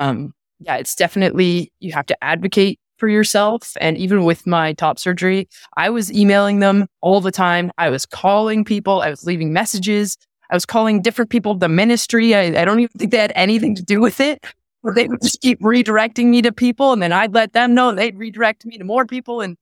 um, 0.00 0.34
yeah, 0.58 0.76
it's 0.76 0.96
definitely 0.96 1.72
you 1.78 1.92
have 1.92 2.06
to 2.06 2.24
advocate 2.24 2.80
for 2.98 3.08
yourself. 3.08 3.72
And 3.80 3.96
even 3.96 4.24
with 4.24 4.46
my 4.46 4.72
top 4.72 4.98
surgery, 4.98 5.48
I 5.76 5.90
was 5.90 6.12
emailing 6.12 6.58
them 6.58 6.86
all 7.00 7.20
the 7.20 7.30
time. 7.30 7.70
I 7.78 7.88
was 7.88 8.04
calling 8.04 8.64
people. 8.64 9.00
I 9.00 9.10
was 9.10 9.24
leaving 9.24 9.52
messages. 9.52 10.18
I 10.50 10.54
was 10.54 10.66
calling 10.66 11.02
different 11.02 11.30
people 11.30 11.52
of 11.52 11.60
the 11.60 11.68
ministry. 11.68 12.34
I, 12.34 12.60
I 12.60 12.64
don't 12.64 12.80
even 12.80 12.98
think 12.98 13.10
they 13.10 13.18
had 13.18 13.32
anything 13.34 13.74
to 13.74 13.82
do 13.82 14.00
with 14.00 14.20
it. 14.20 14.44
But 14.82 14.94
they 14.94 15.08
would 15.08 15.20
just 15.20 15.40
keep 15.40 15.60
redirecting 15.60 16.26
me 16.26 16.42
to 16.42 16.52
people 16.52 16.92
and 16.92 17.02
then 17.02 17.12
I'd 17.12 17.34
let 17.34 17.52
them 17.52 17.74
know 17.74 17.92
they'd 17.92 18.16
redirect 18.16 18.64
me 18.64 18.78
to 18.78 18.84
more 18.84 19.04
people. 19.04 19.40
And 19.40 19.56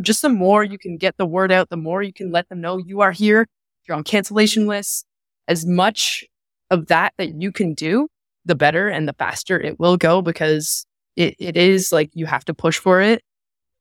just 0.00 0.22
the 0.22 0.30
more 0.30 0.64
you 0.64 0.78
can 0.78 0.96
get 0.96 1.18
the 1.18 1.26
word 1.26 1.52
out, 1.52 1.68
the 1.68 1.76
more 1.76 2.02
you 2.02 2.14
can 2.14 2.32
let 2.32 2.48
them 2.48 2.62
know 2.62 2.78
you 2.78 3.02
are 3.02 3.12
here. 3.12 3.46
You're 3.86 3.96
on 3.96 4.04
cancellation 4.04 4.66
lists. 4.66 5.04
As 5.48 5.66
much 5.66 6.24
of 6.70 6.86
that 6.86 7.12
that 7.18 7.42
you 7.42 7.52
can 7.52 7.74
do, 7.74 8.08
the 8.46 8.54
better 8.54 8.88
and 8.88 9.06
the 9.06 9.12
faster 9.12 9.60
it 9.60 9.78
will 9.78 9.96
go 9.96 10.22
because 10.22 10.86
it, 11.16 11.34
it 11.38 11.56
is 11.56 11.92
like 11.92 12.10
you 12.14 12.24
have 12.24 12.44
to 12.46 12.54
push 12.54 12.78
for 12.78 13.02
it 13.02 13.22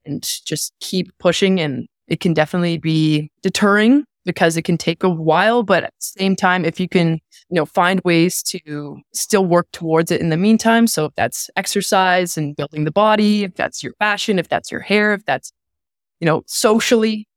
and 0.06 0.22
just 0.46 0.74
keep 0.82 1.18
pushing. 1.20 1.62
And 1.62 1.88
it 2.08 2.20
can 2.20 2.34
definitely 2.34 2.78
be 2.78 3.32
deterring 3.42 4.04
because 4.30 4.56
it 4.58 4.62
can 4.62 4.78
take 4.78 5.04
a 5.04 5.10
while. 5.10 5.64
But 5.64 5.86
at 5.86 5.94
the 6.00 6.06
same 6.20 6.36
time, 6.36 6.64
if 6.66 6.80
you 6.80 6.88
can, 6.88 7.14
you 7.50 7.56
know, 7.56 7.66
find 7.66 8.00
ways 8.06 8.44
to 8.44 9.00
still 9.12 9.44
work 9.44 9.68
towards 9.72 10.12
it 10.12 10.22
in 10.22 10.30
the 10.30 10.38
meantime. 10.38 10.86
So 10.86 11.06
if 11.06 11.16
that's 11.16 11.50
exercise 11.56 12.38
and 12.38 12.56
building 12.56 12.84
the 12.84 12.92
body, 12.92 13.44
if 13.44 13.56
that's 13.56 13.84
your 13.84 13.94
fashion, 13.98 14.38
if 14.38 14.48
that's 14.48 14.72
your 14.72 14.82
hair, 14.82 15.14
if 15.14 15.26
that's, 15.26 15.52
you 16.20 16.28
know, 16.28 16.44
socially, 16.46 17.28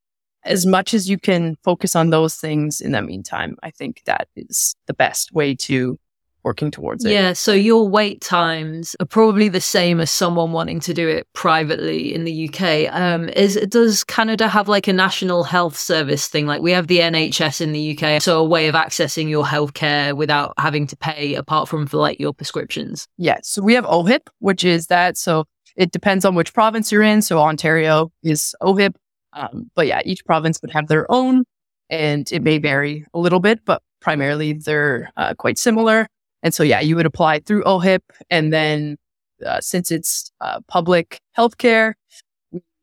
as 0.45 0.67
much 0.67 0.93
as 0.93 1.09
you 1.09 1.19
can 1.19 1.57
focus 1.65 1.97
on 1.97 2.11
those 2.11 2.35
things 2.35 2.83
in 2.83 2.93
the 2.93 3.01
meantime, 3.01 3.57
I 3.63 3.71
think 3.71 4.03
that 4.05 4.29
is 4.37 4.75
the 4.87 4.95
best 4.95 5.33
way 5.33 5.55
to 5.55 5.99
working 6.45 6.71
towards 6.71 7.05
it. 7.05 7.13
Yeah, 7.13 7.33
so 7.33 7.53
your 7.53 7.89
wait 7.89 8.21
times 8.21 8.97
are 9.01 9.07
probably 9.07 9.49
the 9.49 9.61
same 9.61 10.01
as 10.01 10.11
someone 10.11 10.53
wanting 10.53 10.81
to 10.81 10.95
do 10.95 11.09
it 11.09 11.27
privately 11.33 12.15
in 12.15 12.25
the 12.25 12.49
UK. 12.49 12.93
Um, 12.93 13.29
is 13.31 13.57
does 13.69 14.05
Canada 14.05 14.49
have 14.49 14.69
like 14.69 14.89
a 14.89 14.93
national 14.93 15.45
health 15.45 15.77
service 15.77 16.29
thing? 16.29 16.47
Like 16.47 16.63
we 16.63 16.73
have 16.73 16.89
the 16.89 16.99
NHS 16.99 17.61
in 17.61 17.73
the 17.73 17.97
UK, 17.97 18.21
so 18.21 18.41
a 18.41 18.45
way 18.45 18.69
of 18.69 18.75
accessing 18.75 19.29
your 19.29 19.45
healthcare 19.45 20.17
without 20.17 20.55
having 20.59 20.87
to 20.89 20.97
pay, 20.97 21.35
apart 21.35 21.69
from 21.69 21.87
for 21.87 21.99
like 21.99 22.19
your 22.19 22.33
prescriptions. 22.33 23.07
Yeah, 23.19 23.39
so 23.43 23.63
we 23.63 23.75
have 23.75 23.85
OHIP, 23.85 24.29
which 24.41 24.65
is 24.65 24.89
that. 24.89 25.17
So 25.17 25.45
it 25.77 25.93
depends 25.93 26.25
on 26.25 26.35
which 26.35 26.53
province 26.53 26.93
you're 26.93 27.03
in. 27.03 27.23
So 27.23 27.39
Ontario 27.39 28.11
is 28.23 28.55
OHIP, 28.63 28.95
um, 29.33 29.71
but 29.75 29.87
yeah, 29.87 30.01
each 30.05 30.25
province 30.25 30.61
would 30.63 30.73
have 30.73 30.89
their 30.89 31.11
own, 31.11 31.45
and 31.89 32.31
it 32.33 32.43
may 32.43 32.59
vary 32.59 33.07
a 33.15 33.19
little 33.19 33.41
bit, 33.41 33.65
but 33.65 33.83
primarily 34.01 34.53
they're 34.55 35.11
uh, 35.17 35.35
quite 35.35 35.59
similar. 35.59 36.09
And 36.43 36.53
so, 36.53 36.63
yeah, 36.63 36.81
you 36.81 36.97
would 36.97 37.07
apply 37.07 37.41
through 37.41 37.63
OHIP. 37.65 38.03
And 38.31 38.53
then 38.53 38.99
uh, 39.45 39.61
since 39.61 39.91
it's 39.91 40.33
uh, 40.41 40.61
public 40.69 41.21
healthcare, 41.37 41.95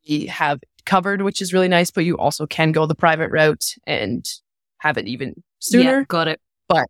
we 0.08 0.26
have 0.28 0.62
covered, 0.86 1.22
which 1.22 1.42
is 1.42 1.54
really 1.54 1.68
nice, 1.68 1.92
but 1.92 2.06
you 2.06 2.18
also 2.18 2.48
can 2.48 2.72
go 2.72 2.86
the 2.86 2.96
private 2.96 3.32
route 3.32 3.76
and 3.86 4.26
have 4.80 4.98
it 4.98 5.08
even 5.08 5.44
sooner. 5.60 6.00
Yeah, 6.00 6.04
got 6.08 6.28
it. 6.28 6.40
But 6.68 6.90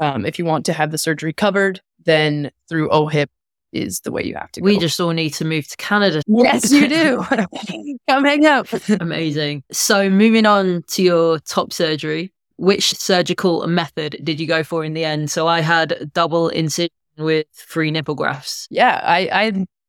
um, 0.00 0.24
if 0.24 0.38
you 0.38 0.44
want 0.44 0.66
to 0.66 0.72
have 0.72 0.90
the 0.90 0.98
surgery 0.98 1.32
covered, 1.32 1.80
then 2.04 2.50
through 2.68 2.88
OHIP 2.90 3.28
is 3.72 4.00
the 4.00 4.10
way 4.10 4.24
you 4.24 4.34
have 4.34 4.50
to 4.52 4.60
go. 4.60 4.64
We 4.64 4.78
just 4.78 5.00
all 5.00 5.10
need 5.10 5.30
to 5.34 5.44
move 5.44 5.68
to 5.68 5.76
Canada. 5.76 6.22
Yes, 6.26 6.72
you 6.72 6.88
do. 6.88 7.24
Come 8.08 8.24
hang 8.24 8.46
out. 8.46 8.68
Amazing. 9.00 9.62
So 9.70 10.10
moving 10.10 10.46
on 10.46 10.82
to 10.88 11.02
your 11.02 11.38
top 11.40 11.72
surgery, 11.72 12.32
which 12.60 12.94
surgical 12.94 13.66
method 13.66 14.20
did 14.22 14.38
you 14.38 14.46
go 14.46 14.62
for 14.62 14.84
in 14.84 14.92
the 14.92 15.02
end? 15.02 15.30
So 15.30 15.48
I 15.48 15.60
had 15.60 16.10
double 16.12 16.50
incision 16.50 16.90
with 17.16 17.46
free 17.54 17.90
nipple 17.90 18.14
grafts. 18.14 18.68
Yeah, 18.70 19.00
I, 19.02 19.30
I 19.32 19.44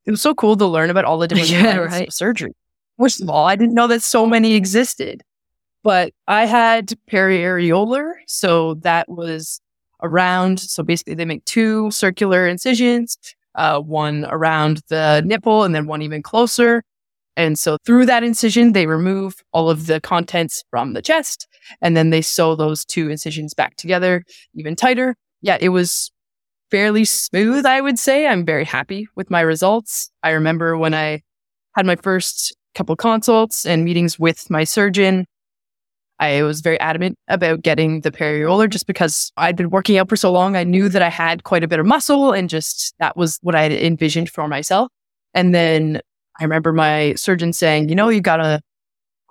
it 0.06 0.12
was 0.12 0.22
so 0.22 0.34
cool 0.34 0.56
to 0.56 0.66
learn 0.66 0.90
about 0.90 1.04
all 1.04 1.18
the 1.18 1.28
different 1.28 1.50
yeah, 1.52 1.76
right. 1.76 2.08
of 2.08 2.14
surgery. 2.14 2.54
First 2.98 3.22
of 3.22 3.30
all, 3.30 3.46
I 3.46 3.58
didn't 3.58 3.76
know 3.76 3.88
that 3.88 4.02
so 4.04 4.26
many 4.26 4.54
existed, 4.54 5.22
but 5.84 6.14
I 6.30 6.46
had 6.46 6.94
periareolar, 7.12 8.14
so 8.26 8.76
that 8.76 9.10
was 9.10 9.60
around. 10.02 10.62
So 10.62 10.82
basically 10.82 11.16
they 11.16 11.26
make 11.26 11.44
two 11.44 11.92
circular 11.92 12.48
incisions, 12.48 13.18
uh, 13.54 13.82
one 13.82 14.26
around 14.30 14.82
the 14.88 15.22
nipple 15.26 15.66
and 15.66 15.76
then 15.76 15.88
one 15.88 16.02
even 16.02 16.24
closer. 16.24 16.84
And 17.36 17.60
so 17.60 17.78
through 17.86 18.06
that 18.06 18.24
incision, 18.24 18.72
they 18.72 18.88
remove 18.88 19.44
all 19.52 19.70
of 19.70 19.88
the 19.88 20.00
contents 20.00 20.64
from 20.70 20.94
the 20.94 21.02
chest 21.02 21.48
and 21.82 21.96
then 21.96 22.10
they 22.10 22.22
sew 22.22 22.56
those 22.56 22.86
two 22.86 23.10
incisions 23.10 23.54
back 23.54 23.76
together 23.76 24.24
even 24.54 24.76
tighter. 24.76 25.16
Yeah, 25.42 25.58
it 25.60 25.70
was 25.70 26.12
fairly 26.70 27.06
smooth, 27.06 27.66
I 27.66 27.82
would 27.82 28.00
say. 28.00 28.28
I'm 28.28 28.46
very 28.46 28.66
happy 28.66 29.08
with 29.16 29.30
my 29.30 29.42
results. 29.42 30.10
I 30.24 30.32
remember 30.32 30.78
when 30.78 30.94
I 30.94 31.22
had 31.76 31.86
my 31.86 31.96
first 31.96 32.56
couple 32.76 32.96
consults 32.96 33.66
and 33.66 33.84
meetings 33.84 34.18
with 34.18 34.50
my 34.50 34.64
surgeon, 34.64 35.26
I 36.20 36.44
was 36.44 36.62
very 36.62 36.80
adamant 36.80 37.18
about 37.28 37.64
getting 37.64 38.02
the 38.02 38.12
periareolar 38.12 38.70
just 38.70 38.86
because 38.86 39.32
I'd 39.38 39.56
been 39.56 39.72
working 39.72 39.98
out 39.98 40.08
for 40.08 40.16
so 40.16 40.32
long. 40.32 40.56
I 40.56 40.64
knew 40.64 40.88
that 40.88 41.02
I 41.02 41.10
had 41.10 41.44
quite 41.44 41.64
a 41.64 41.68
bit 41.68 41.80
of 41.80 41.86
muscle 41.88 42.32
and 42.32 42.48
just 42.48 42.94
that 43.00 43.18
was 43.18 43.40
what 43.42 43.56
I 43.56 43.64
had 43.64 43.72
envisioned 43.72 44.30
for 44.30 44.48
myself. 44.48 44.90
And 45.34 45.54
then 45.54 46.00
I 46.40 46.44
remember 46.44 46.74
my 46.74 47.16
surgeon 47.16 47.54
saying, 47.54 47.90
you 47.90 47.96
know, 47.96 48.10
you 48.10 48.22
got 48.22 48.40
a 48.40 48.62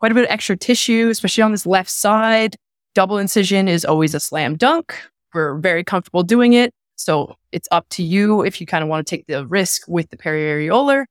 quite 0.01 0.11
a 0.11 0.14
bit 0.14 0.24
of 0.24 0.30
extra 0.30 0.57
tissue, 0.57 1.09
especially 1.11 1.42
on 1.42 1.53
this 1.53 1.66
left 1.66 1.90
side. 1.90 2.57
Double 2.94 3.18
incision 3.18 3.68
is 3.68 3.84
always 3.84 4.14
a 4.14 4.20
slam 4.20 4.57
dunk. 4.57 4.96
We're 5.32 5.59
very 5.59 5.84
comfortable 5.84 6.24
doing 6.24 6.55
it. 6.55 6.72
So 6.96 7.36
it's 7.53 7.68
up 7.70 7.86
to 7.90 8.03
you 8.03 8.42
if 8.42 8.61
you 8.61 8.66
kind 8.66 8.82
of 8.82 8.88
want 8.88 9.07
to 9.07 9.16
take 9.16 9.26
the 9.26 9.46
risk 9.46 9.82
with 9.86 10.11
the 10.11 10.16
periareolar. 10.16 11.05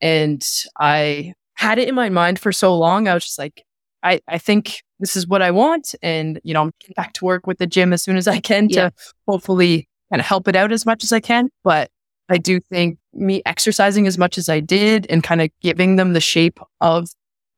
And 0.00 0.46
I 0.78 1.34
had 1.54 1.78
it 1.78 1.88
in 1.88 1.94
my 1.94 2.08
mind 2.08 2.38
for 2.38 2.52
so 2.52 2.76
long. 2.76 3.08
I 3.08 3.14
was 3.14 3.24
just 3.24 3.38
like, 3.38 3.64
I, 4.02 4.20
I 4.28 4.38
think 4.38 4.82
this 5.00 5.16
is 5.16 5.26
what 5.26 5.42
I 5.42 5.50
want. 5.50 5.94
And, 6.02 6.40
you 6.44 6.54
know, 6.54 6.62
I'm 6.62 6.72
getting 6.80 6.94
back 6.94 7.14
to 7.14 7.24
work 7.24 7.46
with 7.46 7.58
the 7.58 7.66
gym 7.66 7.92
as 7.92 8.02
soon 8.02 8.16
as 8.16 8.28
I 8.28 8.40
can 8.40 8.68
yeah. 8.68 8.90
to 8.90 8.92
hopefully 9.26 9.88
kind 10.10 10.20
of 10.20 10.26
help 10.26 10.46
it 10.48 10.56
out 10.56 10.70
as 10.70 10.86
much 10.86 11.02
as 11.02 11.12
I 11.12 11.20
can. 11.20 11.50
But 11.64 11.90
I 12.28 12.38
do 12.38 12.60
think 12.60 12.98
me 13.12 13.42
exercising 13.44 14.06
as 14.06 14.18
much 14.18 14.38
as 14.38 14.48
I 14.48 14.60
did 14.60 15.06
and 15.10 15.22
kind 15.22 15.40
of 15.40 15.50
giving 15.60 15.96
them 15.96 16.12
the 16.12 16.20
shape 16.20 16.60
of 16.80 17.08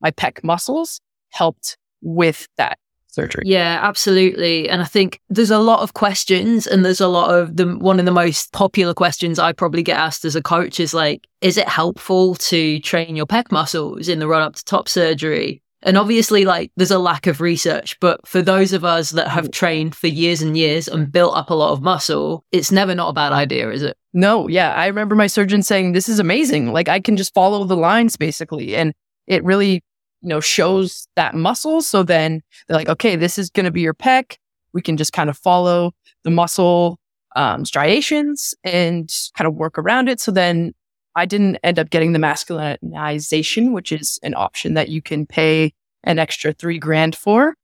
my 0.01 0.11
pec 0.11 0.43
muscles 0.43 1.01
helped 1.31 1.77
with 2.03 2.49
that 2.57 2.79
surgery. 3.09 3.43
Yeah, 3.47 3.81
absolutely. 3.83 4.69
And 4.69 4.83
I 4.83 4.85
think 4.85 5.21
there's 5.29 5.51
a 5.51 5.59
lot 5.59 5.81
of 5.81 5.95
questions 5.95 6.67
and 6.67 6.85
there's 6.85 7.01
a 7.01 7.09
lot 7.09 7.35
of 7.35 7.57
the 7.57 7.77
one 7.79 7.99
of 7.99 8.07
the 8.07 8.13
most 8.13 8.53
popular 8.53 8.95
questions 8.95 9.39
I 9.39 9.53
probably 9.53 9.83
get 9.83 9.99
asked 9.99 10.25
as 10.25 10.37
a 10.37 10.43
coach 10.43 10.81
is 10.81 10.95
like, 10.95 11.27
is 11.41 11.57
it 11.57 11.69
helpful 11.69 12.35
to 12.37 12.79
train 12.81 13.17
your 13.17 13.27
pec 13.27 13.51
muscles 13.51 14.09
in 14.09 14.19
the 14.19 14.29
run 14.29 14.43
up 14.43 14.55
to 14.57 14.65
top 14.65 14.89
surgery? 14.89 15.63
And 15.83 15.97
obviously, 15.97 16.45
like, 16.45 16.71
there's 16.77 16.91
a 16.91 16.99
lack 16.99 17.27
of 17.27 17.41
research, 17.41 17.99
but 18.01 18.27
for 18.29 18.43
those 18.43 18.75
of 18.75 18.85
us 18.85 19.11
that 19.11 19.29
have 19.29 19.51
trained 19.51 19.95
for 19.95 20.09
years 20.09 20.43
and 20.43 20.55
years 20.55 20.87
and 20.87 21.11
built 21.11 21.35
up 21.35 21.49
a 21.49 21.55
lot 21.55 21.73
of 21.73 21.81
muscle, 21.81 22.45
it's 22.53 22.71
never 22.71 22.95
not 22.95 23.09
a 23.09 23.13
bad 23.15 23.33
idea, 23.33 23.71
is 23.71 23.83
it? 23.83 23.97
No, 24.13 24.47
yeah. 24.47 24.75
I 24.75 24.89
remember 24.89 25.15
my 25.15 25.27
surgeon 25.27 25.63
saying, 25.63 25.93
This 25.93 26.09
is 26.09 26.19
amazing. 26.19 26.73
Like, 26.73 26.89
I 26.89 27.01
can 27.01 27.17
just 27.17 27.33
follow 27.33 27.65
the 27.65 27.77
lines 27.77 28.19
basically. 28.19 28.77
And 28.77 28.93
it 29.27 29.43
really, 29.43 29.83
you 30.21 30.29
know, 30.29 30.41
shows 30.41 31.07
that 31.17 31.35
muscle. 31.35 31.83
So 31.83 32.03
then 32.03 32.43
they're 32.69 32.77
like, 32.77 32.89
Okay, 32.89 33.17
this 33.17 33.39
is 33.39 33.51
going 33.51 33.65
to 33.65 33.71
be 33.71 33.81
your 33.81 33.95
pec. 33.95 34.37
We 34.73 34.83
can 34.83 34.97
just 34.97 35.13
kind 35.13 35.31
of 35.31 35.37
follow 35.37 35.93
the 36.23 36.31
muscle 36.31 36.99
um, 37.37 37.65
striations 37.65 38.55
and 38.65 39.13
kind 39.37 39.47
of 39.47 39.55
work 39.55 39.79
around 39.79 40.09
it. 40.09 40.21
So 40.21 40.31
then 40.33 40.75
I 41.17 41.27
didn't 41.27 41.57
end 41.63 41.79
up 41.79 41.91
getting 41.91 42.13
the 42.13 42.19
masculinization, 42.19 43.73
which 43.73 43.93
is 43.93 44.19
an 44.23 44.35
option 44.35 44.75
that 44.75 44.89
you 44.89 45.03
can 45.03 45.27
pay 45.27 45.73
an 46.05 46.19
extra 46.19 46.53
three 46.53 46.79
grand 46.79 47.17
for. 47.17 47.55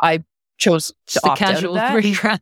I 0.00 0.24
chose 0.58 0.92
to 1.06 1.20
opt 1.24 1.38
casual 1.38 1.76
out 1.78 1.90
of 1.90 1.94
that. 1.94 2.00
three 2.00 2.14
grand. 2.14 2.40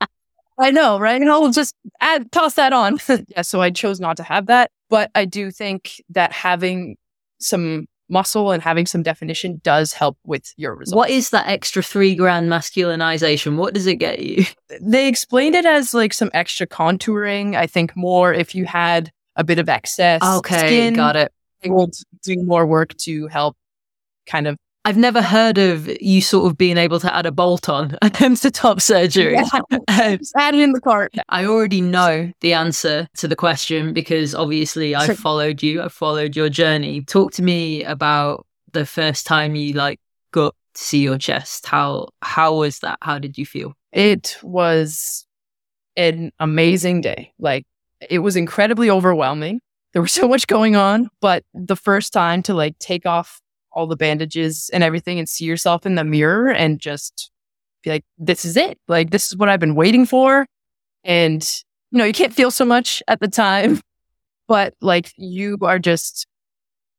I 0.58 0.70
know, 0.70 0.98
right? 0.98 1.20
And 1.20 1.30
I'll 1.30 1.50
just 1.50 1.74
add, 2.00 2.32
toss 2.32 2.54
that 2.54 2.72
on. 2.72 2.98
yeah, 3.28 3.42
so 3.42 3.60
I 3.60 3.70
chose 3.70 4.00
not 4.00 4.16
to 4.16 4.22
have 4.22 4.46
that. 4.46 4.70
But 4.90 5.10
I 5.14 5.24
do 5.24 5.50
think 5.50 6.02
that 6.10 6.32
having 6.32 6.96
some 7.38 7.86
muscle 8.08 8.50
and 8.50 8.62
having 8.62 8.86
some 8.86 9.02
definition 9.02 9.60
does 9.62 9.92
help 9.92 10.16
with 10.24 10.52
your 10.56 10.74
results. 10.74 10.96
What 10.96 11.10
is 11.10 11.30
that 11.30 11.46
extra 11.46 11.82
three 11.82 12.14
grand 12.14 12.50
masculinization? 12.50 13.56
What 13.56 13.74
does 13.74 13.86
it 13.86 13.96
get 13.96 14.20
you? 14.20 14.44
They 14.80 15.08
explained 15.08 15.54
it 15.54 15.66
as 15.66 15.94
like 15.94 16.12
some 16.12 16.30
extra 16.34 16.66
contouring. 16.66 17.56
I 17.56 17.66
think 17.66 17.96
more 17.96 18.32
if 18.32 18.54
you 18.54 18.64
had 18.64 19.10
a 19.36 19.44
bit 19.44 19.58
of 19.58 19.68
excess. 19.68 20.22
Okay, 20.22 20.58
skin, 20.58 20.94
got 20.94 21.16
it. 21.16 21.32
They 21.62 21.70
will 21.70 21.90
do 22.22 22.42
more 22.42 22.66
work 22.66 22.96
to 22.98 23.26
help 23.28 23.56
kind 24.26 24.46
of 24.46 24.56
I've 24.88 24.96
never 24.96 25.20
heard 25.20 25.58
of 25.58 25.86
you 26.00 26.22
sort 26.22 26.50
of 26.50 26.56
being 26.56 26.78
able 26.78 26.98
to 27.00 27.14
add 27.14 27.26
a 27.26 27.30
bolt 27.30 27.68
on 27.68 27.94
a 28.00 28.10
top 28.50 28.80
surgery. 28.80 29.34
Yeah. 29.34 29.48
Um, 30.00 30.18
add 30.36 30.54
it 30.54 30.60
in 30.60 30.72
the 30.72 30.80
cart. 30.80 31.12
I 31.28 31.44
already 31.44 31.80
know 31.80 32.32
the 32.40 32.52
answer 32.52 33.08
to 33.16 33.26
the 33.26 33.34
question 33.34 33.92
because 33.92 34.34
obviously 34.34 34.94
I 34.94 35.08
followed 35.14 35.62
you. 35.62 35.82
I 35.82 35.88
followed 35.88 36.36
your 36.36 36.48
journey. 36.48 37.02
Talk 37.02 37.32
to 37.32 37.42
me 37.42 37.82
about 37.84 38.46
the 38.72 38.86
first 38.86 39.26
time 39.26 39.56
you 39.56 39.72
like 39.72 39.98
got 40.30 40.54
to 40.74 40.82
see 40.82 41.02
your 41.02 41.18
chest. 41.18 41.66
How 41.66 42.08
how 42.22 42.54
was 42.54 42.78
that? 42.78 42.98
How 43.02 43.18
did 43.18 43.36
you 43.36 43.44
feel? 43.44 43.74
It 43.92 44.38
was 44.42 45.26
an 45.96 46.30
amazing 46.38 47.00
day. 47.00 47.32
Like 47.38 47.66
it 48.08 48.20
was 48.20 48.36
incredibly 48.36 48.88
overwhelming. 48.88 49.60
There 49.92 50.02
was 50.02 50.12
so 50.12 50.28
much 50.28 50.46
going 50.46 50.76
on, 50.76 51.10
but 51.20 51.44
the 51.52 51.76
first 51.76 52.12
time 52.12 52.42
to 52.44 52.54
like 52.54 52.78
take 52.78 53.04
off 53.04 53.40
all 53.78 53.86
the 53.86 53.96
bandages 53.96 54.68
and 54.72 54.82
everything 54.82 55.20
and 55.20 55.28
see 55.28 55.44
yourself 55.44 55.86
in 55.86 55.94
the 55.94 56.02
mirror 56.02 56.50
and 56.50 56.80
just 56.80 57.30
be 57.84 57.90
like, 57.90 58.04
this 58.18 58.44
is 58.44 58.56
it. 58.56 58.76
Like, 58.88 59.10
this 59.10 59.28
is 59.28 59.36
what 59.36 59.48
I've 59.48 59.60
been 59.60 59.76
waiting 59.76 60.04
for. 60.04 60.46
And, 61.04 61.48
you 61.92 61.98
know, 61.98 62.04
you 62.04 62.12
can't 62.12 62.34
feel 62.34 62.50
so 62.50 62.64
much 62.64 63.04
at 63.06 63.20
the 63.20 63.28
time, 63.28 63.80
but 64.48 64.74
like 64.80 65.12
you 65.16 65.58
are 65.62 65.78
just, 65.78 66.26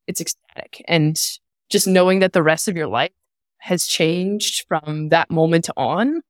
it's 0.06 0.22
ecstatic. 0.22 0.82
And 0.88 1.20
just 1.68 1.86
knowing 1.86 2.20
that 2.20 2.32
the 2.32 2.42
rest 2.42 2.66
of 2.66 2.78
your 2.78 2.86
life 2.88 3.12
has 3.58 3.86
changed 3.86 4.64
from 4.66 5.10
that 5.10 5.30
moment 5.30 5.68
on 5.76 6.22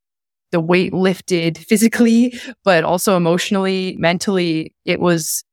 the 0.51 0.59
weight 0.59 0.92
lifted 0.92 1.57
physically, 1.59 2.34
but 2.64 2.82
also 2.82 3.16
emotionally, 3.16 3.94
mentally. 4.01 4.74
It 4.84 4.98
was 4.98 5.44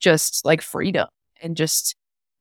just 0.00 0.46
like 0.46 0.62
freedom 0.62 1.08
and 1.42 1.58
just 1.58 1.94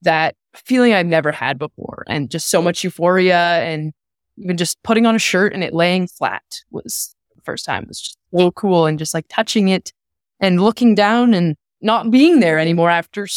that 0.05 0.35
feeling 0.55 0.93
I've 0.93 1.05
never 1.05 1.31
had 1.31 1.59
before 1.59 2.03
and 2.07 2.31
just 2.31 2.49
so 2.49 2.61
much 2.61 2.83
euphoria 2.83 3.61
and 3.61 3.93
even 4.37 4.57
just 4.57 4.81
putting 4.83 5.05
on 5.05 5.15
a 5.15 5.19
shirt 5.19 5.53
and 5.53 5.63
it 5.63 5.73
laying 5.73 6.07
flat 6.07 6.43
was 6.71 7.15
the 7.35 7.41
first 7.43 7.65
time. 7.65 7.83
It 7.83 7.89
was 7.89 8.01
just 8.01 8.17
so 8.35 8.51
cool 8.51 8.85
and 8.85 8.97
just 8.97 9.13
like 9.13 9.25
touching 9.29 9.67
it 9.67 9.93
and 10.39 10.61
looking 10.61 10.95
down 10.95 11.33
and 11.33 11.55
not 11.81 12.09
being 12.11 12.39
there 12.39 12.59
anymore 12.59 12.89
after 12.89 13.27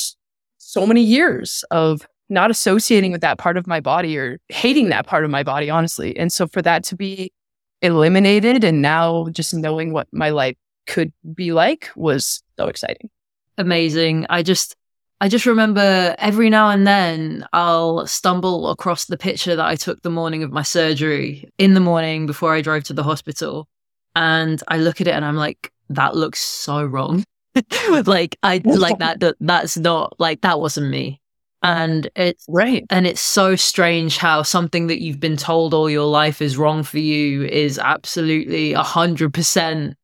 so 0.58 0.86
many 0.86 1.02
years 1.02 1.64
of 1.70 2.06
not 2.28 2.50
associating 2.50 3.12
with 3.12 3.20
that 3.22 3.38
part 3.38 3.56
of 3.56 3.66
my 3.66 3.80
body 3.80 4.16
or 4.16 4.38
hating 4.48 4.90
that 4.90 5.06
part 5.06 5.24
of 5.24 5.30
my 5.30 5.42
body, 5.42 5.70
honestly. 5.70 6.16
And 6.16 6.32
so 6.32 6.46
for 6.46 6.62
that 6.62 6.84
to 6.84 6.96
be 6.96 7.32
eliminated 7.80 8.64
and 8.64 8.82
now 8.82 9.28
just 9.30 9.54
knowing 9.54 9.92
what 9.92 10.08
my 10.12 10.30
life 10.30 10.56
could 10.86 11.12
be 11.34 11.52
like 11.52 11.90
was 11.96 12.42
so 12.58 12.66
exciting. 12.66 13.08
Amazing. 13.56 14.26
I 14.28 14.42
just 14.42 14.76
I 15.20 15.28
just 15.28 15.46
remember 15.46 16.14
every 16.18 16.48
now 16.48 16.70
and 16.70 16.86
then 16.86 17.46
I'll 17.52 18.06
stumble 18.06 18.70
across 18.70 19.06
the 19.06 19.18
picture 19.18 19.56
that 19.56 19.66
I 19.66 19.74
took 19.74 20.02
the 20.02 20.10
morning 20.10 20.42
of 20.44 20.52
my 20.52 20.62
surgery 20.62 21.50
in 21.58 21.74
the 21.74 21.80
morning 21.80 22.26
before 22.26 22.54
I 22.54 22.60
drove 22.60 22.84
to 22.84 22.92
the 22.92 23.02
hospital. 23.02 23.68
And 24.14 24.62
I 24.68 24.78
look 24.78 25.00
at 25.00 25.08
it 25.08 25.14
and 25.14 25.24
I'm 25.24 25.36
like, 25.36 25.72
that 25.90 26.14
looks 26.14 26.40
so 26.40 26.84
wrong. 26.84 27.24
like 28.04 28.38
I 28.42 28.60
like 28.64 28.98
that, 28.98 29.20
that 29.20 29.36
that's 29.40 29.76
not 29.76 30.14
like 30.20 30.42
that 30.42 30.60
wasn't 30.60 30.90
me 30.90 31.20
and 31.62 32.08
it's 32.14 32.44
right 32.48 32.84
and 32.88 33.06
it's 33.06 33.20
so 33.20 33.56
strange 33.56 34.16
how 34.16 34.42
something 34.42 34.86
that 34.86 35.02
you've 35.02 35.18
been 35.18 35.36
told 35.36 35.74
all 35.74 35.90
your 35.90 36.06
life 36.06 36.40
is 36.40 36.56
wrong 36.56 36.82
for 36.82 36.98
you 36.98 37.44
is 37.44 37.78
absolutely 37.78 38.74
a 38.74 38.82
hundred 38.82 39.34
percent 39.34 39.96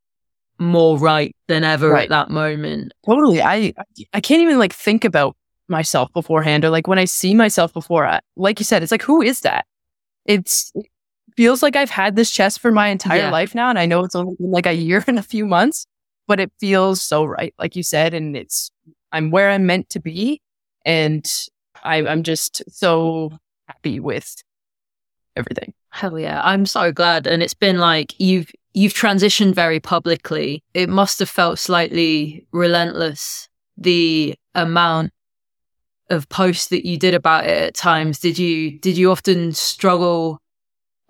more 0.58 0.98
right 0.98 1.34
than 1.48 1.64
ever 1.64 1.90
right. 1.90 2.04
at 2.04 2.08
that 2.10 2.30
moment 2.30 2.92
totally 3.04 3.42
i 3.42 3.72
i 4.12 4.20
can't 4.20 4.42
even 4.42 4.58
like 4.58 4.72
think 4.72 5.04
about 5.04 5.36
myself 5.68 6.12
beforehand 6.12 6.64
or 6.64 6.70
like 6.70 6.86
when 6.86 6.98
i 6.98 7.04
see 7.04 7.34
myself 7.34 7.72
before 7.72 8.06
I, 8.06 8.20
like 8.36 8.60
you 8.60 8.64
said 8.64 8.82
it's 8.82 8.92
like 8.92 9.02
who 9.02 9.22
is 9.22 9.40
that 9.40 9.66
it's 10.24 10.70
it 10.74 10.86
feels 11.36 11.62
like 11.62 11.74
i've 11.74 11.90
had 11.90 12.14
this 12.14 12.30
chest 12.30 12.60
for 12.60 12.70
my 12.70 12.88
entire 12.88 13.18
yeah. 13.18 13.30
life 13.30 13.54
now 13.54 13.68
and 13.68 13.78
i 13.78 13.86
know 13.86 14.04
it's 14.04 14.14
only 14.14 14.36
been 14.38 14.50
like 14.50 14.66
a 14.66 14.74
year 14.74 15.02
and 15.08 15.18
a 15.18 15.22
few 15.22 15.46
months 15.46 15.86
but 16.26 16.38
it 16.38 16.52
feels 16.60 17.02
so 17.02 17.24
right 17.24 17.54
like 17.58 17.74
you 17.74 17.82
said 17.82 18.14
and 18.14 18.36
it's 18.36 18.70
i'm 19.10 19.30
where 19.30 19.50
i'm 19.50 19.66
meant 19.66 19.88
to 19.90 20.00
be 20.00 20.40
and 20.84 21.26
I, 21.84 22.06
I'm 22.06 22.22
just 22.22 22.62
so 22.70 23.30
happy 23.68 24.00
with 24.00 24.42
everything. 25.36 25.74
Hell 25.90 26.18
yeah. 26.18 26.40
I'm 26.42 26.66
so 26.66 26.90
glad. 26.92 27.26
And 27.26 27.42
it's 27.42 27.54
been 27.54 27.78
like 27.78 28.18
you've 28.18 28.50
you've 28.74 28.92
transitioned 28.92 29.54
very 29.54 29.80
publicly. 29.80 30.62
It 30.74 30.88
must 30.88 31.20
have 31.20 31.30
felt 31.30 31.58
slightly 31.58 32.46
relentless, 32.52 33.48
the 33.76 34.34
amount 34.54 35.12
of 36.10 36.28
posts 36.28 36.68
that 36.68 36.86
you 36.86 36.98
did 36.98 37.14
about 37.14 37.46
it 37.46 37.62
at 37.62 37.74
times. 37.74 38.18
Did 38.18 38.38
you 38.38 38.78
did 38.78 38.98
you 38.98 39.10
often 39.10 39.52
struggle 39.52 40.40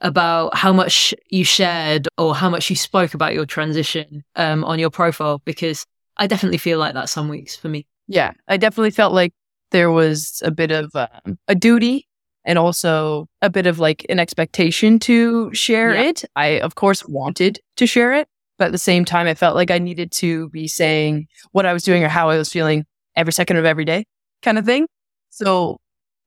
about 0.00 0.54
how 0.56 0.72
much 0.72 1.14
you 1.30 1.44
shared 1.44 2.06
or 2.18 2.34
how 2.34 2.50
much 2.50 2.68
you 2.68 2.76
spoke 2.76 3.14
about 3.14 3.32
your 3.32 3.46
transition 3.46 4.22
um, 4.36 4.62
on 4.64 4.78
your 4.78 4.90
profile 4.90 5.40
because 5.44 5.86
I 6.18 6.26
definitely 6.26 6.58
feel 6.58 6.78
like 6.78 6.94
that 6.94 7.08
some 7.08 7.28
weeks 7.28 7.56
for 7.56 7.68
me. 7.68 7.86
Yeah, 8.06 8.32
I 8.46 8.58
definitely 8.58 8.90
felt 8.90 9.14
like 9.14 9.32
there 9.70 9.90
was 9.90 10.42
a 10.44 10.50
bit 10.50 10.70
of 10.70 10.90
um, 10.94 11.38
a 11.48 11.54
duty 11.54 12.06
and 12.44 12.58
also 12.58 13.26
a 13.42 13.50
bit 13.50 13.66
of 13.66 13.78
like 13.78 14.04
an 14.08 14.18
expectation 14.18 14.98
to 15.00 15.52
share 15.54 15.94
yeah. 15.94 16.02
it. 16.02 16.24
I, 16.36 16.60
of 16.60 16.74
course, 16.74 17.06
wanted 17.06 17.60
to 17.76 17.86
share 17.86 18.12
it, 18.14 18.28
but 18.58 18.66
at 18.66 18.72
the 18.72 18.78
same 18.78 19.04
time, 19.04 19.26
I 19.26 19.34
felt 19.34 19.56
like 19.56 19.70
I 19.70 19.78
needed 19.78 20.12
to 20.12 20.48
be 20.50 20.68
saying 20.68 21.26
what 21.52 21.66
I 21.66 21.72
was 21.72 21.82
doing 21.82 22.04
or 22.04 22.08
how 22.08 22.30
I 22.30 22.36
was 22.36 22.52
feeling 22.52 22.84
every 23.16 23.32
second 23.32 23.56
of 23.56 23.64
every 23.64 23.84
day 23.84 24.04
kind 24.42 24.58
of 24.58 24.64
thing. 24.64 24.86
So 25.30 25.78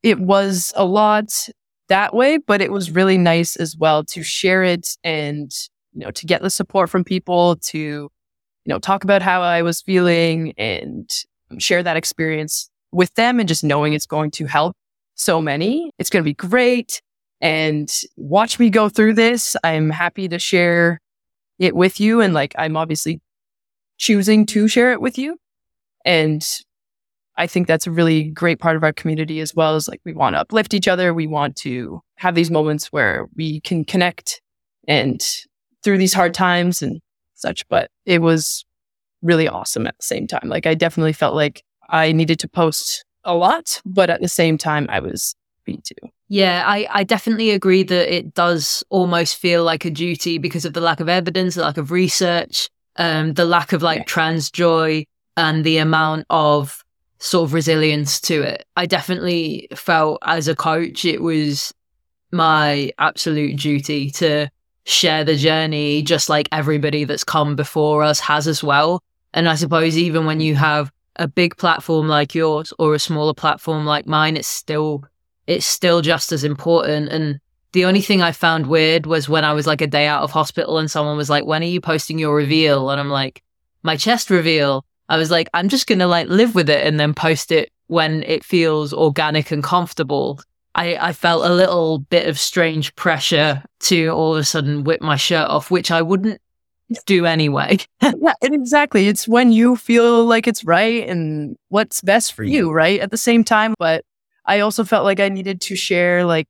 it 0.03 0.19
was 0.19 0.73
a 0.75 0.85
lot 0.85 1.49
that 1.89 2.13
way, 2.13 2.37
but 2.37 2.61
it 2.61 2.71
was 2.71 2.91
really 2.91 3.17
nice 3.17 3.55
as 3.55 3.77
well 3.77 4.03
to 4.05 4.23
share 4.23 4.63
it 4.63 4.97
and, 5.03 5.51
you 5.93 6.01
know, 6.01 6.11
to 6.11 6.25
get 6.25 6.41
the 6.41 6.49
support 6.49 6.89
from 6.89 7.03
people 7.03 7.55
to, 7.57 7.77
you 7.77 8.09
know, 8.65 8.79
talk 8.79 9.03
about 9.03 9.21
how 9.21 9.41
I 9.41 9.61
was 9.61 9.81
feeling 9.81 10.53
and 10.57 11.09
share 11.59 11.83
that 11.83 11.97
experience 11.97 12.69
with 12.91 13.13
them 13.15 13.39
and 13.39 13.47
just 13.47 13.63
knowing 13.63 13.93
it's 13.93 14.05
going 14.05 14.31
to 14.31 14.45
help 14.45 14.75
so 15.17 15.41
many. 15.41 15.91
It's 15.99 16.09
going 16.09 16.23
to 16.23 16.29
be 16.29 16.33
great. 16.33 17.01
And 17.41 17.91
watch 18.15 18.57
me 18.59 18.69
go 18.69 18.89
through 18.89 19.13
this. 19.13 19.55
I'm 19.63 19.89
happy 19.89 20.27
to 20.29 20.39
share 20.39 20.99
it 21.59 21.75
with 21.75 21.99
you. 21.99 22.21
And 22.21 22.33
like, 22.33 22.55
I'm 22.57 22.77
obviously 22.77 23.19
choosing 23.97 24.45
to 24.47 24.67
share 24.67 24.91
it 24.91 25.01
with 25.01 25.17
you. 25.17 25.37
And 26.05 26.45
I 27.35 27.45
think 27.45 27.67
that's 27.67 27.85
a 27.85 27.91
really 27.91 28.23
great 28.23 28.59
part 28.59 28.75
of 28.75 28.83
our 28.83 28.93
community 28.93 29.39
as 29.41 29.53
well 29.53 29.75
as 29.75 29.87
like 29.87 30.01
we 30.05 30.13
want 30.13 30.35
to 30.35 30.39
uplift 30.39 30.73
each 30.73 30.87
other. 30.87 31.13
We 31.13 31.27
want 31.27 31.55
to 31.57 32.01
have 32.15 32.33
these 32.33 32.49
moments 32.49 32.87
where 32.87 33.27
we 33.35 33.61
can 33.61 33.85
connect 33.85 34.41
and 34.87 35.21
through 35.83 35.99
these 35.99 36.13
hard 36.13 36.33
times 36.33 36.81
and 36.81 36.99
such. 37.35 37.67
But 37.67 37.91
it 38.05 38.21
was 38.21 38.65
really 39.21 39.47
awesome 39.47 39.85
at 39.85 39.97
the 39.97 40.03
same 40.03 40.25
time. 40.25 40.47
Like 40.49 40.65
I 40.65 40.73
definitely 40.73 41.13
felt 41.13 41.35
like 41.35 41.63
I 41.89 42.11
needed 42.11 42.39
to 42.39 42.47
post 42.47 43.05
a 43.27 43.35
lot, 43.35 43.81
but 43.85 44.09
at 44.09 44.21
the 44.21 44.27
same 44.27 44.57
time 44.57 44.87
I 44.89 44.99
was 44.99 45.35
happy 45.59 45.79
to. 45.83 45.95
Yeah, 46.29 46.63
I, 46.65 46.87
I 46.89 47.03
definitely 47.03 47.51
agree 47.51 47.83
that 47.83 48.13
it 48.13 48.33
does 48.33 48.83
almost 48.89 49.37
feel 49.37 49.63
like 49.63 49.85
a 49.85 49.91
duty 49.91 50.39
because 50.39 50.65
of 50.65 50.73
the 50.73 50.81
lack 50.81 50.99
of 50.99 51.07
evidence, 51.07 51.55
the 51.55 51.61
lack 51.61 51.77
of 51.77 51.91
research, 51.91 52.69
um, 52.97 53.33
the 53.33 53.45
lack 53.45 53.71
of 53.71 53.81
like 53.81 53.99
yeah. 53.99 54.05
trans 54.05 54.49
joy 54.49 55.05
and 55.37 55.63
the 55.63 55.77
amount 55.77 56.25
of 56.29 56.83
sort 57.19 57.45
of 57.45 57.53
resilience 57.53 58.19
to 58.21 58.41
it. 58.41 58.65
I 58.75 58.85
definitely 58.85 59.67
felt 59.75 60.19
as 60.23 60.47
a 60.47 60.55
coach, 60.55 61.05
it 61.05 61.21
was 61.21 61.73
my 62.31 62.91
absolute 62.97 63.57
duty 63.57 64.09
to 64.11 64.49
share 64.83 65.23
the 65.23 65.35
journey, 65.35 66.01
just 66.01 66.29
like 66.29 66.47
everybody 66.51 67.03
that's 67.03 67.23
come 67.23 67.55
before 67.55 68.03
us 68.03 68.19
has 68.19 68.47
as 68.47 68.63
well. 68.63 69.03
And 69.33 69.47
I 69.47 69.55
suppose 69.55 69.97
even 69.97 70.25
when 70.25 70.39
you 70.39 70.55
have 70.55 70.91
a 71.17 71.27
big 71.27 71.57
platform 71.57 72.07
like 72.07 72.35
yours 72.35 72.73
or 72.79 72.93
a 72.93 72.99
smaller 72.99 73.33
platform 73.33 73.85
like 73.85 74.07
mine, 74.07 74.37
it's 74.37 74.47
still 74.47 75.03
it's 75.45 75.65
still 75.65 76.01
just 76.01 76.31
as 76.31 76.43
important. 76.43 77.09
And 77.09 77.39
the 77.71 77.85
only 77.85 78.01
thing 78.01 78.21
I 78.21 78.31
found 78.31 78.67
weird 78.67 79.05
was 79.05 79.29
when 79.29 79.45
I 79.45 79.53
was 79.53 79.67
like 79.67 79.81
a 79.81 79.87
day 79.87 80.07
out 80.07 80.23
of 80.23 80.31
hospital 80.31 80.77
and 80.77 80.91
someone 80.91 81.17
was 81.17 81.29
like, 81.29 81.45
When 81.45 81.61
are 81.61 81.65
you 81.65 81.81
posting 81.81 82.19
your 82.19 82.35
reveal? 82.35 82.89
And 82.89 82.99
I'm 82.99 83.09
like, 83.09 83.41
My 83.83 83.95
chest 83.95 84.29
reveal. 84.29 84.85
I 85.09 85.17
was 85.17 85.31
like, 85.31 85.49
I'm 85.53 85.69
just 85.69 85.87
to 85.87 86.05
like 86.05 86.27
live 86.27 86.53
with 86.53 86.69
it 86.69 86.85
and 86.85 86.99
then 86.99 87.13
post 87.13 87.51
it 87.51 87.69
when 87.87 88.23
it 88.23 88.43
feels 88.43 88.93
organic 88.93 89.51
and 89.51 89.63
comfortable. 89.63 90.41
I, 90.75 90.97
I 90.97 91.13
felt 91.13 91.45
a 91.45 91.53
little 91.53 91.99
bit 91.99 92.27
of 92.27 92.37
strange 92.37 92.93
pressure 92.95 93.63
to 93.81 94.09
all 94.09 94.35
of 94.35 94.39
a 94.39 94.43
sudden 94.43 94.83
whip 94.83 95.01
my 95.01 95.15
shirt 95.15 95.49
off, 95.49 95.71
which 95.71 95.91
I 95.91 96.01
wouldn't 96.01 96.41
do 97.05 97.25
anyway. 97.25 97.77
yeah, 98.01 98.33
exactly. 98.41 99.07
It's 99.07 99.27
when 99.27 99.51
you 99.51 99.75
feel 99.75 100.25
like 100.25 100.47
it's 100.47 100.63
right 100.63 101.07
and 101.07 101.55
what's 101.69 102.01
best 102.01 102.33
for 102.33 102.43
you, 102.43 102.67
mm-hmm. 102.67 102.75
right? 102.75 102.99
At 102.99 103.11
the 103.11 103.17
same 103.17 103.43
time, 103.43 103.73
but 103.77 104.03
I 104.45 104.59
also 104.61 104.83
felt 104.83 105.03
like 105.03 105.19
I 105.19 105.29
needed 105.29 105.61
to 105.61 105.75
share 105.75 106.25
like 106.25 106.47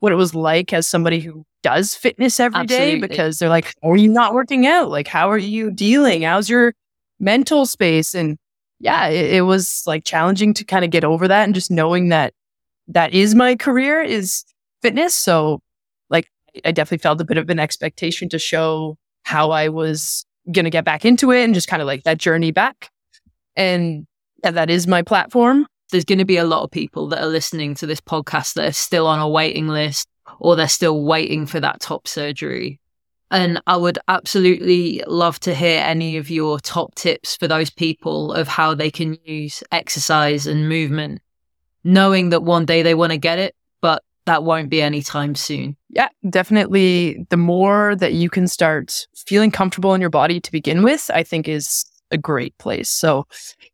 what 0.00 0.12
it 0.12 0.16
was 0.16 0.34
like 0.34 0.72
as 0.72 0.86
somebody 0.86 1.20
who 1.20 1.44
does 1.62 1.94
fitness 1.94 2.38
every 2.38 2.60
Absolutely. 2.60 2.94
day 2.94 3.00
because 3.00 3.38
they're 3.38 3.48
like, 3.48 3.74
are 3.82 3.96
you 3.96 4.08
not 4.08 4.34
working 4.34 4.66
out? 4.66 4.90
Like, 4.90 5.08
how 5.08 5.30
are 5.30 5.38
you 5.38 5.70
dealing? 5.70 6.22
How's 6.22 6.48
your 6.48 6.74
mental 7.18 7.66
space. 7.66 8.14
And 8.14 8.38
yeah, 8.78 9.08
it, 9.08 9.34
it 9.34 9.42
was 9.42 9.82
like 9.86 10.04
challenging 10.04 10.54
to 10.54 10.64
kind 10.64 10.84
of 10.84 10.90
get 10.90 11.04
over 11.04 11.28
that 11.28 11.44
and 11.44 11.54
just 11.54 11.70
knowing 11.70 12.08
that 12.10 12.34
that 12.88 13.12
is 13.12 13.34
my 13.34 13.56
career 13.56 14.02
is 14.02 14.44
fitness. 14.82 15.14
So 15.14 15.60
like 16.10 16.28
I 16.64 16.72
definitely 16.72 17.02
felt 17.02 17.20
a 17.20 17.24
bit 17.24 17.38
of 17.38 17.48
an 17.50 17.58
expectation 17.58 18.28
to 18.30 18.38
show 18.38 18.96
how 19.26 19.50
I 19.50 19.68
was 19.68 20.24
going 20.52 20.66
to 20.66 20.70
get 20.70 20.84
back 20.84 21.04
into 21.04 21.32
it 21.32 21.42
and 21.42 21.52
just 21.52 21.66
kind 21.66 21.82
of 21.82 21.86
like 21.86 22.04
that 22.04 22.18
journey 22.18 22.52
back. 22.52 22.90
And 23.56 24.06
yeah, 24.44 24.52
that 24.52 24.70
is 24.70 24.86
my 24.86 25.02
platform. 25.02 25.66
There's 25.90 26.04
going 26.04 26.20
to 26.20 26.24
be 26.24 26.36
a 26.36 26.44
lot 26.44 26.62
of 26.62 26.70
people 26.70 27.08
that 27.08 27.20
are 27.20 27.26
listening 27.26 27.74
to 27.74 27.86
this 27.86 28.00
podcast 28.00 28.54
that 28.54 28.68
are 28.68 28.72
still 28.72 29.08
on 29.08 29.18
a 29.18 29.28
waiting 29.28 29.66
list 29.66 30.06
or 30.38 30.54
they're 30.54 30.68
still 30.68 31.02
waiting 31.02 31.44
for 31.44 31.58
that 31.58 31.80
top 31.80 32.06
surgery. 32.06 32.78
And 33.32 33.60
I 33.66 33.76
would 33.76 33.98
absolutely 34.06 35.02
love 35.08 35.40
to 35.40 35.54
hear 35.56 35.80
any 35.80 36.18
of 36.18 36.30
your 36.30 36.60
top 36.60 36.94
tips 36.94 37.34
for 37.34 37.48
those 37.48 37.70
people 37.70 38.32
of 38.32 38.46
how 38.46 38.74
they 38.74 38.92
can 38.92 39.18
use 39.24 39.64
exercise 39.72 40.46
and 40.46 40.68
movement, 40.68 41.20
knowing 41.82 42.30
that 42.30 42.44
one 42.44 42.64
day 42.64 42.82
they 42.82 42.94
want 42.94 43.10
to 43.10 43.18
get 43.18 43.40
it, 43.40 43.56
but 43.80 44.04
that 44.26 44.44
won't 44.44 44.68
be 44.68 44.82
anytime 44.82 45.34
soon. 45.34 45.76
Yeah, 45.88 46.08
definitely. 46.28 47.26
The 47.30 47.36
more 47.36 47.96
that 47.96 48.12
you 48.12 48.28
can 48.28 48.46
start 48.48 49.06
feeling 49.16 49.50
comfortable 49.50 49.94
in 49.94 50.00
your 50.00 50.10
body 50.10 50.40
to 50.40 50.52
begin 50.52 50.82
with, 50.82 51.10
I 51.14 51.22
think 51.22 51.48
is 51.48 51.84
a 52.10 52.18
great 52.18 52.56
place. 52.58 52.90
So, 52.90 53.26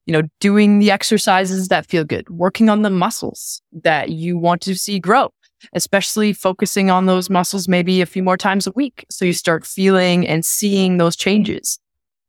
you 0.06 0.12
know, 0.12 0.22
doing 0.40 0.78
the 0.78 0.90
exercises 0.90 1.68
that 1.68 1.86
feel 1.86 2.04
good, 2.04 2.28
working 2.30 2.68
on 2.68 2.82
the 2.82 2.90
muscles 2.90 3.60
that 3.82 4.10
you 4.10 4.38
want 4.38 4.62
to 4.62 4.74
see 4.74 4.98
grow, 4.98 5.30
especially 5.74 6.32
focusing 6.32 6.90
on 6.90 7.06
those 7.06 7.28
muscles 7.28 7.68
maybe 7.68 8.00
a 8.00 8.06
few 8.06 8.22
more 8.22 8.36
times 8.36 8.66
a 8.66 8.72
week. 8.72 9.04
So 9.10 9.24
you 9.24 9.32
start 9.32 9.66
feeling 9.66 10.26
and 10.26 10.44
seeing 10.44 10.96
those 10.96 11.16
changes. 11.16 11.78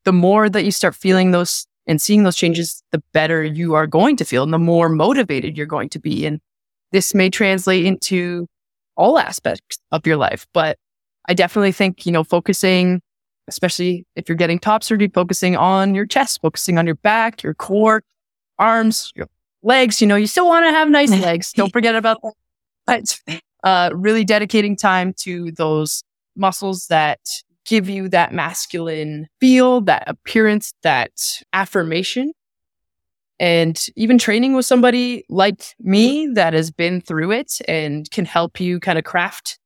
The 0.06 0.14
more 0.14 0.50
that 0.50 0.66
you 0.66 0.72
start 0.72 0.96
feeling 0.96 1.32
those 1.32 1.66
and 1.88 2.02
seeing 2.02 2.24
those 2.24 2.36
changes, 2.36 2.82
the 2.92 3.04
better 3.14 3.44
you 3.44 3.74
are 3.74 3.88
going 3.88 4.16
to 4.18 4.26
feel 4.26 4.44
and 4.44 4.54
the 4.54 4.60
more 4.60 4.90
motivated 4.90 5.58
you're 5.58 5.66
going 5.66 5.90
to 5.90 6.00
be. 6.00 6.26
And 6.26 6.40
this 6.94 7.14
may 7.14 7.30
translate 7.30 7.86
into 7.86 8.48
all 8.96 9.20
aspects 9.20 9.80
of 9.92 10.08
your 10.08 10.16
life. 10.16 10.48
But 10.54 10.78
I 11.28 11.34
definitely 11.34 11.74
think, 11.74 12.06
you 12.06 12.12
know, 12.12 12.24
focusing, 12.24 13.02
especially 13.50 14.06
if 14.16 14.30
you're 14.30 14.38
getting 14.38 14.60
top 14.60 14.84
surgery, 14.84 15.12
focusing 15.14 15.58
on 15.58 15.96
your 15.96 16.06
chest, 16.06 16.42
focusing 16.42 16.78
on 16.78 16.86
your 16.86 16.96
back, 16.96 17.44
your 17.44 17.54
core, 17.54 18.04
arms, 18.60 19.12
your 19.16 19.28
legs, 19.64 20.00
you 20.00 20.08
know, 20.08 20.16
you 20.16 20.28
still 20.28 20.48
want 20.48 20.66
to 20.66 20.72
have 20.72 20.90
nice 20.90 21.12
legs. 21.22 21.52
Don't 21.52 21.74
forget 21.74 21.96
about 21.96 22.22
that 22.22 22.34
but 22.86 23.20
uh, 23.64 23.90
really 23.94 24.24
dedicating 24.26 24.76
time 24.76 25.14
to 25.14 25.52
those 25.52 26.04
muscles 26.36 26.88
that 26.88 27.20
give 27.66 27.90
you 27.90 28.10
that 28.10 28.34
masculine 28.34 29.28
feel, 29.40 29.82
that 29.82 30.04
appearance, 30.08 30.74
that 30.84 31.12
affirmation. 31.54 32.34
And 33.44 33.78
even 33.98 34.18
training 34.18 34.54
with 34.54 34.66
somebody 34.66 35.26
like 35.28 35.76
me 35.82 36.28
that 36.28 36.54
has 36.54 36.72
been 36.72 37.02
through 37.02 37.32
it 37.32 37.60
and 37.68 38.10
can 38.10 38.24
help 38.24 38.58
you 38.62 38.80
kind 38.80 38.98
of 38.98 39.04
craft 39.04 39.60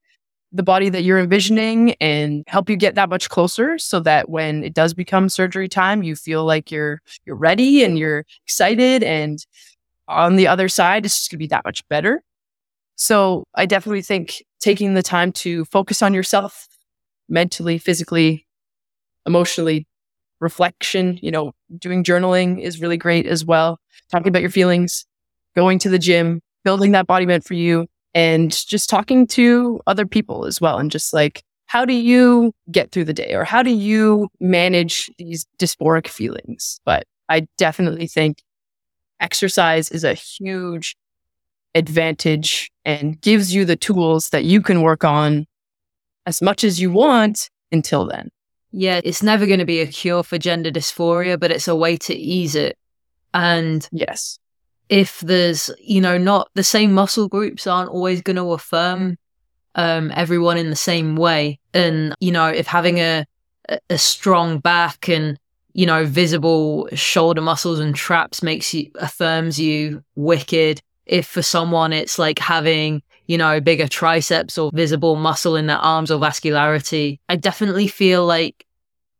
the 0.51 0.63
body 0.63 0.89
that 0.89 1.03
you're 1.03 1.19
envisioning 1.19 1.93
and 2.01 2.43
help 2.47 2.71
you 2.71 2.75
get 2.75 2.95
that 2.95 3.07
much 3.07 3.29
closer 3.29 3.77
so 3.77 3.99
that 3.99 4.29
when 4.29 4.63
it 4.63 4.73
does 4.73 4.95
become 4.95 5.29
surgery 5.29 5.67
time, 5.67 6.01
you 6.01 6.15
feel 6.15 6.43
like 6.43 6.71
you're 6.71 7.03
you're 7.27 7.35
ready 7.35 7.83
and 7.83 7.99
you're 7.99 8.25
excited 8.47 9.03
and 9.03 9.45
on 10.07 10.37
the 10.37 10.47
other 10.47 10.69
side, 10.69 11.05
it's 11.05 11.15
just 11.15 11.29
gonna 11.29 11.37
be 11.37 11.45
that 11.45 11.63
much 11.63 11.87
better. 11.87 12.23
So 12.95 13.43
I 13.53 13.67
definitely 13.67 14.01
think 14.01 14.43
taking 14.59 14.95
the 14.95 15.03
time 15.03 15.31
to 15.33 15.65
focus 15.65 16.01
on 16.01 16.15
yourself 16.15 16.67
mentally, 17.29 17.77
physically, 17.77 18.47
emotionally, 19.27 19.85
reflection, 20.39 21.19
you 21.21 21.31
know, 21.31 21.53
doing 21.77 22.03
journaling 22.03 22.61
is 22.61 22.81
really 22.81 22.97
great 22.97 23.25
as 23.25 23.45
well. 23.45 23.79
Talking 24.11 24.27
about 24.27 24.41
your 24.41 24.51
feelings, 24.51 25.05
going 25.55 25.79
to 25.79 25.89
the 25.89 25.99
gym, 25.99 26.41
building 26.63 26.91
that 26.91 27.07
body 27.07 27.25
meant 27.25 27.43
for 27.43 27.53
you, 27.53 27.87
and 28.13 28.51
just 28.67 28.89
talking 28.89 29.27
to 29.27 29.79
other 29.87 30.05
people 30.05 30.45
as 30.45 30.61
well. 30.61 30.77
And 30.77 30.91
just 30.91 31.13
like, 31.13 31.43
how 31.65 31.85
do 31.85 31.93
you 31.93 32.53
get 32.71 32.91
through 32.91 33.03
the 33.05 33.13
day 33.13 33.33
or 33.33 33.43
how 33.43 33.61
do 33.61 33.71
you 33.71 34.29
manage 34.39 35.11
these 35.17 35.45
dysphoric 35.59 36.07
feelings? 36.07 36.79
But 36.85 37.03
I 37.29 37.47
definitely 37.57 38.07
think 38.07 38.41
exercise 39.19 39.89
is 39.89 40.03
a 40.03 40.13
huge 40.13 40.95
advantage 41.75 42.71
and 42.85 43.19
gives 43.21 43.53
you 43.53 43.65
the 43.65 43.75
tools 43.75 44.29
that 44.29 44.45
you 44.45 44.61
can 44.61 44.81
work 44.81 45.03
on 45.03 45.45
as 46.25 46.41
much 46.41 46.63
as 46.63 46.79
you 46.79 46.91
want 46.91 47.49
until 47.71 48.05
then. 48.05 48.29
Yeah, 48.71 48.99
it's 49.03 49.23
never 49.23 49.45
going 49.45 49.59
to 49.59 49.65
be 49.65 49.79
a 49.79 49.87
cure 49.87 50.23
for 50.23 50.37
gender 50.37 50.69
dysphoria, 50.71 51.39
but 51.39 51.51
it's 51.51 51.67
a 51.67 51.75
way 51.75 51.97
to 51.97 52.13
ease 52.13 52.55
it. 52.55 52.77
And 53.33 53.87
yes, 53.91 54.39
if 54.89 55.19
there's, 55.21 55.69
you 55.79 56.01
know, 56.01 56.17
not 56.17 56.49
the 56.53 56.63
same 56.63 56.93
muscle 56.93 57.27
groups 57.27 57.65
aren't 57.65 57.89
always 57.89 58.21
going 58.21 58.35
to 58.35 58.53
affirm 58.53 59.17
um, 59.75 60.11
everyone 60.15 60.57
in 60.57 60.69
the 60.69 60.75
same 60.75 61.15
way. 61.15 61.59
And, 61.73 62.13
you 62.19 62.31
know, 62.31 62.47
if 62.47 62.67
having 62.67 62.99
a, 62.99 63.25
a 63.89 63.97
strong 63.97 64.59
back 64.59 65.07
and, 65.07 65.39
you 65.73 65.85
know, 65.85 66.05
visible 66.05 66.89
shoulder 66.93 67.41
muscles 67.41 67.79
and 67.79 67.95
traps 67.95 68.41
makes 68.41 68.73
you, 68.73 68.91
affirms 68.95 69.59
you 69.59 70.03
wicked. 70.15 70.81
If 71.05 71.27
for 71.27 71.41
someone 71.41 71.93
it's 71.93 72.19
like 72.19 72.39
having, 72.39 73.01
you 73.27 73.37
know, 73.37 73.59
bigger 73.59 73.87
triceps 73.87 74.57
or 74.57 74.71
visible 74.73 75.15
muscle 75.15 75.55
in 75.55 75.67
their 75.67 75.77
arms 75.77 76.09
or 76.09 76.19
vascularity, 76.19 77.19
I 77.29 77.35
definitely 77.35 77.87
feel 77.87 78.25
like 78.25 78.65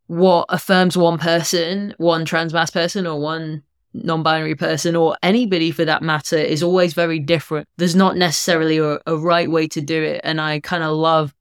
what 0.08 0.46
affirms 0.50 0.98
one 0.98 1.18
person, 1.18 1.94
one 1.98 2.26
trans 2.26 2.54
masc 2.54 2.74
person 2.74 3.06
or 3.06 3.20
one 3.20 3.64
non 3.94 4.24
binary 4.24 4.56
person 4.56 4.96
or 4.96 5.18
anybody 5.22 5.72
for 5.72 5.84
that 5.86 6.02
matter 6.02 6.38
is 6.38 6.64
always 6.64 6.94
very 6.94 7.20
different. 7.20 7.68
There's 7.78 7.96
not 7.96 8.16
necessarily 8.16 8.78
a, 8.78 9.00
a 9.06 9.18
right 9.18 9.50
way 9.50 9.68
to 9.70 9.82
do 9.82 10.02
it. 10.02 10.22
And 10.24 10.40
I 10.40 10.62
kind 10.62 10.84
of 10.84 10.96
love 10.96 11.34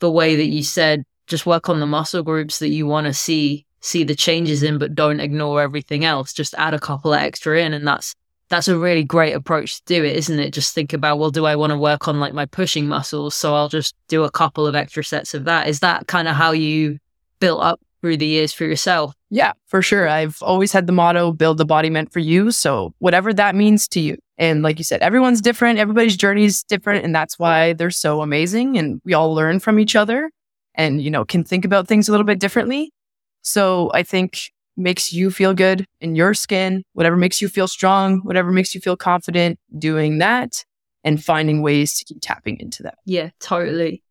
the 0.00 0.10
way 0.10 0.36
that 0.36 0.46
you 0.46 0.62
said 0.62 1.04
just 1.26 1.46
work 1.46 1.68
on 1.68 1.80
the 1.80 1.86
muscle 1.86 2.22
groups 2.22 2.58
that 2.58 2.68
you 2.68 2.86
want 2.86 3.06
to 3.06 3.14
see 3.14 3.64
see 3.80 4.04
the 4.04 4.14
changes 4.14 4.62
in 4.62 4.78
but 4.78 4.94
don't 4.94 5.20
ignore 5.20 5.60
everything 5.60 6.04
else 6.04 6.32
just 6.32 6.54
add 6.54 6.74
a 6.74 6.78
couple 6.78 7.14
extra 7.14 7.60
in 7.60 7.72
and 7.72 7.86
that's 7.86 8.14
that's 8.48 8.68
a 8.68 8.78
really 8.78 9.04
great 9.04 9.32
approach 9.32 9.76
to 9.76 9.82
do 9.86 10.04
it 10.04 10.16
isn't 10.16 10.38
it 10.38 10.50
just 10.50 10.74
think 10.74 10.92
about 10.92 11.18
well 11.18 11.30
do 11.30 11.46
i 11.46 11.56
want 11.56 11.70
to 11.70 11.78
work 11.78 12.06
on 12.08 12.20
like 12.20 12.34
my 12.34 12.46
pushing 12.46 12.86
muscles 12.86 13.34
so 13.34 13.54
i'll 13.54 13.68
just 13.68 13.94
do 14.08 14.24
a 14.24 14.30
couple 14.30 14.66
of 14.66 14.74
extra 14.74 15.02
sets 15.04 15.34
of 15.34 15.44
that 15.44 15.68
is 15.68 15.80
that 15.80 16.06
kind 16.06 16.28
of 16.28 16.36
how 16.36 16.52
you 16.52 16.98
built 17.40 17.62
up 17.62 17.80
through 18.04 18.18
the 18.18 18.26
years 18.26 18.52
for 18.52 18.64
yourself. 18.64 19.14
Yeah, 19.30 19.52
for 19.66 19.80
sure. 19.80 20.06
I've 20.06 20.36
always 20.42 20.72
had 20.72 20.86
the 20.86 20.92
motto 20.92 21.32
build 21.32 21.56
the 21.56 21.64
body 21.64 21.88
meant 21.88 22.12
for 22.12 22.18
you. 22.18 22.50
So, 22.50 22.92
whatever 22.98 23.32
that 23.32 23.54
means 23.54 23.88
to 23.88 24.00
you. 24.00 24.18
And 24.36 24.62
like 24.62 24.76
you 24.76 24.84
said, 24.84 25.00
everyone's 25.00 25.40
different, 25.40 25.78
everybody's 25.78 26.14
journey 26.14 26.44
is 26.44 26.64
different. 26.64 27.02
And 27.06 27.14
that's 27.14 27.38
why 27.38 27.72
they're 27.72 27.90
so 27.90 28.20
amazing. 28.20 28.76
And 28.76 29.00
we 29.06 29.14
all 29.14 29.32
learn 29.34 29.58
from 29.58 29.78
each 29.78 29.96
other 29.96 30.30
and, 30.74 31.00
you 31.00 31.10
know, 31.10 31.24
can 31.24 31.44
think 31.44 31.64
about 31.64 31.88
things 31.88 32.06
a 32.06 32.12
little 32.12 32.26
bit 32.26 32.40
differently. 32.40 32.92
So, 33.40 33.90
I 33.94 34.02
think 34.02 34.50
makes 34.76 35.12
you 35.12 35.30
feel 35.30 35.54
good 35.54 35.86
in 36.00 36.14
your 36.14 36.34
skin, 36.34 36.82
whatever 36.92 37.16
makes 37.16 37.40
you 37.40 37.48
feel 37.48 37.68
strong, 37.68 38.20
whatever 38.20 38.50
makes 38.50 38.74
you 38.74 38.80
feel 38.80 38.96
confident, 38.96 39.58
doing 39.78 40.18
that 40.18 40.64
and 41.02 41.22
finding 41.22 41.62
ways 41.62 41.98
to 41.98 42.04
keep 42.04 42.18
tapping 42.20 42.58
into 42.60 42.82
that. 42.82 42.98
Yeah, 43.04 43.30
totally. 43.40 44.02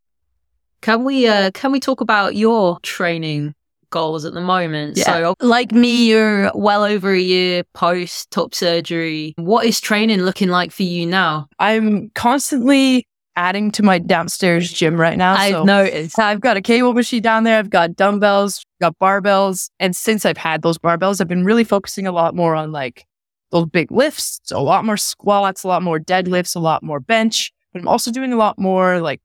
Can 0.81 1.03
we 1.03 1.27
uh 1.27 1.51
can 1.51 1.71
we 1.71 1.79
talk 1.79 2.01
about 2.01 2.35
your 2.35 2.79
training 2.81 3.55
goals 3.93 4.25
at 4.25 4.33
the 4.33 4.41
moment. 4.41 4.97
Yeah. 4.97 5.03
So, 5.05 5.35
like 5.39 5.71
me, 5.71 6.09
you're 6.09 6.51
well 6.55 6.83
over 6.83 7.13
a 7.13 7.19
year 7.19 7.63
post 7.73 8.31
top 8.31 8.53
surgery. 8.53 9.33
What 9.37 9.65
is 9.65 9.79
training 9.79 10.23
looking 10.23 10.49
like 10.49 10.71
for 10.71 10.83
you 10.83 11.05
now? 11.05 11.47
I'm 11.59 12.09
constantly 12.15 13.07
adding 13.35 13.71
to 13.71 13.83
my 13.83 13.99
downstairs 13.99 14.71
gym 14.71 14.99
right 14.99 15.17
now. 15.17 15.33
I've 15.33 15.51
so 15.51 15.63
noticed. 15.63 16.19
I've 16.19 16.41
got 16.41 16.57
a 16.57 16.61
cable 16.61 16.93
machine 16.93 17.21
down 17.21 17.43
there. 17.43 17.59
I've 17.59 17.69
got 17.69 17.95
dumbbells, 17.95 18.63
got 18.81 18.97
barbells. 18.99 19.69
And 19.79 19.95
since 19.95 20.25
I've 20.25 20.37
had 20.37 20.61
those 20.61 20.77
barbells, 20.77 21.21
I've 21.21 21.27
been 21.27 21.45
really 21.45 21.63
focusing 21.63 22.07
a 22.07 22.11
lot 22.11 22.35
more 22.35 22.55
on 22.55 22.71
like 22.71 23.05
those 23.51 23.65
big 23.67 23.91
lifts. 23.91 24.39
So 24.43 24.57
a 24.57 24.61
lot 24.61 24.85
more 24.85 24.97
squats, 24.97 25.63
a 25.63 25.67
lot 25.67 25.83
more 25.83 25.99
deadlifts, 25.99 26.55
a 26.55 26.59
lot 26.59 26.83
more 26.83 26.99
bench. 26.99 27.51
But 27.71 27.81
I'm 27.81 27.87
also 27.87 28.11
doing 28.11 28.33
a 28.33 28.37
lot 28.37 28.59
more 28.59 28.99
like 29.01 29.21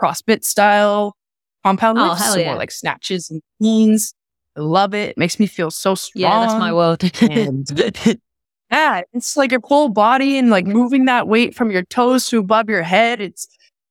CrossFit 0.00 0.44
style 0.44 1.16
compound 1.64 1.98
oh, 1.98 2.08
lifts, 2.08 2.32
so 2.32 2.38
yeah. 2.38 2.46
more 2.46 2.56
like 2.56 2.70
snatches 2.70 3.30
and 3.30 3.42
cleans. 3.58 4.14
I 4.56 4.60
love 4.60 4.94
it. 4.94 5.10
it. 5.10 5.18
Makes 5.18 5.38
me 5.38 5.46
feel 5.46 5.70
so 5.70 5.94
strong. 5.94 6.22
Yeah, 6.22 6.40
that's 6.40 6.58
my 6.58 6.72
world. 6.72 7.02
and 7.22 7.66
yeah, 8.70 9.02
it's 9.12 9.36
like 9.36 9.50
your 9.50 9.60
whole 9.64 9.88
body 9.88 10.38
and 10.38 10.50
like 10.50 10.66
moving 10.66 11.06
that 11.06 11.26
weight 11.26 11.54
from 11.54 11.70
your 11.70 11.82
toes 11.84 12.28
to 12.28 12.38
above 12.38 12.68
your 12.68 12.82
head. 12.82 13.20
It's 13.20 13.48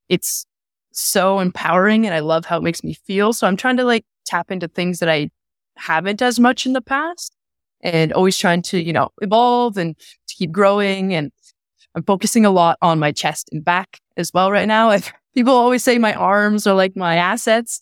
it's 0.07 0.45
so 0.91 1.39
empowering 1.39 2.05
and 2.05 2.15
I 2.15 2.19
love 2.19 2.45
how 2.45 2.57
it 2.57 2.63
makes 2.63 2.83
me 2.83 2.93
feel. 2.93 3.33
So 3.33 3.47
I'm 3.47 3.57
trying 3.57 3.77
to 3.77 3.83
like 3.83 4.05
tap 4.25 4.51
into 4.51 4.67
things 4.67 4.99
that 4.99 5.09
I 5.09 5.29
haven't 5.77 6.21
as 6.21 6.39
much 6.39 6.65
in 6.65 6.73
the 6.73 6.81
past 6.81 7.35
and 7.81 8.13
always 8.13 8.37
trying 8.37 8.61
to, 8.63 8.81
you 8.81 8.93
know, 8.93 9.09
evolve 9.21 9.77
and 9.77 9.97
to 10.27 10.35
keep 10.35 10.51
growing. 10.51 11.13
And 11.13 11.31
I'm 11.95 12.03
focusing 12.03 12.45
a 12.45 12.51
lot 12.51 12.77
on 12.81 12.99
my 12.99 13.11
chest 13.11 13.49
and 13.51 13.63
back 13.63 13.99
as 14.17 14.33
well 14.33 14.51
right 14.51 14.67
now. 14.67 14.95
People 15.35 15.53
always 15.53 15.83
say 15.83 15.97
my 15.97 16.13
arms 16.13 16.65
are 16.67 16.75
like 16.75 16.95
my 16.95 17.15
assets. 17.15 17.81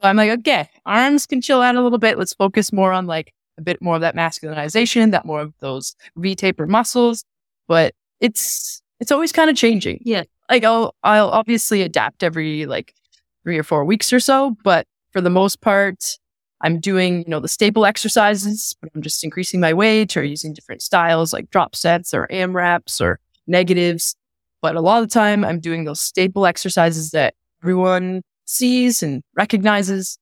So 0.00 0.08
I'm 0.08 0.16
like, 0.16 0.30
okay, 0.40 0.68
arms 0.84 1.26
can 1.26 1.40
chill 1.40 1.62
out 1.62 1.76
a 1.76 1.82
little 1.82 1.98
bit. 1.98 2.18
Let's 2.18 2.34
focus 2.34 2.72
more 2.72 2.92
on 2.92 3.06
like 3.06 3.32
bit 3.62 3.80
more 3.80 3.94
of 3.94 4.00
that 4.02 4.16
masculinization, 4.16 5.10
that 5.12 5.24
more 5.24 5.40
of 5.40 5.54
those 5.60 5.94
V 6.16 6.34
taper 6.34 6.66
muscles. 6.66 7.24
But 7.68 7.94
it's 8.20 8.82
it's 9.00 9.12
always 9.12 9.32
kind 9.32 9.50
of 9.50 9.56
changing. 9.56 10.00
Yeah. 10.04 10.24
Like 10.50 10.64
I'll 10.64 10.94
I'll 11.02 11.30
obviously 11.30 11.82
adapt 11.82 12.22
every 12.22 12.66
like 12.66 12.94
three 13.44 13.58
or 13.58 13.62
four 13.62 13.84
weeks 13.84 14.12
or 14.12 14.20
so, 14.20 14.56
but 14.62 14.86
for 15.12 15.20
the 15.20 15.30
most 15.30 15.60
part, 15.60 16.18
I'm 16.62 16.78
doing, 16.78 17.18
you 17.18 17.28
know, 17.28 17.40
the 17.40 17.48
staple 17.48 17.84
exercises, 17.84 18.74
but 18.80 18.90
I'm 18.94 19.02
just 19.02 19.24
increasing 19.24 19.60
my 19.60 19.72
weight 19.74 20.16
or 20.16 20.22
using 20.22 20.54
different 20.54 20.80
styles 20.80 21.32
like 21.32 21.50
drop 21.50 21.74
sets 21.74 22.14
or 22.14 22.28
AMRAPs 22.28 23.00
or 23.00 23.18
negatives. 23.46 24.14
But 24.60 24.76
a 24.76 24.80
lot 24.80 25.02
of 25.02 25.08
the 25.08 25.12
time 25.12 25.44
I'm 25.44 25.58
doing 25.58 25.84
those 25.84 26.00
staple 26.00 26.46
exercises 26.46 27.10
that 27.10 27.34
everyone 27.62 28.22
sees 28.44 29.02
and 29.02 29.22
recognizes 29.34 30.18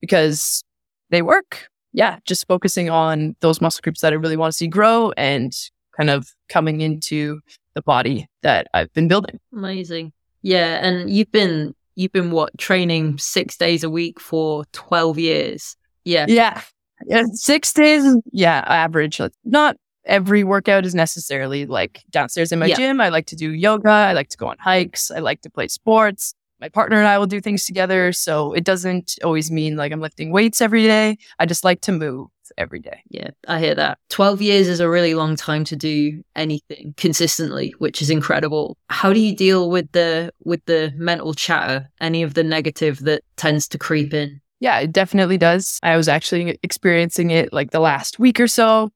because 0.00 0.62
they 1.10 1.22
work. 1.22 1.68
Yeah, 1.94 2.18
just 2.26 2.46
focusing 2.48 2.90
on 2.90 3.36
those 3.40 3.60
muscle 3.60 3.80
groups 3.80 4.00
that 4.00 4.12
I 4.12 4.16
really 4.16 4.36
want 4.36 4.52
to 4.52 4.56
see 4.56 4.66
grow 4.66 5.12
and 5.16 5.54
kind 5.96 6.10
of 6.10 6.28
coming 6.48 6.80
into 6.80 7.40
the 7.74 7.82
body 7.82 8.26
that 8.42 8.66
I've 8.74 8.92
been 8.92 9.06
building. 9.06 9.38
Amazing. 9.52 10.12
Yeah, 10.42 10.84
and 10.84 11.08
you've 11.08 11.30
been 11.30 11.72
you've 11.94 12.10
been 12.10 12.32
what 12.32 12.56
training 12.58 13.18
6 13.18 13.56
days 13.56 13.84
a 13.84 13.88
week 13.88 14.18
for 14.18 14.64
12 14.72 15.18
years. 15.20 15.76
Yeah. 16.04 16.26
Yeah. 16.28 16.60
Yeah, 17.06 17.22
6 17.32 17.72
days 17.72 18.04
yeah, 18.32 18.64
average. 18.66 19.20
Not 19.44 19.76
every 20.04 20.42
workout 20.42 20.84
is 20.84 20.96
necessarily 20.96 21.64
like 21.64 22.02
downstairs 22.10 22.50
in 22.50 22.58
my 22.58 22.66
yeah. 22.66 22.76
gym. 22.76 23.00
I 23.00 23.08
like 23.10 23.26
to 23.26 23.36
do 23.36 23.52
yoga, 23.52 23.90
I 23.90 24.12
like 24.14 24.28
to 24.30 24.36
go 24.36 24.48
on 24.48 24.56
hikes, 24.58 25.12
I 25.12 25.20
like 25.20 25.42
to 25.42 25.50
play 25.50 25.68
sports 25.68 26.34
my 26.60 26.68
partner 26.68 26.98
and 26.98 27.06
I 27.06 27.18
will 27.18 27.26
do 27.26 27.40
things 27.40 27.66
together. 27.66 28.12
So 28.12 28.52
it 28.52 28.64
doesn't 28.64 29.18
always 29.24 29.50
mean 29.50 29.76
like 29.76 29.92
I'm 29.92 30.00
lifting 30.00 30.30
weights 30.30 30.60
every 30.60 30.82
day. 30.82 31.18
I 31.38 31.46
just 31.46 31.64
like 31.64 31.80
to 31.82 31.92
move 31.92 32.28
every 32.58 32.78
day. 32.78 33.02
Yeah, 33.08 33.30
I 33.48 33.58
hear 33.58 33.74
that. 33.74 33.98
12 34.10 34.42
years 34.42 34.68
is 34.68 34.80
a 34.80 34.88
really 34.88 35.14
long 35.14 35.36
time 35.36 35.64
to 35.64 35.76
do 35.76 36.22
anything 36.36 36.94
consistently, 36.96 37.74
which 37.78 38.02
is 38.02 38.10
incredible. 38.10 38.76
How 38.88 39.12
do 39.12 39.20
you 39.20 39.34
deal 39.34 39.70
with 39.70 39.90
the 39.92 40.32
with 40.44 40.64
the 40.66 40.92
mental 40.96 41.34
chatter, 41.34 41.88
any 42.00 42.22
of 42.22 42.34
the 42.34 42.44
negative 42.44 43.00
that 43.00 43.22
tends 43.36 43.68
to 43.68 43.78
creep 43.78 44.14
in? 44.14 44.40
Yeah, 44.60 44.78
it 44.78 44.92
definitely 44.92 45.38
does. 45.38 45.78
I 45.82 45.96
was 45.96 46.08
actually 46.08 46.58
experiencing 46.62 47.30
it 47.30 47.52
like 47.52 47.70
the 47.70 47.80
last 47.80 48.18
week 48.18 48.40
or 48.40 48.48
so. 48.48 48.90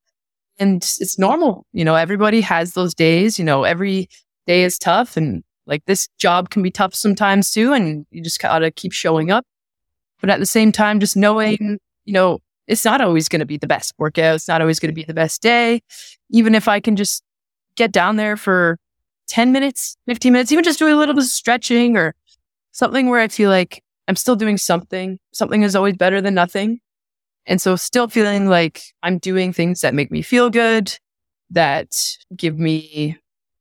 And 0.59 0.77
it's 0.77 1.19
normal. 1.19 1.67
You 1.73 1.85
know, 1.85 1.95
everybody 1.95 2.41
has 2.41 2.73
those 2.73 2.95
days, 2.95 3.39
you 3.39 3.45
know, 3.45 3.65
every 3.65 4.09
day 4.47 4.63
is 4.63 4.79
tough 4.79 5.17
and 5.17 5.45
like 5.69 5.85
this 5.85 6.09
job 6.19 6.51
can 6.51 6.63
be 6.63 6.71
tough 6.73 6.95
sometimes 6.95 7.53
too, 7.53 7.73
and 7.73 8.07
you 8.11 8.23
just 8.23 8.41
gotta 8.41 8.73
keep 8.73 8.93
showing 8.93 9.31
up. 9.31 9.45
But 10.21 10.31
at 10.31 10.41
the 10.41 10.47
same 10.47 10.73
time, 10.73 10.99
just 10.99 11.17
knowing, 11.17 11.79
you 12.05 12.13
know, 12.13 12.41
it's 12.67 12.85
not 12.85 13.01
always 13.01 13.29
going 13.29 13.41
to 13.41 13.47
be 13.47 13.57
the 13.57 13.67
best 13.67 13.95
workout. 13.99 14.35
It's 14.37 14.49
not 14.49 14.61
always 14.61 14.79
going 14.79 14.91
to 14.91 14.95
be 14.95 15.05
the 15.05 15.15
best 15.15 15.41
day. 15.41 15.81
Even 16.31 16.55
if 16.55 16.69
I 16.69 16.81
can 16.81 16.97
just 16.97 17.23
get 17.77 17.93
down 17.93 18.17
there 18.17 18.37
for 18.37 18.79
10 19.29 19.53
minutes, 19.53 19.97
15 20.07 20.33
minutes, 20.33 20.53
even 20.53 20.65
just 20.65 20.79
do 20.79 20.87
a 20.87 20.95
little 20.97 21.15
bit 21.15 21.23
of 21.23 21.31
stretching 21.31 21.97
or 21.97 22.15
something 22.73 23.09
where 23.09 23.21
I 23.21 23.29
feel 23.29 23.51
like 23.51 23.83
I'm 24.07 24.17
still 24.17 24.37
doing 24.37 24.59
something. 24.59 25.19
Something 25.33 25.63
is 25.63 25.75
always 25.75 25.97
better 25.97 26.21
than 26.21 26.35
nothing. 26.35 26.81
And 27.47 27.61
so 27.61 27.77
still 27.77 28.09
feeling 28.09 28.49
like 28.49 28.83
I'm 29.03 29.19
doing 29.19 29.53
things 29.53 29.81
that 29.81 29.95
make 29.95 30.11
me 30.11 30.21
feel 30.21 30.51
good, 30.51 30.95
that 31.51 31.95
give 32.37 32.59
me 32.59 33.17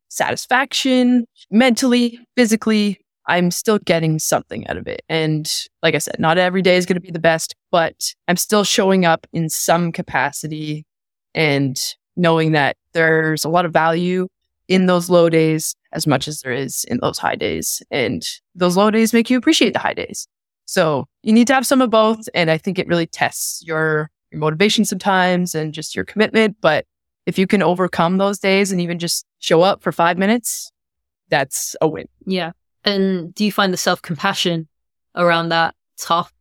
satisfaction 0.09 1.25
mentally, 1.51 2.19
physically. 2.35 2.99
I'm 3.27 3.51
still 3.51 3.79
getting 3.79 4.19
something 4.19 4.67
out 4.67 4.77
of 4.77 4.87
it. 4.87 5.01
And 5.09 5.51
like 5.83 5.95
I 5.95 5.97
said, 5.97 6.15
not 6.17 6.37
every 6.37 6.61
day 6.61 6.77
is 6.77 6.85
going 6.85 6.95
to 6.95 7.01
be 7.01 7.11
the 7.11 7.19
best, 7.19 7.55
but 7.71 8.13
I'm 8.27 8.37
still 8.37 8.63
showing 8.63 9.05
up 9.05 9.27
in 9.33 9.49
some 9.49 9.91
capacity 9.91 10.85
and 11.35 11.77
knowing 12.15 12.53
that 12.53 12.77
there's 12.93 13.43
a 13.43 13.49
lot 13.49 13.65
of 13.65 13.73
value 13.73 14.27
in 14.67 14.85
those 14.85 15.09
low 15.09 15.29
days 15.29 15.75
as 15.93 16.07
much 16.07 16.27
as 16.27 16.41
there 16.41 16.53
is 16.53 16.83
in 16.85 16.99
those 17.01 17.17
high 17.17 17.35
days. 17.35 17.81
And 17.91 18.23
those 18.55 18.77
low 18.77 18.91
days 18.91 19.13
make 19.13 19.29
you 19.29 19.37
appreciate 19.37 19.73
the 19.73 19.79
high 19.79 19.93
days. 19.93 20.27
So 20.65 21.05
you 21.23 21.31
need 21.31 21.47
to 21.47 21.53
have 21.53 21.65
some 21.65 21.81
of 21.81 21.89
both. 21.89 22.27
And 22.33 22.51
I 22.51 22.57
think 22.57 22.77
it 22.77 22.87
really 22.87 23.07
tests 23.07 23.63
your, 23.65 24.09
your 24.31 24.39
motivation 24.39 24.83
sometimes 24.83 25.55
and 25.55 25.73
just 25.73 25.95
your 25.95 26.05
commitment. 26.05 26.57
But 26.61 26.85
if 27.27 27.37
you 27.37 27.45
can 27.45 27.61
overcome 27.61 28.17
those 28.17 28.39
days 28.39 28.71
and 28.71 28.79
even 28.79 28.97
just 28.97 29.25
show 29.39 29.61
up 29.61 29.83
for 29.83 29.91
five 29.91 30.17
minutes, 30.17 30.71
that's 31.29 31.75
a 31.81 31.87
win. 31.87 32.07
Yeah. 32.25 32.53
And 32.85 33.35
do 33.35 33.43
you 33.43 33.51
find 33.51 33.73
the 33.73 33.77
self 33.77 34.01
compassion 34.01 34.69
around 35.13 35.49
that 35.49 35.75
tough? 35.99 36.33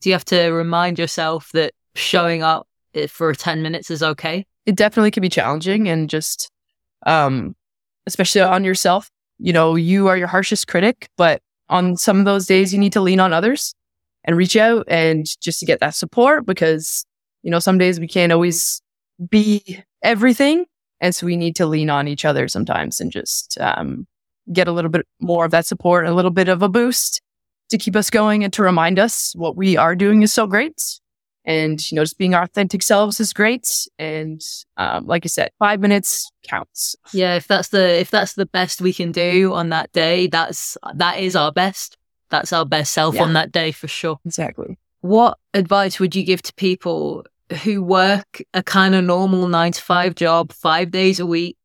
Do 0.00 0.08
you 0.08 0.14
have 0.14 0.24
to 0.26 0.50
remind 0.50 1.00
yourself 1.00 1.50
that 1.52 1.72
showing 1.96 2.44
up 2.44 2.68
for 3.08 3.34
10 3.34 3.60
minutes 3.60 3.90
is 3.90 4.04
okay? 4.04 4.46
It 4.66 4.76
definitely 4.76 5.10
can 5.10 5.20
be 5.20 5.28
challenging 5.28 5.88
and 5.88 6.08
just, 6.08 6.48
um, 7.06 7.56
especially 8.06 8.40
on 8.40 8.62
yourself. 8.62 9.10
You 9.38 9.52
know, 9.52 9.74
you 9.74 10.06
are 10.06 10.16
your 10.16 10.28
harshest 10.28 10.68
critic, 10.68 11.08
but 11.16 11.42
on 11.68 11.96
some 11.96 12.20
of 12.20 12.24
those 12.24 12.46
days, 12.46 12.72
you 12.72 12.78
need 12.78 12.92
to 12.92 13.00
lean 13.00 13.18
on 13.18 13.32
others 13.32 13.74
and 14.22 14.36
reach 14.36 14.54
out 14.54 14.84
and 14.86 15.26
just 15.40 15.58
to 15.58 15.66
get 15.66 15.80
that 15.80 15.96
support 15.96 16.46
because, 16.46 17.04
you 17.42 17.50
know, 17.50 17.58
some 17.58 17.78
days 17.78 17.98
we 17.98 18.06
can't 18.06 18.32
always 18.32 18.80
be 19.28 19.82
everything. 20.04 20.66
And 21.00 21.14
so 21.14 21.26
we 21.26 21.36
need 21.36 21.56
to 21.56 21.66
lean 21.66 21.90
on 21.90 22.06
each 22.06 22.24
other 22.24 22.46
sometimes 22.46 23.00
and 23.00 23.10
just 23.10 23.58
um, 23.60 24.06
get 24.52 24.68
a 24.68 24.72
little 24.72 24.90
bit 24.90 25.06
more 25.20 25.44
of 25.44 25.50
that 25.50 25.66
support, 25.66 26.06
a 26.06 26.14
little 26.14 26.30
bit 26.30 26.48
of 26.48 26.62
a 26.62 26.68
boost 26.68 27.20
to 27.70 27.78
keep 27.78 27.96
us 27.96 28.10
going 28.10 28.44
and 28.44 28.52
to 28.52 28.62
remind 28.62 28.98
us 28.98 29.32
what 29.34 29.56
we 29.56 29.76
are 29.76 29.96
doing 29.96 30.22
is 30.22 30.32
so 30.32 30.46
great. 30.46 30.80
And, 31.46 31.90
you 31.90 31.96
know, 31.96 32.02
just 32.02 32.16
being 32.16 32.34
our 32.34 32.44
authentic 32.44 32.82
selves 32.82 33.20
is 33.20 33.34
great. 33.34 33.68
And, 33.98 34.40
um, 34.78 35.06
like 35.06 35.26
I 35.26 35.28
said, 35.28 35.50
five 35.58 35.80
minutes 35.80 36.30
counts. 36.42 36.96
Yeah. 37.12 37.36
If 37.36 37.48
that's 37.48 37.68
the, 37.68 38.00
if 38.00 38.10
that's 38.10 38.32
the 38.34 38.46
best 38.46 38.80
we 38.80 38.94
can 38.94 39.12
do 39.12 39.52
on 39.52 39.68
that 39.68 39.92
day, 39.92 40.26
that's, 40.26 40.78
that 40.94 41.18
is 41.18 41.36
our 41.36 41.52
best. 41.52 41.98
That's 42.30 42.52
our 42.52 42.64
best 42.64 42.94
self 42.94 43.16
yeah. 43.16 43.22
on 43.24 43.34
that 43.34 43.52
day 43.52 43.72
for 43.72 43.88
sure. 43.88 44.18
Exactly. 44.24 44.78
What 45.02 45.36
advice 45.52 46.00
would 46.00 46.16
you 46.16 46.24
give 46.24 46.40
to 46.42 46.54
people 46.54 47.26
who 47.54 47.82
work 47.82 48.42
a 48.52 48.62
kind 48.62 48.94
of 48.94 49.04
normal 49.04 49.48
nine 49.48 49.72
to 49.72 49.82
five 49.82 50.14
job 50.14 50.52
five 50.52 50.90
days 50.90 51.20
a 51.20 51.26
week 51.26 51.56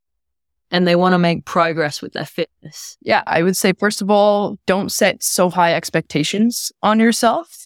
and 0.72 0.88
they 0.88 0.96
want 0.96 1.14
to 1.14 1.20
make 1.20 1.46
progress 1.46 2.02
with 2.02 2.14
their 2.14 2.26
fitness? 2.26 2.98
Yeah, 3.02 3.24
I 3.26 3.44
would 3.44 3.58
say, 3.58 3.74
first 3.74 4.02
of 4.02 4.10
all, 4.10 4.58
don't 4.66 4.92
set 4.92 5.24
so 5.24 5.50
high 5.50 5.74
expectations 5.74 6.72
on 6.82 7.00
yourself. 7.00 7.66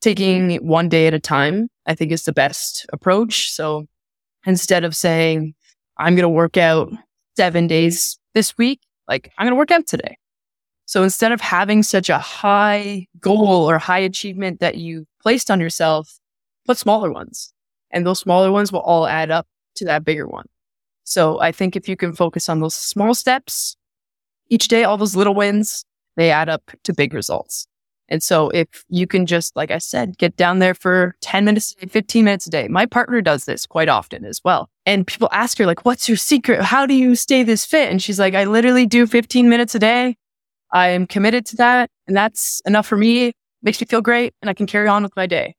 Taking 0.00 0.56
one 0.56 0.88
day 0.88 1.06
at 1.06 1.14
a 1.14 1.18
time, 1.18 1.68
I 1.86 1.94
think 1.94 2.12
is 2.12 2.24
the 2.24 2.32
best 2.32 2.86
approach. 2.92 3.50
So 3.50 3.86
instead 4.46 4.84
of 4.84 4.94
saying, 4.94 5.54
I'm 5.96 6.14
going 6.14 6.24
to 6.24 6.28
work 6.28 6.56
out 6.56 6.92
seven 7.36 7.66
days 7.66 8.18
this 8.34 8.58
week, 8.58 8.80
like 9.08 9.32
I'm 9.38 9.46
going 9.46 9.52
to 9.52 9.58
work 9.58 9.70
out 9.70 9.86
today. 9.86 10.18
So 10.86 11.02
instead 11.02 11.32
of 11.32 11.40
having 11.40 11.82
such 11.82 12.10
a 12.10 12.18
high 12.18 13.06
goal 13.18 13.70
or 13.70 13.78
high 13.78 14.00
achievement 14.00 14.60
that 14.60 14.76
you 14.76 15.06
placed 15.22 15.50
on 15.50 15.58
yourself, 15.58 16.18
put 16.66 16.76
smaller 16.76 17.10
ones. 17.10 17.53
And 17.94 18.04
those 18.04 18.18
smaller 18.18 18.52
ones 18.52 18.72
will 18.72 18.80
all 18.80 19.06
add 19.06 19.30
up 19.30 19.46
to 19.76 19.86
that 19.86 20.04
bigger 20.04 20.26
one. 20.26 20.46
So 21.04 21.40
I 21.40 21.52
think 21.52 21.76
if 21.76 21.88
you 21.88 21.96
can 21.96 22.12
focus 22.12 22.48
on 22.48 22.60
those 22.60 22.74
small 22.74 23.14
steps 23.14 23.76
each 24.48 24.68
day, 24.68 24.84
all 24.84 24.96
those 24.96 25.16
little 25.16 25.34
wins, 25.34 25.84
they 26.16 26.30
add 26.30 26.48
up 26.48 26.70
to 26.82 26.92
big 26.92 27.14
results. 27.14 27.66
And 28.08 28.22
so 28.22 28.50
if 28.50 28.66
you 28.88 29.06
can 29.06 29.24
just, 29.24 29.56
like 29.56 29.70
I 29.70 29.78
said, 29.78 30.18
get 30.18 30.36
down 30.36 30.58
there 30.58 30.74
for 30.74 31.16
10 31.22 31.44
minutes 31.44 31.72
a 31.72 31.86
day, 31.86 31.90
15 31.90 32.24
minutes 32.24 32.46
a 32.46 32.50
day. 32.50 32.68
My 32.68 32.84
partner 32.84 33.22
does 33.22 33.44
this 33.44 33.66
quite 33.66 33.88
often 33.88 34.24
as 34.24 34.40
well. 34.44 34.68
And 34.84 35.06
people 35.06 35.28
ask 35.32 35.56
her, 35.58 35.66
like, 35.66 35.86
what's 35.86 36.08
your 36.08 36.18
secret? 36.18 36.62
How 36.62 36.84
do 36.84 36.94
you 36.94 37.14
stay 37.14 37.42
this 37.42 37.64
fit? 37.64 37.90
And 37.90 38.02
she's 38.02 38.20
like, 38.20 38.34
I 38.34 38.44
literally 38.44 38.86
do 38.86 39.06
15 39.06 39.48
minutes 39.48 39.74
a 39.74 39.78
day. 39.78 40.16
I 40.70 40.88
am 40.88 41.06
committed 41.06 41.46
to 41.46 41.56
that. 41.56 41.90
And 42.06 42.16
that's 42.16 42.60
enough 42.66 42.86
for 42.86 42.96
me. 42.96 43.32
Makes 43.62 43.80
me 43.80 43.86
feel 43.86 44.02
great. 44.02 44.34
And 44.42 44.50
I 44.50 44.54
can 44.54 44.66
carry 44.66 44.88
on 44.88 45.02
with 45.02 45.16
my 45.16 45.26
day. 45.26 45.54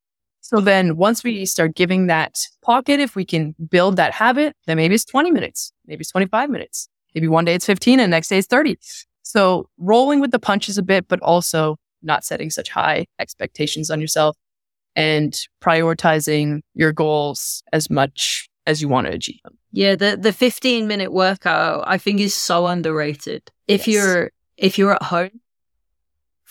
So 0.46 0.60
then 0.62 0.96
once 0.96 1.24
we 1.24 1.44
start 1.48 1.74
giving 1.74 2.06
that 2.06 2.38
pocket, 2.62 3.00
if 3.00 3.16
we 3.16 3.26
can 3.26 3.56
build 3.68 3.96
that 3.96 4.14
habit, 4.14 4.56
then 4.68 4.78
maybe 4.78 4.94
it's 4.94 5.04
20 5.04 5.32
minutes, 5.32 5.74
maybe 5.88 6.02
it's 6.02 6.12
25 6.12 6.52
minutes. 6.52 6.88
Maybe 7.16 7.28
one 7.28 7.46
day 7.46 7.56
it's 7.56 7.66
15 7.66 8.00
and 8.00 8.12
next 8.12 8.28
day 8.28 8.38
it's 8.38 8.48
30. 8.48 8.78
So 9.24 9.70
rolling 9.80 10.20
with 10.20 10.30
the 10.30 10.38
punches 10.38 10.78
a 10.78 10.84
bit, 10.84 11.08
but 11.08 11.20
also 11.22 11.78
not 12.04 12.24
setting 12.24 12.52
such 12.52 12.70
high 12.70 13.08
expectations 13.18 13.90
on 13.90 14.00
yourself 14.00 14.38
and 14.96 15.36
prioritizing 15.64 16.62
your 16.76 16.94
goals 16.94 17.64
as 17.74 17.90
much 17.90 18.48
as 18.68 18.84
you 18.84 18.88
want 18.88 19.08
to 19.08 19.14
achieve 19.14 19.40
them. 19.44 19.58
Yeah, 19.72 19.96
the 19.96 20.16
the 20.16 20.32
15 20.32 20.88
minute 20.88 21.12
workout 21.12 21.86
I 21.88 21.98
think 21.98 22.20
is 22.20 22.36
so 22.36 22.68
underrated. 22.68 23.50
If 23.68 23.88
yes. 23.88 23.96
you're 23.96 24.32
if 24.58 24.78
you're 24.78 24.94
at 24.94 25.02
home 25.02 25.42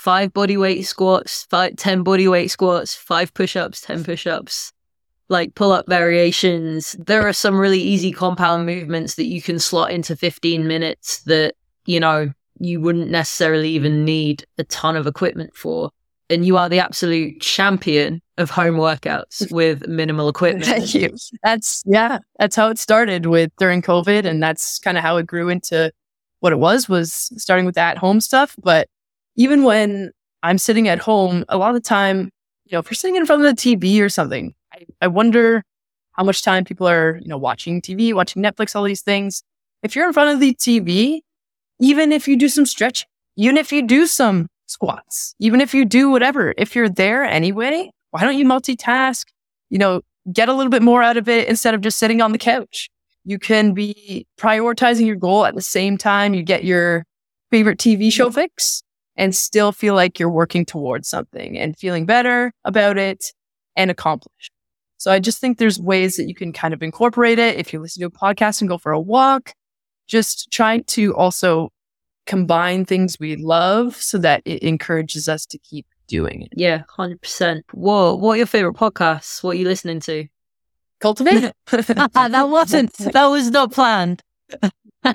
five 0.04 0.34
body 0.34 0.58
weight 0.58 0.82
squats, 0.82 1.46
five, 1.48 1.76
10 1.76 2.02
body 2.02 2.28
weight 2.28 2.50
squats, 2.50 2.94
five 2.94 3.32
push 3.32 3.56
ups, 3.56 3.80
10 3.80 4.04
push 4.04 4.26
ups, 4.26 4.70
like 5.30 5.54
pull 5.54 5.72
up 5.72 5.86
variations. 5.88 6.94
There 6.98 7.26
are 7.26 7.32
some 7.32 7.58
really 7.58 7.80
easy 7.80 8.12
compound 8.12 8.66
movements 8.66 9.14
that 9.14 9.24
you 9.24 9.40
can 9.40 9.58
slot 9.58 9.92
into 9.92 10.14
15 10.14 10.66
minutes 10.66 11.22
that, 11.22 11.54
you 11.86 12.00
know, 12.00 12.30
you 12.60 12.82
wouldn't 12.82 13.10
necessarily 13.10 13.70
even 13.70 14.04
need 14.04 14.44
a 14.58 14.64
ton 14.64 14.94
of 14.94 15.06
equipment 15.06 15.56
for. 15.56 15.90
And 16.28 16.44
you 16.44 16.58
are 16.58 16.68
the 16.68 16.80
absolute 16.80 17.40
champion 17.40 18.20
of 18.36 18.50
home 18.50 18.74
workouts 18.74 19.50
with 19.50 19.88
minimal 19.88 20.28
equipment. 20.28 20.66
Thank 20.66 20.94
you. 20.94 21.16
That's, 21.42 21.82
yeah, 21.86 22.18
that's 22.38 22.56
how 22.56 22.68
it 22.68 22.78
started 22.78 23.24
with 23.24 23.50
during 23.56 23.80
COVID. 23.80 24.26
And 24.26 24.42
that's 24.42 24.78
kind 24.80 24.98
of 24.98 25.02
how 25.02 25.16
it 25.16 25.26
grew 25.26 25.48
into 25.48 25.90
what 26.40 26.52
it 26.52 26.58
was, 26.58 26.90
was 26.90 27.30
starting 27.38 27.64
with 27.64 27.78
at 27.78 27.96
home 27.96 28.20
stuff. 28.20 28.54
But 28.62 28.88
even 29.36 29.64
when 29.64 30.12
I'm 30.42 30.58
sitting 30.58 30.88
at 30.88 30.98
home, 30.98 31.44
a 31.48 31.56
lot 31.56 31.70
of 31.70 31.74
the 31.74 31.80
time, 31.88 32.30
you 32.64 32.72
know, 32.72 32.78
if 32.78 32.86
you're 32.86 32.94
sitting 32.94 33.16
in 33.16 33.26
front 33.26 33.44
of 33.44 33.56
the 33.56 33.60
TV 33.60 34.00
or 34.00 34.08
something, 34.08 34.54
I, 34.72 34.84
I 35.02 35.08
wonder 35.08 35.62
how 36.12 36.24
much 36.24 36.42
time 36.42 36.64
people 36.64 36.86
are, 36.86 37.18
you 37.20 37.28
know, 37.28 37.38
watching 37.38 37.80
TV, 37.80 38.14
watching 38.14 38.42
Netflix, 38.42 38.76
all 38.76 38.84
these 38.84 39.02
things. 39.02 39.42
If 39.82 39.96
you're 39.96 40.06
in 40.06 40.12
front 40.12 40.34
of 40.34 40.40
the 40.40 40.54
TV, 40.54 41.20
even 41.80 42.12
if 42.12 42.28
you 42.28 42.36
do 42.36 42.48
some 42.48 42.66
stretch, 42.66 43.06
even 43.36 43.56
if 43.56 43.72
you 43.72 43.82
do 43.82 44.06
some 44.06 44.46
squats, 44.66 45.34
even 45.40 45.60
if 45.60 45.74
you 45.74 45.84
do 45.84 46.10
whatever, 46.10 46.54
if 46.56 46.76
you're 46.76 46.88
there 46.88 47.24
anyway, 47.24 47.90
why 48.10 48.22
don't 48.22 48.38
you 48.38 48.44
multitask? 48.44 49.24
You 49.70 49.78
know, 49.78 50.02
get 50.32 50.48
a 50.48 50.54
little 50.54 50.70
bit 50.70 50.82
more 50.82 51.02
out 51.02 51.16
of 51.16 51.28
it 51.28 51.48
instead 51.48 51.74
of 51.74 51.80
just 51.80 51.98
sitting 51.98 52.22
on 52.22 52.32
the 52.32 52.38
couch. 52.38 52.88
You 53.24 53.38
can 53.38 53.74
be 53.74 54.26
prioritizing 54.38 55.06
your 55.06 55.16
goal 55.16 55.46
at 55.46 55.54
the 55.54 55.62
same 55.62 55.98
time 55.98 56.34
you 56.34 56.42
get 56.42 56.64
your 56.64 57.04
favorite 57.50 57.78
TV 57.78 58.12
show 58.12 58.30
fix 58.30 58.83
and 59.16 59.34
still 59.34 59.72
feel 59.72 59.94
like 59.94 60.18
you're 60.18 60.30
working 60.30 60.64
towards 60.64 61.08
something 61.08 61.58
and 61.58 61.76
feeling 61.76 62.06
better 62.06 62.52
about 62.64 62.98
it 62.98 63.32
and 63.76 63.90
accomplished. 63.90 64.50
So 64.98 65.10
I 65.10 65.20
just 65.20 65.38
think 65.40 65.58
there's 65.58 65.78
ways 65.78 66.16
that 66.16 66.28
you 66.28 66.34
can 66.34 66.52
kind 66.52 66.72
of 66.72 66.82
incorporate 66.82 67.38
it. 67.38 67.56
If 67.56 67.72
you 67.72 67.80
listen 67.80 68.00
to 68.00 68.06
a 68.06 68.10
podcast 68.10 68.60
and 68.60 68.68
go 68.68 68.78
for 68.78 68.92
a 68.92 69.00
walk, 69.00 69.52
just 70.06 70.50
trying 70.50 70.84
to 70.84 71.14
also 71.14 71.70
combine 72.26 72.84
things 72.84 73.18
we 73.20 73.36
love 73.36 73.96
so 73.96 74.18
that 74.18 74.42
it 74.44 74.62
encourages 74.62 75.28
us 75.28 75.44
to 75.46 75.58
keep 75.58 75.86
doing 76.06 76.42
it. 76.42 76.48
Yeah, 76.56 76.82
100%. 76.96 77.62
Whoa, 77.72 78.14
what 78.14 78.34
are 78.34 78.36
your 78.38 78.46
favorite 78.46 78.76
podcasts? 78.76 79.42
What 79.42 79.56
are 79.56 79.58
you 79.58 79.66
listening 79.66 80.00
to? 80.00 80.26
Cultivate? 81.00 81.52
that 81.70 82.48
wasn't, 82.48 82.92
that 82.94 83.26
was 83.26 83.50
not 83.50 83.72
planned. 83.72 84.22
no, 85.04 85.14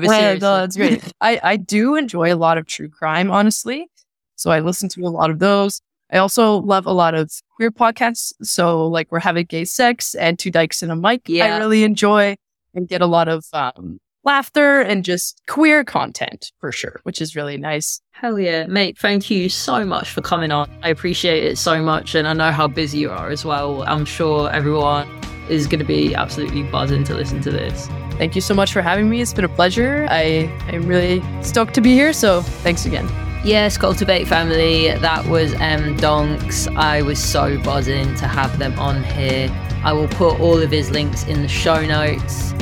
but 0.00 0.08
seriously. 0.08 0.08
no, 0.10 0.38
that's 0.38 0.76
great. 0.76 1.12
I, 1.20 1.40
I 1.42 1.56
do 1.56 1.94
enjoy 1.94 2.32
a 2.32 2.36
lot 2.36 2.58
of 2.58 2.66
true 2.66 2.88
crime, 2.88 3.30
honestly. 3.30 3.88
So 4.36 4.50
I 4.50 4.60
listen 4.60 4.88
to 4.90 5.02
a 5.02 5.08
lot 5.08 5.30
of 5.30 5.38
those. 5.38 5.80
I 6.10 6.18
also 6.18 6.56
love 6.56 6.86
a 6.86 6.92
lot 6.92 7.14
of 7.14 7.30
queer 7.56 7.70
podcasts. 7.70 8.32
So 8.42 8.86
like 8.86 9.12
we're 9.12 9.20
having 9.20 9.46
gay 9.46 9.64
sex 9.64 10.14
and 10.14 10.38
two 10.38 10.50
dykes 10.50 10.82
and 10.82 10.90
a 10.90 10.96
mic. 10.96 11.22
Yeah. 11.28 11.56
I 11.56 11.58
really 11.58 11.84
enjoy 11.84 12.36
and 12.74 12.88
get 12.88 13.02
a 13.02 13.06
lot 13.06 13.28
of 13.28 13.44
um, 13.52 13.98
laughter 14.24 14.80
and 14.80 15.04
just 15.04 15.42
queer 15.48 15.84
content 15.84 16.50
for 16.60 16.72
sure, 16.72 17.00
which 17.02 17.20
is 17.20 17.36
really 17.36 17.56
nice. 17.56 18.00
Hell 18.12 18.38
yeah, 18.38 18.66
mate. 18.66 18.98
Thank 18.98 19.30
you 19.30 19.48
so 19.48 19.84
much 19.84 20.10
for 20.10 20.22
coming 20.22 20.50
on. 20.50 20.70
I 20.82 20.88
appreciate 20.88 21.44
it 21.44 21.58
so 21.58 21.82
much. 21.82 22.14
And 22.14 22.26
I 22.26 22.32
know 22.32 22.52
how 22.52 22.68
busy 22.68 22.98
you 22.98 23.10
are 23.10 23.30
as 23.30 23.44
well. 23.44 23.82
I'm 23.82 24.04
sure 24.04 24.50
everyone 24.50 25.08
is 25.50 25.66
going 25.66 25.78
to 25.78 25.84
be 25.84 26.14
absolutely 26.14 26.62
buzzing 26.62 27.04
to 27.04 27.14
listen 27.14 27.40
to 27.42 27.50
this. 27.50 27.88
Thank 28.12 28.34
you 28.34 28.40
so 28.40 28.54
much 28.54 28.72
for 28.72 28.82
having 28.82 29.08
me. 29.08 29.20
It's 29.20 29.32
been 29.32 29.44
a 29.44 29.48
pleasure. 29.48 30.06
I 30.10 30.50
am 30.68 30.86
really 30.86 31.22
stoked 31.42 31.74
to 31.74 31.80
be 31.80 31.94
here. 31.94 32.12
So 32.12 32.42
thanks 32.42 32.84
again. 32.84 33.08
Yes, 33.44 33.78
Cultivate 33.78 34.26
Family. 34.26 34.88
That 34.98 35.24
was 35.26 35.54
Em 35.54 35.96
Donks. 35.96 36.66
I 36.76 37.02
was 37.02 37.22
so 37.22 37.56
buzzing 37.62 38.14
to 38.16 38.26
have 38.26 38.58
them 38.58 38.76
on 38.78 39.04
here. 39.04 39.48
I 39.84 39.92
will 39.92 40.08
put 40.08 40.40
all 40.40 40.60
of 40.60 40.72
his 40.72 40.90
links 40.90 41.24
in 41.26 41.42
the 41.42 41.48
show 41.48 41.86
notes. 41.86 42.52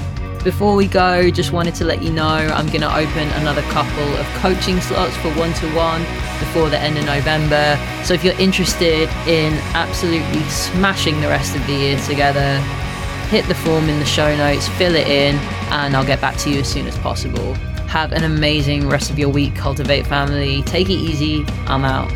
Before 0.46 0.76
we 0.76 0.86
go, 0.86 1.28
just 1.28 1.50
wanted 1.50 1.74
to 1.74 1.84
let 1.84 2.04
you 2.04 2.12
know 2.12 2.22
I'm 2.24 2.68
going 2.68 2.82
to 2.82 2.96
open 2.96 3.28
another 3.30 3.62
couple 3.62 4.04
of 4.14 4.24
coaching 4.34 4.80
slots 4.80 5.16
for 5.16 5.28
one 5.34 5.52
to 5.54 5.66
one 5.74 6.02
before 6.38 6.70
the 6.70 6.78
end 6.78 6.96
of 6.96 7.04
November. 7.04 7.76
So 8.04 8.14
if 8.14 8.22
you're 8.22 8.38
interested 8.38 9.08
in 9.26 9.54
absolutely 9.74 10.42
smashing 10.42 11.20
the 11.20 11.26
rest 11.26 11.56
of 11.56 11.66
the 11.66 11.72
year 11.72 12.00
together, 12.02 12.60
hit 13.28 13.44
the 13.48 13.56
form 13.56 13.88
in 13.88 13.98
the 13.98 14.06
show 14.06 14.36
notes, 14.36 14.68
fill 14.68 14.94
it 14.94 15.08
in, 15.08 15.34
and 15.72 15.96
I'll 15.96 16.06
get 16.06 16.20
back 16.20 16.36
to 16.36 16.50
you 16.50 16.60
as 16.60 16.70
soon 16.70 16.86
as 16.86 16.96
possible. 16.98 17.54
Have 17.88 18.12
an 18.12 18.22
amazing 18.22 18.88
rest 18.88 19.10
of 19.10 19.18
your 19.18 19.30
week, 19.30 19.56
Cultivate 19.56 20.06
Family. 20.06 20.62
Take 20.62 20.88
it 20.88 20.92
easy. 20.92 21.44
I'm 21.66 21.84
out. 21.84 22.08